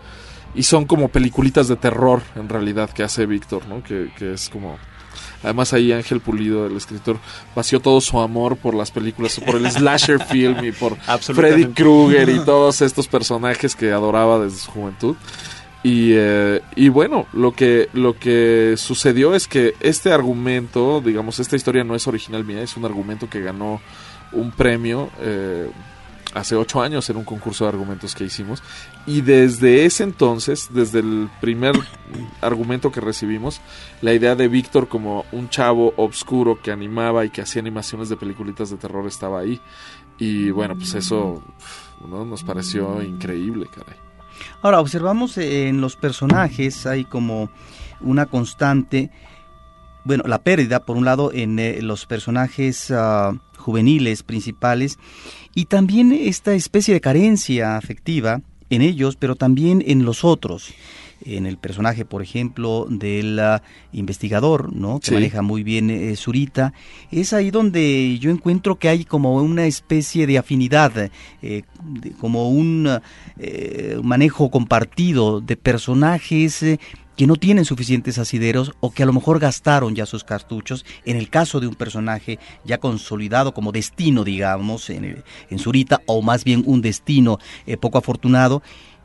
y 0.56 0.62
son 0.62 0.86
como 0.86 1.08
peliculitas 1.08 1.68
de 1.68 1.76
terror, 1.76 2.22
en 2.34 2.48
realidad, 2.48 2.90
que 2.90 3.02
hace 3.02 3.26
Víctor, 3.26 3.66
¿no? 3.68 3.82
Que, 3.82 4.10
que 4.18 4.32
es 4.32 4.48
como... 4.48 4.78
Además 5.42 5.72
ahí 5.72 5.92
Ángel 5.92 6.20
Pulido, 6.20 6.66
el 6.66 6.76
escritor, 6.76 7.18
vació 7.54 7.80
todo 7.80 8.00
su 8.00 8.18
amor 8.18 8.56
por 8.56 8.74
las 8.74 8.90
películas, 8.90 9.38
por 9.38 9.56
el 9.56 9.70
slasher 9.70 10.22
film 10.24 10.64
y 10.64 10.72
por 10.72 10.96
Freddy 10.96 11.66
Krueger 11.66 12.28
y 12.28 12.40
todos 12.44 12.82
estos 12.82 13.06
personajes 13.06 13.76
que 13.76 13.92
adoraba 13.92 14.40
desde 14.40 14.58
su 14.58 14.70
juventud. 14.70 15.16
Y, 15.82 16.12
eh, 16.14 16.62
y 16.74 16.88
bueno, 16.88 17.26
lo 17.32 17.52
que, 17.52 17.88
lo 17.92 18.18
que 18.18 18.74
sucedió 18.76 19.34
es 19.34 19.46
que 19.46 19.74
este 19.80 20.12
argumento, 20.12 21.00
digamos, 21.00 21.38
esta 21.38 21.54
historia 21.54 21.84
no 21.84 21.94
es 21.94 22.08
original 22.08 22.44
mía, 22.44 22.62
es 22.62 22.76
un 22.76 22.84
argumento 22.84 23.28
que 23.30 23.40
ganó 23.40 23.80
un 24.32 24.50
premio 24.50 25.10
eh, 25.20 25.70
hace 26.36 26.54
ocho 26.54 26.82
años 26.82 27.08
en 27.08 27.16
un 27.16 27.24
concurso 27.24 27.64
de 27.64 27.70
argumentos 27.70 28.14
que 28.14 28.24
hicimos. 28.24 28.62
Y 29.06 29.22
desde 29.22 29.86
ese 29.86 30.04
entonces, 30.04 30.68
desde 30.70 31.00
el 31.00 31.30
primer 31.40 31.74
argumento 32.42 32.92
que 32.92 33.00
recibimos, 33.00 33.60
la 34.02 34.12
idea 34.12 34.36
de 34.36 34.48
Víctor 34.48 34.88
como 34.88 35.24
un 35.32 35.48
chavo 35.48 35.94
obscuro 35.96 36.60
que 36.60 36.70
animaba 36.70 37.24
y 37.24 37.30
que 37.30 37.40
hacía 37.40 37.60
animaciones 37.60 38.08
de 38.08 38.16
peliculitas 38.16 38.70
de 38.70 38.76
terror 38.76 39.06
estaba 39.06 39.40
ahí. 39.40 39.60
Y 40.18 40.50
bueno, 40.50 40.76
pues 40.76 40.94
eso 40.94 41.42
¿no? 42.06 42.24
nos 42.24 42.44
pareció 42.44 43.02
increíble, 43.02 43.66
caray. 43.74 43.96
Ahora, 44.60 44.80
observamos 44.80 45.38
en 45.38 45.80
los 45.80 45.96
personajes, 45.96 46.86
hay 46.86 47.04
como 47.04 47.50
una 48.00 48.26
constante, 48.26 49.10
bueno, 50.04 50.24
la 50.26 50.42
pérdida, 50.42 50.84
por 50.84 50.96
un 50.96 51.06
lado, 51.06 51.32
en 51.32 51.58
eh, 51.58 51.80
los 51.80 52.04
personajes 52.04 52.90
ah, 52.90 53.32
juveniles 53.66 54.22
principales, 54.22 54.96
y 55.56 55.64
también 55.64 56.12
esta 56.12 56.54
especie 56.54 56.94
de 56.94 57.00
carencia 57.00 57.76
afectiva 57.76 58.42
en 58.70 58.80
ellos, 58.80 59.16
pero 59.16 59.34
también 59.34 59.82
en 59.84 60.04
los 60.04 60.22
otros 60.22 60.72
en 61.24 61.46
el 61.46 61.56
personaje, 61.56 62.04
por 62.04 62.22
ejemplo, 62.22 62.86
del 62.88 63.38
ah, 63.40 63.62
investigador, 63.92 64.72
¿no? 64.72 65.00
Que 65.00 65.12
maneja 65.12 65.42
muy 65.42 65.62
bien 65.62 65.90
eh, 65.90 66.14
Zurita. 66.14 66.72
Es 67.10 67.32
ahí 67.32 67.50
donde 67.50 68.18
yo 68.18 68.30
encuentro 68.30 68.78
que 68.78 68.88
hay 68.88 69.04
como 69.04 69.34
una 69.36 69.66
especie 69.66 70.26
de 70.26 70.38
afinidad, 70.38 71.10
eh, 71.42 71.62
como 72.20 72.50
un 72.50 73.00
eh, 73.38 73.98
manejo 74.02 74.50
compartido 74.50 75.40
de 75.40 75.56
personajes 75.56 76.64
que 77.16 77.26
no 77.26 77.36
tienen 77.36 77.64
suficientes 77.64 78.18
asideros 78.18 78.72
o 78.80 78.90
que 78.90 79.02
a 79.02 79.06
lo 79.06 79.12
mejor 79.12 79.38
gastaron 79.38 79.94
ya 79.94 80.06
sus 80.06 80.24
cartuchos. 80.24 80.84
En 81.04 81.16
el 81.16 81.30
caso 81.30 81.60
de 81.60 81.66
un 81.66 81.74
personaje 81.74 82.38
ya 82.64 82.78
consolidado 82.78 83.54
como 83.54 83.72
destino, 83.72 84.24
digamos, 84.24 84.90
en, 84.90 85.24
en 85.50 85.58
Zurita, 85.58 86.02
o 86.06 86.22
más 86.22 86.44
bien 86.44 86.62
un 86.66 86.82
destino 86.82 87.38
poco 87.80 87.98
afortunado, 87.98 88.62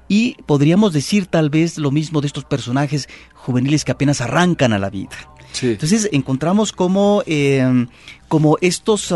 y 0.07 0.35
podríamos 0.45 0.91
decir 0.91 1.27
tal 1.27 1.49
vez 1.49 1.77
lo 1.77 1.89
mismo 1.89 2.19
de 2.19 2.27
estos 2.27 2.43
personajes 2.43 3.07
juveniles 3.33 3.85
que 3.85 3.93
apenas 3.93 4.19
arrancan 4.19 4.73
a 4.73 4.77
la 4.77 4.89
vida. 4.89 5.15
Entonces 5.61 6.09
encontramos 6.11 6.71
como, 6.71 7.23
em, 7.25 7.87
como 8.27 8.57
estos, 8.61 9.13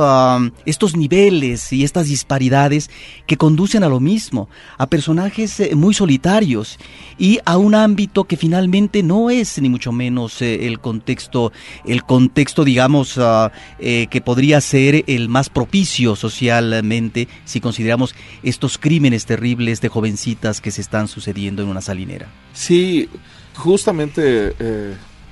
estos 0.65 0.95
niveles 0.95 1.71
y 1.71 1.83
estas 1.83 2.07
disparidades 2.07 2.89
que 3.25 3.37
conducen 3.37 3.83
a 3.83 3.89
lo 3.89 3.99
mismo, 3.99 4.49
a 4.77 4.87
personajes 4.87 5.59
eh, 5.59 5.73
muy 5.73 5.93
solitarios 5.93 6.77
y 7.17 7.39
a 7.45 7.57
un 7.57 7.75
ámbito 7.75 8.25
que 8.25 8.35
finalmente 8.35 9.03
no 9.03 9.29
es 9.29 9.59
ni 9.61 9.69
mucho 9.69 9.91
menos 9.91 10.41
eh, 10.41 10.67
el 10.67 10.79
contexto, 10.79 11.53
el 11.85 12.03
contexto 12.03 12.65
digamos 12.65 13.17
ah, 13.17 13.51
eh, 13.79 14.07
que 14.09 14.19
podría 14.19 14.59
ser 14.59 15.05
el 15.07 15.29
más 15.29 15.49
propicio 15.49 16.15
socialmente 16.15 17.29
si 17.45 17.61
consideramos 17.61 18.15
estos 18.43 18.77
crímenes 18.77 19.25
terribles 19.25 19.79
de 19.79 19.87
jovencitas 19.87 20.59
que 20.59 20.71
se 20.71 20.81
están 20.81 21.07
sucediendo 21.07 21.63
en 21.63 21.69
una 21.69 21.81
salinera. 21.81 22.27
Sí, 22.53 23.09
justamente 23.55 24.53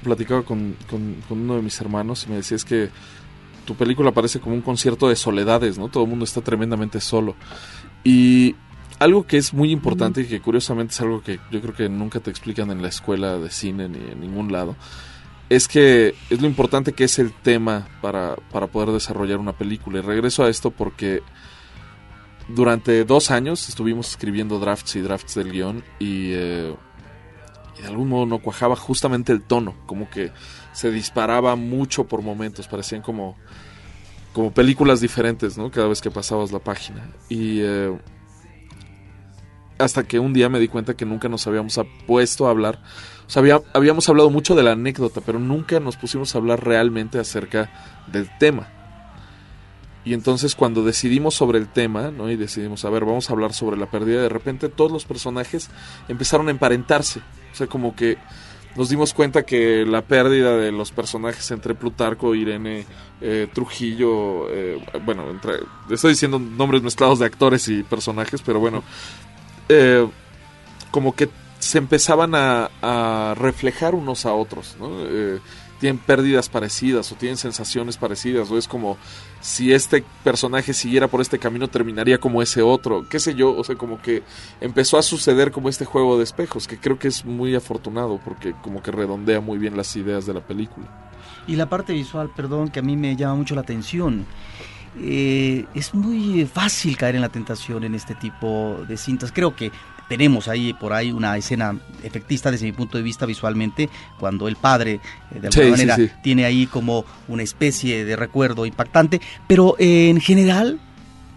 platicaba 0.03 0.43
con, 0.43 0.75
uno 1.29 1.55
de 1.55 1.61
mis 1.61 1.79
hermanos 1.81 2.25
y 2.25 2.29
me 2.29 2.37
decía 2.37 2.55
es 2.55 2.65
que 2.65 2.89
tu 3.65 3.75
película 3.75 4.11
parece 4.11 4.39
como 4.39 4.55
un 4.55 4.61
concierto 4.61 5.07
de 5.07 5.15
soledades, 5.15 5.77
¿no? 5.77 5.87
Todo 5.87 6.03
el 6.03 6.09
mundo 6.09 6.25
está 6.25 6.41
tremendamente 6.41 6.99
solo. 6.99 7.35
Y 8.03 8.55
algo 8.99 9.25
que 9.25 9.37
es 9.37 9.53
muy 9.53 9.71
importante 9.71 10.21
y 10.21 10.25
que 10.25 10.41
curiosamente 10.41 10.93
es 10.93 11.01
algo 11.01 11.21
que 11.21 11.39
yo 11.51 11.61
creo 11.61 11.73
que 11.73 11.89
nunca 11.89 12.19
te 12.19 12.29
explican 12.29 12.71
en 12.71 12.81
la 12.81 12.89
escuela 12.89 13.37
de 13.39 13.49
cine 13.49 13.87
ni 13.87 13.99
en 13.99 14.19
ningún 14.19 14.51
lado, 14.51 14.75
es 15.49 15.67
que 15.67 16.13
es 16.29 16.41
lo 16.41 16.47
importante 16.47 16.93
que 16.93 17.05
es 17.05 17.19
el 17.19 17.31
tema 17.31 17.87
para, 18.01 18.35
para 18.51 18.67
poder 18.67 18.89
desarrollar 18.91 19.39
una 19.39 19.53
película. 19.53 19.99
Y 19.99 20.01
regreso 20.01 20.43
a 20.43 20.49
esto 20.49 20.71
porque 20.71 21.21
durante 22.49 23.05
dos 23.05 23.31
años 23.31 23.69
estuvimos 23.69 24.09
escribiendo 24.09 24.59
drafts 24.59 24.95
y 24.95 25.01
drafts 25.01 25.35
del 25.35 25.51
guion 25.51 25.83
y... 25.99 26.31
Eh, 26.33 26.75
y 27.77 27.81
de 27.81 27.87
algún 27.87 28.09
modo 28.09 28.25
no 28.25 28.39
cuajaba 28.39 28.75
justamente 28.75 29.31
el 29.31 29.41
tono, 29.41 29.75
como 29.85 30.09
que 30.09 30.31
se 30.73 30.91
disparaba 30.91 31.55
mucho 31.55 32.05
por 32.05 32.21
momentos, 32.21 32.67
parecían 32.67 33.01
como, 33.01 33.37
como 34.33 34.51
películas 34.51 35.01
diferentes, 35.01 35.57
¿no? 35.57 35.71
Cada 35.71 35.87
vez 35.87 36.01
que 36.01 36.11
pasabas 36.11 36.51
la 36.51 36.59
página. 36.59 37.09
Y 37.29 37.61
eh, 37.61 37.97
hasta 39.77 40.03
que 40.03 40.19
un 40.19 40.33
día 40.33 40.49
me 40.49 40.59
di 40.59 40.67
cuenta 40.67 40.95
que 40.95 41.05
nunca 41.05 41.29
nos 41.29 41.47
habíamos 41.47 41.79
puesto 42.07 42.47
a 42.47 42.51
hablar, 42.51 42.79
o 43.25 43.29
sea, 43.29 43.61
habíamos 43.73 44.09
hablado 44.09 44.29
mucho 44.29 44.55
de 44.55 44.63
la 44.63 44.73
anécdota, 44.73 45.21
pero 45.21 45.39
nunca 45.39 45.79
nos 45.79 45.97
pusimos 45.97 46.35
a 46.35 46.37
hablar 46.37 46.63
realmente 46.63 47.19
acerca 47.19 47.71
del 48.11 48.29
tema. 48.37 48.67
Y 50.05 50.13
entonces 50.13 50.55
cuando 50.55 50.83
decidimos 50.83 51.33
sobre 51.33 51.59
el 51.59 51.67
tema, 51.67 52.11
¿no? 52.11 52.29
Y 52.29 52.35
decidimos, 52.35 52.83
a 52.83 52.89
ver, 52.89 53.05
vamos 53.05 53.29
a 53.29 53.33
hablar 53.33 53.53
sobre 53.53 53.77
la 53.77 53.89
pérdida, 53.89 54.21
de 54.21 54.29
repente 54.29 54.67
todos 54.67 54.91
los 54.91 55.05
personajes 55.05 55.69
empezaron 56.09 56.49
a 56.49 56.51
emparentarse. 56.51 57.21
O 57.53 57.55
sea, 57.55 57.67
como 57.67 57.95
que 57.95 58.17
nos 58.75 58.89
dimos 58.89 59.13
cuenta 59.13 59.43
que 59.43 59.85
la 59.85 60.01
pérdida 60.01 60.57
de 60.57 60.71
los 60.71 60.91
personajes 60.91 61.51
entre 61.51 61.75
Plutarco, 61.75 62.33
Irene, 62.33 62.85
eh, 63.21 63.47
Trujillo, 63.53 64.49
eh, 64.49 64.83
bueno, 65.05 65.29
entre, 65.29 65.57
estoy 65.91 66.11
diciendo 66.11 66.39
nombres 66.39 66.81
mezclados 66.81 67.19
de 67.19 67.25
actores 67.27 67.67
y 67.67 67.83
personajes, 67.83 68.41
pero 68.41 68.59
bueno, 68.59 68.83
eh, 69.69 70.07
como 70.89 71.15
que 71.15 71.29
se 71.59 71.77
empezaban 71.77 72.33
a, 72.35 72.69
a, 72.81 73.35
reflejar 73.35 73.95
unos 73.95 74.25
a 74.25 74.33
otros, 74.33 74.75
¿no? 74.79 74.89
Tienen 75.83 75.97
pérdidas 75.97 76.47
parecidas 76.47 77.11
o 77.11 77.15
tienen 77.15 77.35
sensaciones 77.35 77.97
parecidas 77.97 78.49
o 78.49 78.57
es 78.57 78.69
como 78.69 78.97
si 79.41 79.73
este 79.73 80.01
personaje 80.23 80.71
siguiera 80.71 81.09
por 81.09 81.19
este 81.19 81.39
camino 81.39 81.67
terminaría 81.67 82.19
como 82.19 82.41
ese 82.41 82.61
otro, 82.61 83.05
qué 83.09 83.19
sé 83.19 83.35
yo, 83.35 83.53
o 83.53 83.65
sea, 83.65 83.75
como 83.75 84.01
que 84.01 84.23
empezó 84.61 84.97
a 84.97 85.01
suceder 85.01 85.51
como 85.51 85.67
este 85.67 85.83
juego 85.83 86.17
de 86.17 86.23
espejos, 86.23 86.69
que 86.69 86.77
creo 86.77 86.97
que 86.97 87.09
es 87.09 87.25
muy 87.25 87.53
afortunado 87.53 88.17
porque 88.23 88.53
como 88.61 88.81
que 88.81 88.91
redondea 88.91 89.41
muy 89.41 89.57
bien 89.57 89.75
las 89.75 89.93
ideas 89.97 90.25
de 90.25 90.33
la 90.33 90.39
película. 90.39 90.87
Y 91.47 91.57
la 91.57 91.67
parte 91.67 91.91
visual, 91.91 92.31
perdón, 92.33 92.69
que 92.69 92.79
a 92.79 92.81
mí 92.81 92.95
me 92.95 93.17
llama 93.17 93.35
mucho 93.35 93.53
la 93.53 93.61
atención. 93.61 94.25
Eh, 95.01 95.65
es 95.73 95.93
muy 95.93 96.45
fácil 96.45 96.95
caer 96.95 97.15
en 97.15 97.21
la 97.21 97.29
tentación 97.29 97.83
en 97.83 97.93
este 97.93 98.15
tipo 98.15 98.77
de 98.87 98.95
cintas. 98.95 99.33
Creo 99.33 99.53
que 99.53 99.69
tenemos 100.09 100.47
ahí 100.47 100.73
por 100.73 100.93
ahí 100.93 101.11
una 101.11 101.37
escena 101.37 101.77
efectista 102.03 102.51
desde 102.51 102.65
mi 102.65 102.71
punto 102.71 102.97
de 102.97 103.03
vista 103.03 103.25
visualmente, 103.25 103.89
cuando 104.19 104.47
el 104.47 104.55
padre 104.55 104.99
eh, 105.31 105.39
de 105.39 105.47
alguna 105.47 105.69
manera 105.69 105.97
tiene 106.21 106.45
ahí 106.45 106.67
como 106.67 107.05
una 107.27 107.43
especie 107.43 108.05
de 108.05 108.15
recuerdo 108.15 108.65
impactante, 108.65 109.21
pero 109.47 109.75
eh, 109.79 110.09
en 110.09 110.19
general 110.21 110.79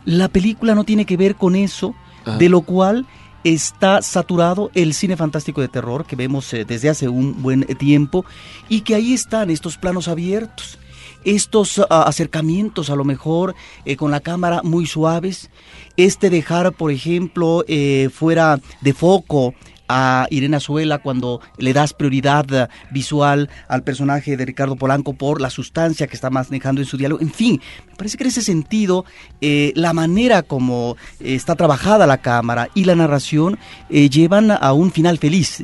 la 0.05 0.29
película 0.29 0.75
no 0.75 0.85
tiene 0.85 1.05
que 1.05 1.17
ver 1.17 1.35
con 1.37 1.57
eso, 1.57 1.95
de 2.39 2.49
lo 2.49 2.63
cual 2.63 3.07
está 3.45 4.03
saturado 4.03 4.73
el 4.75 4.95
cine 4.95 5.17
fantástico 5.17 5.61
de 5.61 5.69
terror 5.69 6.05
que 6.05 6.17
vemos 6.17 6.53
eh, 6.53 6.65
desde 6.65 6.89
hace 6.89 7.09
un 7.09 7.41
buen 7.43 7.63
tiempo 7.77 8.25
y 8.69 8.81
que 8.81 8.97
ahí 8.97 9.15
están 9.15 9.51
estos 9.51 9.79
planos 9.79 10.09
abiertos 10.09 10.79
estos 11.27 11.79
ah, 11.79 12.05
acercamientos 12.07 12.89
a 12.89 12.97
lo 12.97 13.05
mejor 13.05 13.55
con 13.99 14.11
la 14.11 14.21
cámara 14.21 14.63
muy 14.63 14.87
suaves 14.87 15.51
este 15.97 16.31
dejar, 16.31 16.73
por 16.73 16.91
ejemplo, 16.91 17.65
eh, 17.69 18.11
fuera 18.13 18.61
de 18.81 18.93
foco 18.93 19.55
a 19.89 20.27
Irene 20.31 20.57
Azuela 20.57 20.99
cuando 20.99 21.41
le 21.59 21.73
das 21.73 21.95
prioridad 21.95 22.45
eh, 22.53 22.69
visual 22.91 23.49
al 23.69 23.85
personaje 23.85 24.37
de 24.37 24.45
Ricardo 24.45 24.75
Polanco 24.75 25.13
por 25.15 25.41
la 25.41 25.49
sustancia 25.49 26.09
que 26.09 26.17
está 26.17 26.29
manejando 26.29 26.81
en 26.81 26.87
su 26.87 26.97
diálogo. 26.97 27.23
En 27.23 27.31
fin, 27.31 27.61
me 27.89 27.95
parece 27.95 28.19
que 28.19 28.25
en 28.25 28.29
ese 28.29 28.43
sentido 28.43 29.05
eh, 29.41 29.73
la 29.77 29.93
manera 29.93 30.43
como 30.43 30.97
está 31.21 31.55
trabajada 31.55 32.07
la 32.07 32.19
cámara 32.19 32.69
y 32.75 32.85
la 32.85 32.97
narración 32.97 33.59
llevan 33.89 34.51
a 34.51 34.73
un 34.73 34.91
final 34.91 35.19
feliz, 35.19 35.63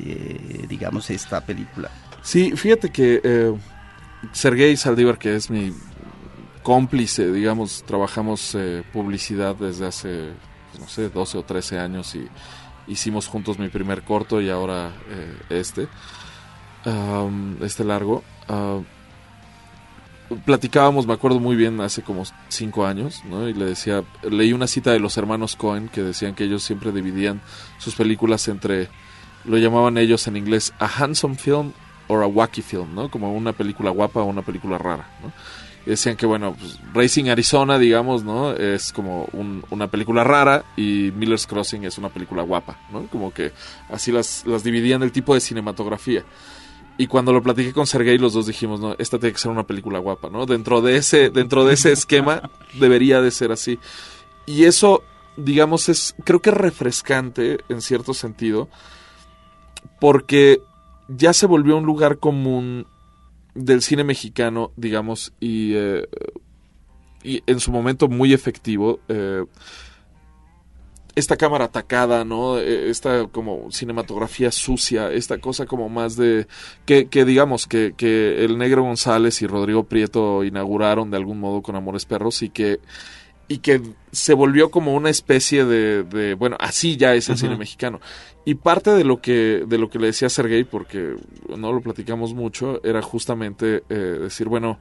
digamos, 0.68 1.10
esta 1.10 1.40
película. 1.44 1.90
Sí, 2.22 2.52
fíjate 2.56 2.90
que 2.90 3.58
Sergei 4.30 4.76
Saldívar, 4.76 5.18
que 5.18 5.34
es 5.34 5.50
mi 5.50 5.72
cómplice, 6.62 7.32
digamos, 7.32 7.82
trabajamos 7.84 8.54
eh, 8.54 8.84
publicidad 8.92 9.56
desde 9.56 9.86
hace, 9.86 10.30
no 10.78 10.86
sé, 10.88 11.08
12 11.08 11.38
o 11.38 11.42
13 11.42 11.78
años 11.78 12.14
y 12.14 12.28
hicimos 12.86 13.26
juntos 13.26 13.58
mi 13.58 13.68
primer 13.68 14.02
corto 14.02 14.40
y 14.40 14.48
ahora 14.48 14.92
eh, 15.10 15.36
este, 15.50 15.88
este 17.60 17.84
largo. 17.84 18.22
Ah, 18.48 18.80
platicábamos, 20.44 21.06
me 21.06 21.12
acuerdo 21.12 21.40
muy 21.40 21.56
bien, 21.56 21.80
hace 21.80 22.02
como 22.02 22.22
5 22.48 22.86
años, 22.86 23.22
¿no? 23.24 23.48
Y 23.48 23.54
le 23.54 23.66
decía, 23.66 24.04
leí 24.22 24.52
una 24.52 24.66
cita 24.66 24.92
de 24.92 25.00
los 25.00 25.16
hermanos 25.16 25.56
Cohen 25.56 25.88
que 25.88 26.02
decían 26.02 26.34
que 26.34 26.44
ellos 26.44 26.62
siempre 26.62 26.92
dividían 26.92 27.40
sus 27.78 27.94
películas 27.94 28.46
entre, 28.48 28.88
lo 29.44 29.58
llamaban 29.58 29.98
ellos 29.98 30.26
en 30.28 30.36
inglés, 30.36 30.72
a 30.78 30.86
handsome 30.86 31.34
film 31.34 31.72
o 32.08 32.16
a 32.20 32.26
wacky 32.26 32.62
film, 32.62 32.94
¿no? 32.94 33.10
Como 33.10 33.32
una 33.32 33.52
película 33.52 33.90
guapa 33.90 34.20
o 34.20 34.24
una 34.24 34.42
película 34.42 34.78
rara, 34.78 35.08
¿no? 35.22 35.32
Y 35.84 35.90
decían 35.90 36.16
que, 36.16 36.26
bueno, 36.26 36.54
pues, 36.58 36.78
Racing 36.94 37.28
Arizona, 37.28 37.76
digamos, 37.78 38.22
¿no? 38.22 38.52
Es 38.52 38.92
como 38.92 39.28
un- 39.32 39.64
una 39.70 39.88
película 39.88 40.22
rara 40.22 40.64
y 40.76 41.10
Miller's 41.16 41.46
Crossing 41.46 41.84
es 41.84 41.98
una 41.98 42.08
película 42.08 42.42
guapa, 42.42 42.78
¿no? 42.92 43.06
Como 43.08 43.32
que 43.32 43.52
así 43.90 44.12
las, 44.12 44.44
las 44.46 44.62
dividían 44.62 45.02
el 45.02 45.10
tipo 45.10 45.34
de 45.34 45.40
cinematografía. 45.40 46.24
Y 46.98 47.06
cuando 47.08 47.32
lo 47.32 47.42
platiqué 47.42 47.72
con 47.72 47.86
Sergei, 47.86 48.16
los 48.18 48.32
dos 48.34 48.46
dijimos, 48.46 48.78
no, 48.78 48.94
esta 48.98 49.18
tiene 49.18 49.32
que 49.32 49.40
ser 49.40 49.50
una 49.50 49.64
película 49.66 49.98
guapa, 49.98 50.28
¿no? 50.30 50.46
Dentro 50.46 50.82
de 50.82 50.96
ese, 50.98 51.30
dentro 51.30 51.64
de 51.64 51.74
ese 51.74 51.90
esquema 51.90 52.48
debería 52.78 53.20
de 53.20 53.30
ser 53.32 53.50
así. 53.50 53.80
Y 54.46 54.64
eso, 54.64 55.02
digamos, 55.36 55.88
es, 55.88 56.14
creo 56.22 56.40
que 56.40 56.50
es 56.50 56.56
refrescante 56.56 57.58
en 57.68 57.80
cierto 57.80 58.14
sentido, 58.14 58.68
porque 59.98 60.62
ya 61.08 61.32
se 61.32 61.46
volvió 61.46 61.76
un 61.76 61.84
lugar 61.84 62.18
común 62.18 62.86
del 63.54 63.82
cine 63.82 64.04
mexicano, 64.04 64.72
digamos, 64.76 65.32
y, 65.40 65.74
eh, 65.74 66.08
y 67.22 67.42
en 67.46 67.60
su 67.60 67.70
momento 67.70 68.08
muy 68.08 68.32
efectivo. 68.32 69.00
eh, 69.08 69.44
esta 71.14 71.36
cámara 71.36 71.66
atacada, 71.66 72.24
¿no? 72.24 72.58
Eh, 72.58 72.88
Esta 72.88 73.26
como 73.26 73.70
cinematografía 73.70 74.50
sucia, 74.50 75.12
esta 75.12 75.38
cosa 75.38 75.66
como 75.66 75.88
más 75.90 76.16
de... 76.16 76.46
que, 76.86 77.08
que 77.08 77.24
digamos 77.24 77.66
que, 77.66 77.92
que 77.96 78.44
el 78.44 78.56
negro 78.56 78.82
González 78.82 79.42
y 79.42 79.46
Rodrigo 79.46 79.84
Prieto 79.84 80.42
inauguraron 80.42 81.10
de 81.10 81.18
algún 81.18 81.38
modo 81.38 81.60
con 81.62 81.76
Amores 81.76 82.06
Perros 82.06 82.42
y 82.42 82.48
que 82.48 82.80
y 83.48 83.58
que 83.58 83.82
se 84.12 84.34
volvió 84.34 84.70
como 84.70 84.94
una 84.94 85.10
especie 85.10 85.64
de, 85.64 86.04
de- 86.04 86.34
bueno 86.34 86.56
así 86.60 86.96
ya 86.96 87.14
es 87.14 87.28
el 87.28 87.36
cine 87.36 87.56
mexicano 87.56 88.00
y 88.44 88.54
parte 88.54 88.90
de 88.90 89.04
lo 89.04 89.20
que 89.20 89.64
de 89.66 89.78
lo 89.78 89.90
que 89.90 89.98
le 89.98 90.06
decía 90.06 90.28
Sergei 90.28 90.64
porque 90.64 91.16
no 91.48 91.72
lo 91.72 91.80
platicamos 91.80 92.34
mucho 92.34 92.82
era 92.84 93.02
justamente 93.02 93.82
eh, 93.88 93.94
decir 93.94 94.48
bueno 94.48 94.78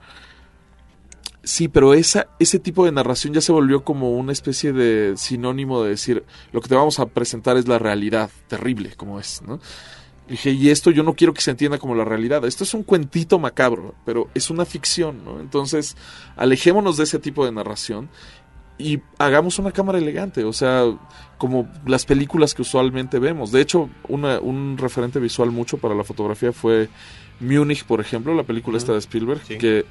sí 1.43 1.68
pero 1.68 1.93
esa 1.93 2.28
ese 2.39 2.59
tipo 2.59 2.86
de 2.86 2.91
narración 2.91 3.34
ya 3.34 3.41
se 3.41 3.51
volvió 3.51 3.84
como 3.84 4.12
una 4.12 4.32
especie 4.32 4.74
de 4.74 5.14
sinónimo 5.18 5.84
de 5.84 5.89
decir 5.91 6.24
lo 6.51 6.62
que 6.62 6.70
te 6.70 6.76
vamos 6.76 6.99
a 6.99 7.07
presentar 7.07 7.57
es 7.57 7.68
la 7.68 7.80
realidad 7.80 8.30
terrible 8.47 8.91
como 8.95 9.20
es 9.20 9.41
no 9.41 9.59
Dije, 10.30 10.51
y 10.51 10.70
esto 10.70 10.91
yo 10.91 11.03
no 11.03 11.14
quiero 11.14 11.34
que 11.34 11.41
se 11.41 11.51
entienda 11.51 11.78
como 11.78 11.93
la 11.93 12.05
realidad. 12.05 12.45
Esto 12.45 12.64
es 12.64 12.74
un 12.74 12.84
cuentito 12.84 13.38
macabro, 13.38 13.95
pero 14.05 14.30
es 14.34 14.49
una 14.49 14.64
ficción, 14.64 15.26
¿no? 15.26 15.41
Entonces, 15.41 15.97
alejémonos 16.38 16.95
de 16.95 17.03
ese 17.03 17.20
tipo 17.20 17.43
de 17.43 17.51
narración 17.51 18.07
y 18.82 19.02
hagamos 19.18 19.58
una 19.60 19.72
cámara 19.72 19.98
elegante, 19.98 20.44
o 20.44 20.54
sea, 20.54 20.84
como 21.38 21.68
las 21.86 22.06
películas 22.06 22.54
que 22.54 22.62
usualmente 22.62 23.20
vemos. 23.20 23.52
De 23.52 23.62
hecho, 23.62 23.90
una- 24.10 24.40
un 24.40 24.78
referente 24.78 25.20
visual 25.20 25.52
mucho 25.52 25.78
para 25.78 25.96
la 25.96 26.04
fotografía 26.04 26.52
fue 26.52 26.90
Munich, 27.40 27.86
por 27.86 28.00
ejemplo, 28.02 28.34
la 28.36 28.44
película 28.44 28.78
esta 28.78 28.92
de 28.94 29.00
Spielberg, 29.00 29.42
que, 29.58 29.86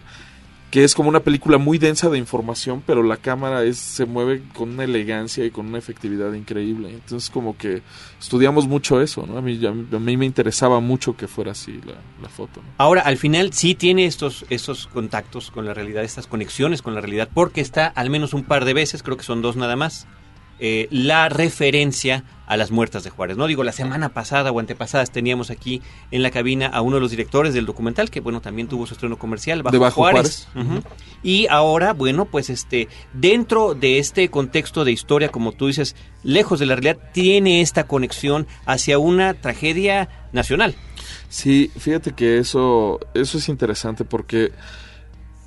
que 0.71 0.85
es 0.85 0.95
como 0.95 1.09
una 1.09 1.21
película 1.21 1.59
muy 1.59 1.79
densa 1.79 2.09
de 2.09 2.19
información, 2.19 2.83
pero 2.87 3.03
la 3.03 3.17
cámara 3.17 3.65
es, 3.65 3.79
se 3.79 4.07
mueve 4.07 4.43
con 4.55 4.71
una 4.71 4.85
elegancia 4.85 5.45
y 5.45 5.51
con 5.51 5.67
una 5.67 5.79
efectividad 5.79 6.33
increíble. 6.33 6.91
Entonces, 6.91 7.29
como 7.29 7.57
que 7.57 7.83
estudiamos 8.21 8.69
mucho 8.69 9.01
eso, 9.01 9.27
¿no? 9.27 9.37
A 9.37 9.43
mí, 9.43 9.65
a 9.67 9.73
mí, 9.73 9.87
a 9.93 9.99
me 9.99 10.25
interesaba 10.25 10.81
mucho 10.81 11.17
que 11.17 11.27
fuera 11.27 11.53
así 11.53 11.81
la, 11.85 11.95
la 12.23 12.29
foto. 12.29 12.61
Ahora, 12.79 13.03
al 13.03 13.17
final 13.17 13.53
sí 13.53 13.75
tiene 13.75 14.07
estos, 14.07 14.47
estos 14.49 14.87
contactos 14.87 15.51
con 15.51 15.65
la 15.65 15.75
realidad, 15.75 16.05
estas 16.05 16.29
conexiones 16.29 16.83
con 16.83 16.95
la 16.95 17.01
realidad, 17.01 17.29
porque 17.35 17.61
está 17.61 17.89
al 17.89 18.09
menos 18.09 18.33
un 18.33 18.45
par 18.45 18.65
de 18.65 18.75
veces, 18.75 19.03
creo 19.03 19.17
que 19.17 19.25
son 19.25 19.43
dos 19.43 19.57
nada 19.57 19.75
más, 19.75 20.07
eh, 20.61 20.89
la 20.91 21.29
referencia 21.29 22.25
a 22.47 22.57
las 22.57 22.71
muertas 22.71 23.03
de 23.03 23.11
Juárez. 23.11 23.37
No 23.37 23.47
digo, 23.47 23.65
la 23.65 23.73
semana 23.73 24.11
pasada 24.11 24.51
o 24.51 24.59
antepasadas 24.59 25.11
teníamos 25.11 25.51
aquí 25.51 25.81
en 26.11 26.23
la 26.23 26.31
cabina 26.31 26.67
a 26.67 26.83
uno 26.83 26.97
de 26.97 27.01
los 27.01 27.13
directores 27.13 27.55
del 27.55 27.65
documental, 27.65 28.11
que 28.11 28.21
bueno, 28.21 28.41
también 28.41 28.69
tuvo 28.69 28.87
su 28.87 28.95
estreno 28.95 29.19
comercial, 29.19 29.63
Bajo, 29.63 29.91
Juárez. 29.91 30.49
Y 31.23 31.47
ahora, 31.47 31.93
bueno, 31.93 32.25
pues 32.27 32.51
este, 32.51 32.89
dentro 33.15 33.75
de 33.75 33.99
este 33.99 34.29
contexto 34.31 34.85
de 34.85 34.93
historia, 34.93 35.31
como 35.31 35.53
tú 35.53 35.69
dices, 35.69 35.97
lejos 36.25 36.59
de 36.59 36.67
la 36.67 36.75
realidad, 36.75 36.99
tiene 37.13 37.63
esta 37.63 37.85
conexión 37.87 38.47
hacia 38.67 38.99
una 38.99 39.35
tragedia 39.35 40.09
nacional. 40.33 40.75
Sí, 41.29 41.71
fíjate 41.79 42.13
que 42.13 42.39
eso, 42.39 42.99
eso 43.15 43.39
es 43.39 43.49
interesante 43.49 44.05
porque 44.05 44.51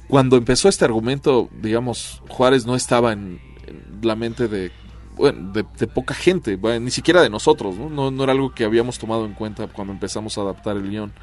cuando 0.07 0.37
empezó 0.37 0.69
este 0.69 0.85
argumento, 0.85 1.49
digamos, 1.61 2.23
Juárez 2.29 2.65
no 2.65 2.75
estaba 2.75 3.11
en, 3.11 3.41
en 3.67 3.99
la 4.01 4.15
mente 4.15 4.47
de, 4.47 4.71
bueno, 5.15 5.51
de, 5.51 5.63
poca 5.87 6.13
gente, 6.13 6.55
bueno, 6.55 6.81
ni 6.81 6.91
siquiera 6.91 7.21
de 7.21 7.29
nosotros, 7.29 7.75
¿no? 7.75 7.89
¿no? 7.89 8.11
no 8.11 8.23
era 8.23 8.33
algo 8.33 8.53
que 8.53 8.63
habíamos 8.63 8.99
tomado 8.99 9.25
en 9.25 9.33
cuenta 9.33 9.67
cuando 9.67 9.93
empezamos 9.93 10.37
a 10.37 10.41
adaptar 10.41 10.77
el 10.77 10.89
guion. 10.89 11.13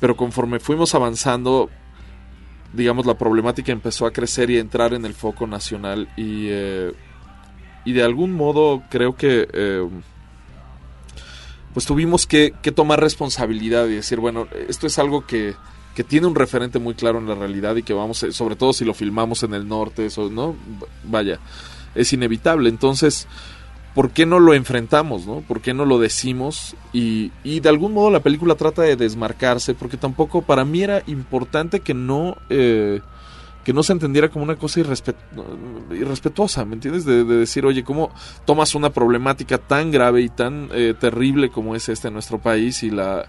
Pero 0.00 0.16
conforme 0.16 0.60
fuimos 0.60 0.94
avanzando, 0.94 1.68
digamos, 2.72 3.06
la 3.06 3.18
problemática 3.18 3.72
empezó 3.72 4.06
a 4.06 4.12
crecer 4.12 4.50
y 4.50 4.56
a 4.56 4.60
entrar 4.60 4.94
en 4.94 5.04
el 5.04 5.14
foco 5.14 5.46
nacional 5.46 6.08
y, 6.16 6.46
eh, 6.48 6.92
y 7.84 7.92
de 7.92 8.02
algún 8.02 8.32
modo 8.32 8.82
creo 8.90 9.16
que... 9.16 9.48
eh, 9.52 9.88
pues 11.72 11.86
tuvimos 11.86 12.26
que, 12.26 12.52
que 12.62 12.72
tomar 12.72 13.00
responsabilidad 13.00 13.86
y 13.86 13.94
decir, 13.94 14.18
bueno, 14.18 14.48
esto 14.68 14.86
es 14.86 14.98
algo 14.98 15.24
que, 15.26 15.54
que 15.94 16.04
tiene 16.04 16.26
un 16.26 16.34
referente 16.34 16.78
muy 16.78 16.94
claro 16.94 17.18
en 17.18 17.28
la 17.28 17.34
realidad 17.34 17.76
y 17.76 17.82
que 17.82 17.92
vamos, 17.92 18.26
sobre 18.30 18.56
todo 18.56 18.72
si 18.72 18.84
lo 18.84 18.94
filmamos 18.94 19.42
en 19.42 19.54
el 19.54 19.68
norte, 19.68 20.06
eso, 20.06 20.30
¿no? 20.30 20.56
Vaya, 21.04 21.38
es 21.94 22.12
inevitable. 22.12 22.68
Entonces, 22.68 23.26
¿por 23.94 24.10
qué 24.10 24.26
no 24.26 24.38
lo 24.38 24.54
enfrentamos, 24.54 25.26
no? 25.26 25.40
¿Por 25.40 25.60
qué 25.60 25.74
no 25.74 25.84
lo 25.84 25.98
decimos? 25.98 26.76
Y, 26.92 27.32
y 27.44 27.60
de 27.60 27.68
algún 27.68 27.92
modo 27.92 28.10
la 28.10 28.20
película 28.20 28.54
trata 28.54 28.82
de 28.82 28.96
desmarcarse, 28.96 29.74
porque 29.74 29.96
tampoco 29.96 30.42
para 30.42 30.64
mí 30.64 30.82
era 30.82 31.02
importante 31.06 31.80
que 31.80 31.94
no... 31.94 32.36
eh, 32.48 33.00
que 33.62 33.74
no 33.74 33.82
se 33.82 33.92
entendiera 33.92 34.30
como 34.30 34.42
una 34.42 34.56
cosa 34.56 34.80
irrespet- 34.80 35.16
irrespetuosa, 35.90 36.64
¿me 36.64 36.76
entiendes? 36.76 37.04
De, 37.04 37.24
de 37.24 37.36
decir, 37.36 37.66
oye, 37.66 37.84
¿cómo 37.84 38.10
tomas 38.46 38.74
una 38.74 38.88
problemática 38.88 39.58
tan 39.58 39.90
grave 39.90 40.22
y 40.22 40.30
tan 40.30 40.70
eh, 40.72 40.94
terrible 40.98 41.50
como 41.50 41.76
es 41.76 41.90
esta 41.90 42.08
en 42.08 42.14
nuestro 42.14 42.38
país 42.38 42.82
y 42.82 42.90
la 42.90 43.26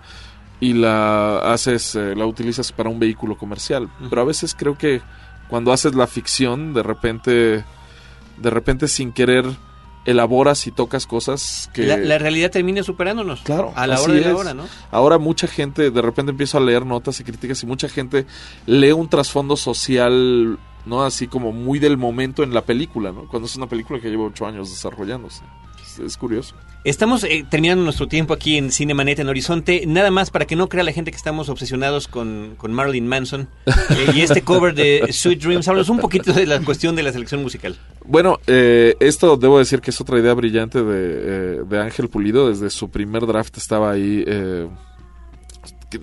y 0.62 0.72
la 0.72 1.40
haces, 1.40 1.96
eh, 1.96 2.16
la 2.16 2.26
utilizas 2.26 2.72
para 2.72 2.90
un 2.90 2.98
vehículo 2.98 3.38
comercial? 3.38 3.90
Pero 4.10 4.22
a 4.22 4.26
veces 4.26 4.56
creo 4.58 4.78
que 4.78 5.02
cuando 5.50 5.74
haces 5.74 5.96
la 5.96 6.08
ficción, 6.08 6.74
de 6.74 6.84
repente, 6.84 7.66
de 8.42 8.50
repente 8.50 8.88
sin 8.88 9.12
querer 9.12 9.46
elaboras 10.06 10.66
y 10.68 10.72
tocas 10.72 11.06
cosas 11.06 11.70
que 11.74 11.86
La, 11.86 11.98
la 11.98 12.18
realidad 12.18 12.52
termina 12.52 12.84
superándonos. 12.84 13.42
Claro, 13.42 13.72
A 13.76 13.86
la 13.88 14.02
hora 14.02 14.14
de 14.14 14.22
la 14.22 14.36
hora, 14.36 14.54
¿no? 14.54 14.66
Ahora 14.90 15.18
mucha 15.18 15.48
gente, 15.48 15.92
de 15.92 16.02
repente 16.02 16.32
empiezo 16.32 16.58
a 16.58 16.62
leer 16.62 16.86
notas 16.86 17.20
y 17.20 17.24
críticas 17.24 17.62
y 17.64 17.66
mucha 17.68 17.88
gente 17.88 18.26
lee 18.66 18.92
un 18.92 19.10
trasfondo 19.10 19.56
social, 19.56 20.58
¿no? 20.86 21.04
Así 21.04 21.28
como 21.28 21.52
muy 21.52 21.80
del 21.80 21.98
momento 21.98 22.44
en 22.44 22.54
la 22.54 22.64
película, 22.64 23.12
¿no? 23.12 23.28
Cuando 23.28 23.48
es 23.48 23.56
una 23.56 23.68
película 23.68 24.00
que 24.00 24.10
lleva 24.10 24.24
ocho 24.24 24.46
años 24.48 24.70
desarrollándose. 24.70 25.44
Es, 25.92 26.00
es 26.00 26.18
curioso. 26.18 26.56
Estamos 26.84 27.24
eh, 27.24 27.46
terminando 27.48 27.84
nuestro 27.84 28.08
tiempo 28.08 28.34
aquí 28.34 28.58
en 28.58 28.72
Cinemanet 28.72 29.20
en 29.20 29.30
Horizonte. 29.30 29.84
Nada 29.86 30.10
más 30.10 30.32
para 30.32 30.46
que 30.46 30.56
no 30.56 30.68
crea 30.68 30.84
la 30.84 30.92
gente 30.92 31.12
que 31.12 31.18
estamos 31.18 31.50
obsesionados 31.50 32.08
con, 32.08 32.56
con 32.58 32.74
Marilyn 32.74 33.08
Manson 33.08 33.50
eh, 33.66 34.12
y 34.16 34.22
este 34.22 34.42
cover 34.42 34.74
de 34.74 35.08
Sweet 35.12 35.42
Dreams. 35.42 35.68
Háblanos 35.68 35.90
un 35.90 36.00
poquito 36.00 36.34
de 36.34 36.48
la 36.48 36.60
cuestión 36.62 36.96
de 36.96 37.04
la 37.04 37.12
selección 37.12 37.42
musical. 37.44 37.76
Bueno, 38.06 38.40
eh, 38.48 38.96
esto 39.00 39.38
debo 39.38 39.60
decir 39.60 39.82
que 39.82 39.92
es 39.92 40.02
otra 40.02 40.18
idea 40.18 40.34
brillante 40.34 40.82
de, 40.82 41.60
eh, 41.60 41.62
de 41.68 41.80
Ángel 41.80 42.10
Pulido. 42.10 42.50
Desde 42.50 42.70
su 42.70 42.90
primer 42.90 43.28
draft 43.28 43.58
estaba 43.58 43.92
ahí 43.92 44.26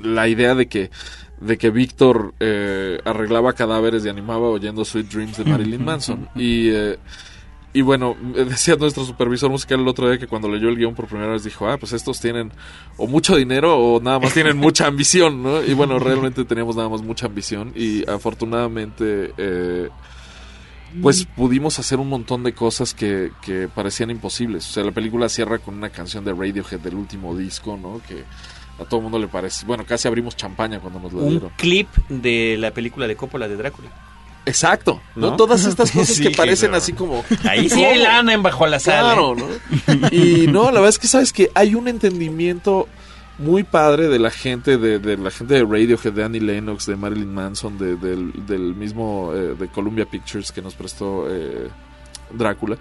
la 0.02 0.28
idea 0.28 0.54
de 0.54 0.68
que 0.68 0.90
de 1.40 1.56
que 1.56 1.70
Víctor 1.70 2.34
arreglaba 3.04 3.52
cadáveres 3.52 4.04
y 4.04 4.08
animaba 4.08 4.48
oyendo 4.48 4.84
Sweet 4.84 5.08
Dreams 5.08 5.38
de 5.38 5.44
Marilyn 5.44 5.84
Manson. 5.84 6.28
Y, 6.34 6.68
eh, 6.68 6.98
y 7.78 7.82
bueno, 7.82 8.16
decía 8.34 8.74
nuestro 8.76 9.04
supervisor 9.04 9.50
musical 9.50 9.80
el 9.80 9.88
otro 9.88 10.08
día 10.08 10.18
que 10.18 10.26
cuando 10.26 10.48
leyó 10.48 10.68
el 10.68 10.76
guion 10.76 10.94
por 10.94 11.06
primera 11.06 11.32
vez 11.32 11.44
dijo, 11.44 11.68
ah, 11.68 11.76
pues 11.78 11.92
estos 11.92 12.20
tienen 12.20 12.50
o 12.96 13.06
mucho 13.06 13.36
dinero 13.36 13.76
o 13.78 14.00
nada 14.00 14.18
más 14.18 14.34
tienen 14.34 14.56
mucha 14.56 14.86
ambición, 14.86 15.42
¿no? 15.42 15.62
Y 15.64 15.74
bueno, 15.74 15.98
realmente 15.98 16.44
teníamos 16.44 16.74
nada 16.76 16.88
más 16.88 17.02
mucha 17.02 17.26
ambición 17.26 17.72
y 17.74 18.08
afortunadamente... 18.10 19.32
eh, 19.36 19.88
pues 21.02 21.26
pudimos 21.36 21.78
hacer 21.78 21.98
un 21.98 22.08
montón 22.08 22.42
de 22.42 22.54
cosas 22.54 22.94
que, 22.94 23.30
que 23.42 23.68
parecían 23.68 24.10
imposibles. 24.10 24.66
O 24.70 24.72
sea, 24.72 24.84
la 24.84 24.90
película 24.90 25.28
cierra 25.28 25.58
con 25.58 25.74
una 25.76 25.90
canción 25.90 26.24
de 26.24 26.32
Radiohead 26.32 26.80
del 26.80 26.94
último 26.94 27.36
disco, 27.36 27.76
¿no? 27.76 28.00
Que 28.08 28.24
a 28.82 28.86
todo 28.86 28.96
el 29.00 29.02
mundo 29.02 29.18
le 29.18 29.28
parece... 29.28 29.66
Bueno, 29.66 29.84
casi 29.86 30.08
abrimos 30.08 30.34
champaña 30.34 30.80
cuando 30.80 30.98
nos 30.98 31.12
la 31.12 31.18
Un 31.20 31.28
dieron. 31.28 31.50
clip 31.58 31.88
de 32.08 32.56
la 32.58 32.70
película 32.70 33.06
de 33.06 33.16
Coppola 33.16 33.46
de 33.48 33.56
Drácula. 33.56 33.90
Exacto, 34.48 35.00
¿no? 35.14 35.30
¿No? 35.30 35.36
Todas 35.36 35.64
estas 35.64 35.90
cosas 35.92 36.16
Sí, 36.16 36.22
que 36.22 36.30
parecen 36.30 36.70
claro. 36.70 36.82
así 36.82 36.92
como... 36.92 37.24
Ahí 37.48 37.68
sí 37.70 37.84
hay 37.84 37.98
lana 37.98 38.32
en 38.34 38.42
bajo 38.42 38.66
la 38.66 38.80
sala. 38.80 39.14
Claro, 39.14 39.34
¿no? 39.36 39.46
Y 40.10 40.46
no, 40.48 40.64
la 40.64 40.80
verdad 40.80 40.88
es 40.88 40.98
que 40.98 41.06
sabes 41.08 41.32
que 41.32 41.50
hay 41.54 41.74
un 41.74 41.88
entendimiento 41.88 42.88
muy 43.38 43.62
padre 43.62 44.08
de 44.08 44.18
la 44.18 44.30
gente, 44.30 44.78
de, 44.78 44.98
de 44.98 45.16
la 45.16 45.30
gente 45.30 45.54
de 45.54 45.60
Radiohead, 45.60 46.12
de 46.12 46.24
Annie 46.24 46.40
Lennox, 46.40 46.86
de 46.86 46.96
Marilyn 46.96 47.32
Manson, 47.32 47.78
de- 47.78 47.94
del, 47.96 48.32
del 48.46 48.74
mismo 48.74 49.30
eh, 49.32 49.54
de 49.56 49.68
Columbia 49.68 50.06
Pictures 50.06 50.50
que 50.50 50.60
nos 50.60 50.74
prestó 50.74 51.26
eh, 51.30 51.68
Drácula, 52.32 52.76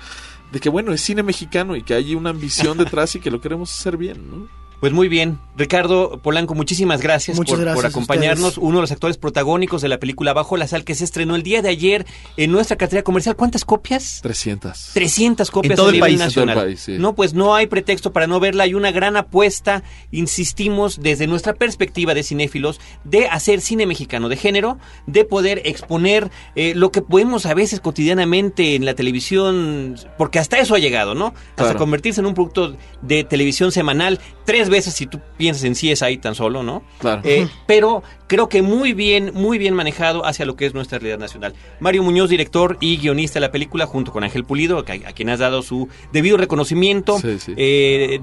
de 0.51 0.59
que 0.59 0.69
bueno, 0.69 0.91
es 0.93 1.01
cine 1.01 1.21
mexicano 1.21 1.75
y 1.75 1.83
que 1.83 1.93
hay 1.93 2.15
una 2.15 2.31
ambición 2.31 2.77
detrás 2.77 3.13
y 3.15 3.19
que 3.19 3.29
lo 3.29 3.39
queremos 3.39 3.71
hacer 3.71 3.97
bien, 3.97 4.29
¿no? 4.31 4.47
Pues 4.79 4.93
muy 4.93 5.07
bien. 5.07 5.39
Ricardo 5.55 6.19
Polanco, 6.21 6.53
muchísimas 6.53 7.01
gracias, 7.01 7.35
por, 7.37 7.47
gracias 7.47 7.75
por 7.75 7.85
a 7.85 7.87
acompañarnos. 7.87 8.59
Uno 8.59 8.75
de 8.77 8.81
los 8.81 8.91
actores 8.91 9.17
protagónicos 9.17 9.81
de 9.81 9.87
la 9.87 9.97
película 9.97 10.33
Bajo 10.33 10.55
la 10.55 10.67
Sal, 10.67 10.83
que 10.83 10.93
se 10.93 11.03
estrenó 11.03 11.35
el 11.35 11.41
día 11.41 11.63
de 11.63 11.69
ayer 11.69 12.05
en 12.37 12.51
nuestra 12.51 12.77
cartera 12.77 13.01
comercial. 13.01 13.35
¿Cuántas 13.35 13.65
copias? 13.65 14.19
300. 14.21 14.91
300 14.93 15.49
copias 15.49 15.71
En 15.71 15.75
todo 15.77 15.87
a 15.87 15.89
el 15.89 15.95
nivel 15.95 16.09
país. 16.11 16.19
nacional. 16.19 16.49
En 16.49 16.53
todo 16.55 16.63
el 16.63 16.69
país, 16.75 16.79
sí. 16.81 16.97
No, 16.99 17.15
pues 17.15 17.33
no 17.33 17.55
hay 17.55 17.65
pretexto 17.65 18.13
para 18.13 18.27
no 18.27 18.39
verla. 18.39 18.65
Hay 18.65 18.75
una 18.75 18.91
gran 18.91 19.17
apuesta, 19.17 19.81
insistimos, 20.11 20.99
desde 21.01 21.25
nuestra 21.25 21.53
perspectiva 21.53 22.13
de 22.13 22.21
cinéfilos, 22.21 22.79
de 23.03 23.27
hacer 23.27 23.61
cine 23.61 23.85
mexicano 23.87 24.29
de 24.29 24.35
género, 24.37 24.77
de 25.07 25.25
poder 25.25 25.61
exponer 25.65 26.29
eh, 26.55 26.73
lo 26.75 26.91
que 26.91 27.01
podemos 27.01 27.45
a 27.47 27.53
veces 27.53 27.79
cotidianamente 27.79 28.75
en 28.75 28.85
la 28.85 28.93
televisión, 28.93 29.95
porque 30.17 30.37
hasta 30.37 30.59
eso 30.59 30.75
ha 30.75 30.79
llegado, 30.79 31.15
¿no? 31.15 31.27
Hasta 31.51 31.63
Claro. 31.63 31.79
convertirse 31.79 32.19
en 32.21 32.27
un 32.27 32.33
producto 32.35 32.75
de 33.01 33.23
televisión 33.23 33.71
semanal, 33.71 34.19
tres 34.45 34.66
veces 34.69 34.93
si 34.93 35.05
tú 35.07 35.19
piensas 35.37 35.63
en 35.63 35.73
CSI 35.73 36.17
tan 36.17 36.35
solo, 36.35 36.63
¿no? 36.63 36.83
Claro. 36.99 37.21
Eh, 37.23 37.47
pero 37.65 38.03
creo 38.27 38.49
que 38.49 38.61
muy 38.61 38.93
bien, 38.93 39.31
muy 39.33 39.57
bien 39.57 39.73
manejado 39.73 40.25
hacia 40.25 40.45
lo 40.45 40.55
que 40.55 40.65
es 40.65 40.73
nuestra 40.73 40.99
realidad 40.99 41.19
nacional. 41.19 41.53
Mario 41.79 42.03
Muñoz, 42.03 42.29
director 42.29 42.77
y 42.79 42.97
guionista 42.97 43.35
de 43.35 43.41
la 43.41 43.51
película, 43.51 43.85
junto 43.85 44.11
con 44.11 44.23
Ángel 44.23 44.43
Pulido, 44.43 44.79
a, 44.79 44.83
quien 44.83 45.29
has 45.29 45.39
dado 45.39 45.61
su 45.61 45.87
debido 46.11 46.37
reconocimiento 46.37 47.19
Sí, 47.19 47.39
sí. 47.39 47.53
eh, 47.57 48.19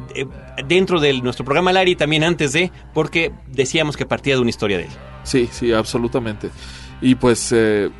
dentro 0.66 1.00
de 1.00 1.12
nuestro 1.14 1.44
programa 1.44 1.72
Lari 1.72 1.96
también 1.96 2.24
antes 2.24 2.52
de, 2.52 2.70
porque 2.92 3.32
decíamos 3.48 3.96
que 3.96 4.06
partía 4.06 4.34
de 4.34 4.40
una 4.40 4.50
historia 4.50 4.78
de 4.78 4.84
él. 4.84 4.90
Sí, 5.24 5.48
sí, 5.50 5.72
absolutamente. 5.72 6.50
Y 7.00 7.14
pues, 7.16 7.50
eh, 7.52 7.90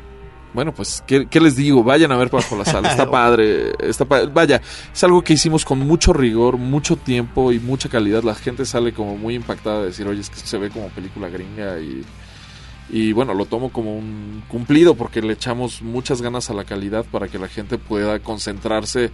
bueno, 0.55 0.73
pues, 0.73 1.03
¿qué, 1.05 1.27
qué 1.27 1.39
les 1.39 1.55
digo? 1.55 1.83
Vayan 1.83 2.11
a 2.11 2.17
ver 2.17 2.29
Bajo 2.29 2.57
la 2.57 2.65
Sal. 2.65 2.85
Está 2.85 3.11
padre, 3.11 3.73
está 3.79 4.05
padre. 4.05 4.31
Vaya, 4.33 4.61
es 4.93 5.03
algo 5.03 5.21
que 5.21 5.33
hicimos 5.33 5.65
con 5.65 5.79
mucho 5.79 6.13
rigor, 6.13 6.57
mucho 6.57 6.95
tiempo 6.95 7.51
y 7.51 7.59
mucha 7.59 7.89
calidad. 7.89 8.23
La 8.23 8.33
gente 8.33 8.65
sale 8.65 8.93
como 8.93 9.17
muy 9.17 9.35
impactada 9.35 9.81
de 9.81 9.87
decir, 9.87 10.07
oye, 10.07 10.21
es 10.21 10.29
que 10.29 10.37
se 10.37 10.57
ve 10.57 10.69
como 10.69 10.89
película 10.89 11.29
gringa 11.29 11.79
y... 11.79 12.03
Y 12.87 13.13
bueno, 13.13 13.33
lo 13.33 13.47
tomo 13.47 13.71
como 13.71 13.97
un 13.97 14.43
cumplido 14.47 14.93
porque 14.93 15.19
le 15.19 15.33
echamos 15.33 15.81
muchas 15.81 16.21
ganas 16.21 16.51
a 16.51 16.53
la 16.53 16.65
calidad 16.65 17.03
para 17.03 17.27
que 17.27 17.39
la 17.39 17.47
gente 17.47 17.79
pueda 17.79 18.19
concentrarse 18.19 19.09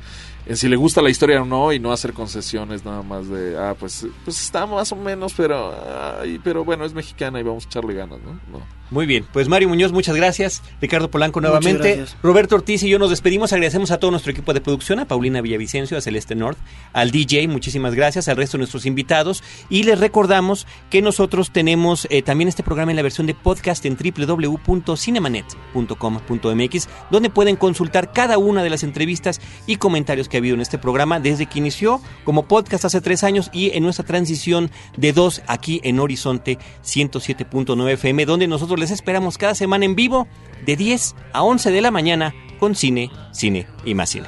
en 0.45 0.57
si 0.57 0.67
le 0.67 0.75
gusta 0.75 1.01
la 1.01 1.09
historia 1.09 1.41
o 1.41 1.45
no 1.45 1.71
y 1.71 1.79
no 1.79 1.91
hacer 1.91 2.13
concesiones 2.13 2.85
nada 2.85 3.01
más 3.01 3.29
de, 3.29 3.57
ah, 3.57 3.75
pues, 3.79 4.05
pues 4.25 4.41
está 4.41 4.65
más 4.65 4.91
o 4.91 4.95
menos, 4.95 5.33
pero, 5.35 5.73
ay, 6.19 6.39
pero 6.43 6.65
bueno, 6.65 6.85
es 6.85 6.93
mexicana 6.93 7.39
y 7.39 7.43
vamos 7.43 7.65
a 7.65 7.67
echarle 7.67 7.93
ganas, 7.93 8.19
¿no? 8.21 8.33
no. 8.51 8.81
Muy 8.91 9.05
bien, 9.05 9.25
pues 9.31 9.47
Mario 9.47 9.69
Muñoz, 9.69 9.93
muchas 9.93 10.17
gracias. 10.17 10.61
Ricardo 10.81 11.09
Polanco 11.09 11.39
nuevamente. 11.39 11.95
gracias. 11.95 12.17
Roberto 12.21 12.55
Ortiz 12.55 12.83
y 12.83 12.89
yo 12.89 12.99
nos 12.99 13.09
despedimos. 13.09 13.53
Agradecemos 13.53 13.89
a 13.91 13.99
todo 13.99 14.11
nuestro 14.11 14.33
equipo 14.33 14.53
de 14.53 14.59
producción, 14.59 14.99
a 14.99 15.07
Paulina 15.07 15.39
Villavicencio, 15.39 15.97
a 15.97 16.01
Celeste 16.01 16.35
North, 16.35 16.57
al 16.91 17.09
DJ, 17.09 17.47
muchísimas 17.47 17.95
gracias, 17.95 18.27
al 18.27 18.35
resto 18.35 18.57
de 18.57 18.63
nuestros 18.63 18.85
invitados. 18.85 19.45
Y 19.69 19.83
les 19.83 19.97
recordamos 19.97 20.67
que 20.89 21.01
nosotros 21.01 21.51
tenemos 21.51 22.05
eh, 22.09 22.21
también 22.21 22.49
este 22.49 22.63
programa 22.63 22.91
en 22.91 22.97
la 22.97 23.01
versión 23.01 23.27
de 23.27 23.33
podcast 23.33 23.85
en 23.85 23.95
www.cinemanet.com.mx, 23.95 26.89
donde 27.09 27.29
pueden 27.29 27.55
consultar 27.55 28.11
cada 28.11 28.37
una 28.39 28.61
de 28.61 28.71
las 28.71 28.83
entrevistas 28.83 29.39
y 29.67 29.77
comentarios 29.77 30.27
que 30.31 30.37
ha 30.37 30.39
habido 30.39 30.55
en 30.55 30.61
este 30.61 30.79
programa 30.79 31.19
desde 31.19 31.45
que 31.45 31.59
inició 31.59 32.01
como 32.23 32.47
podcast 32.47 32.85
hace 32.85 33.01
tres 33.01 33.23
años 33.23 33.51
y 33.53 33.71
en 33.75 33.83
nuestra 33.83 34.05
transición 34.05 34.71
de 34.97 35.13
dos 35.13 35.43
aquí 35.45 35.81
en 35.83 35.99
Horizonte 35.99 36.57
107.9 36.83 37.91
FM, 37.91 38.25
donde 38.25 38.47
nosotros 38.47 38.79
les 38.79 38.89
esperamos 38.89 39.37
cada 39.37 39.53
semana 39.53 39.85
en 39.85 39.95
vivo 39.95 40.27
de 40.65 40.75
10 40.75 41.15
a 41.33 41.43
11 41.43 41.71
de 41.71 41.81
la 41.81 41.91
mañana 41.91 42.33
con 42.59 42.75
cine, 42.75 43.11
cine 43.31 43.67
y 43.85 43.93
más 43.93 44.09
cine. 44.09 44.27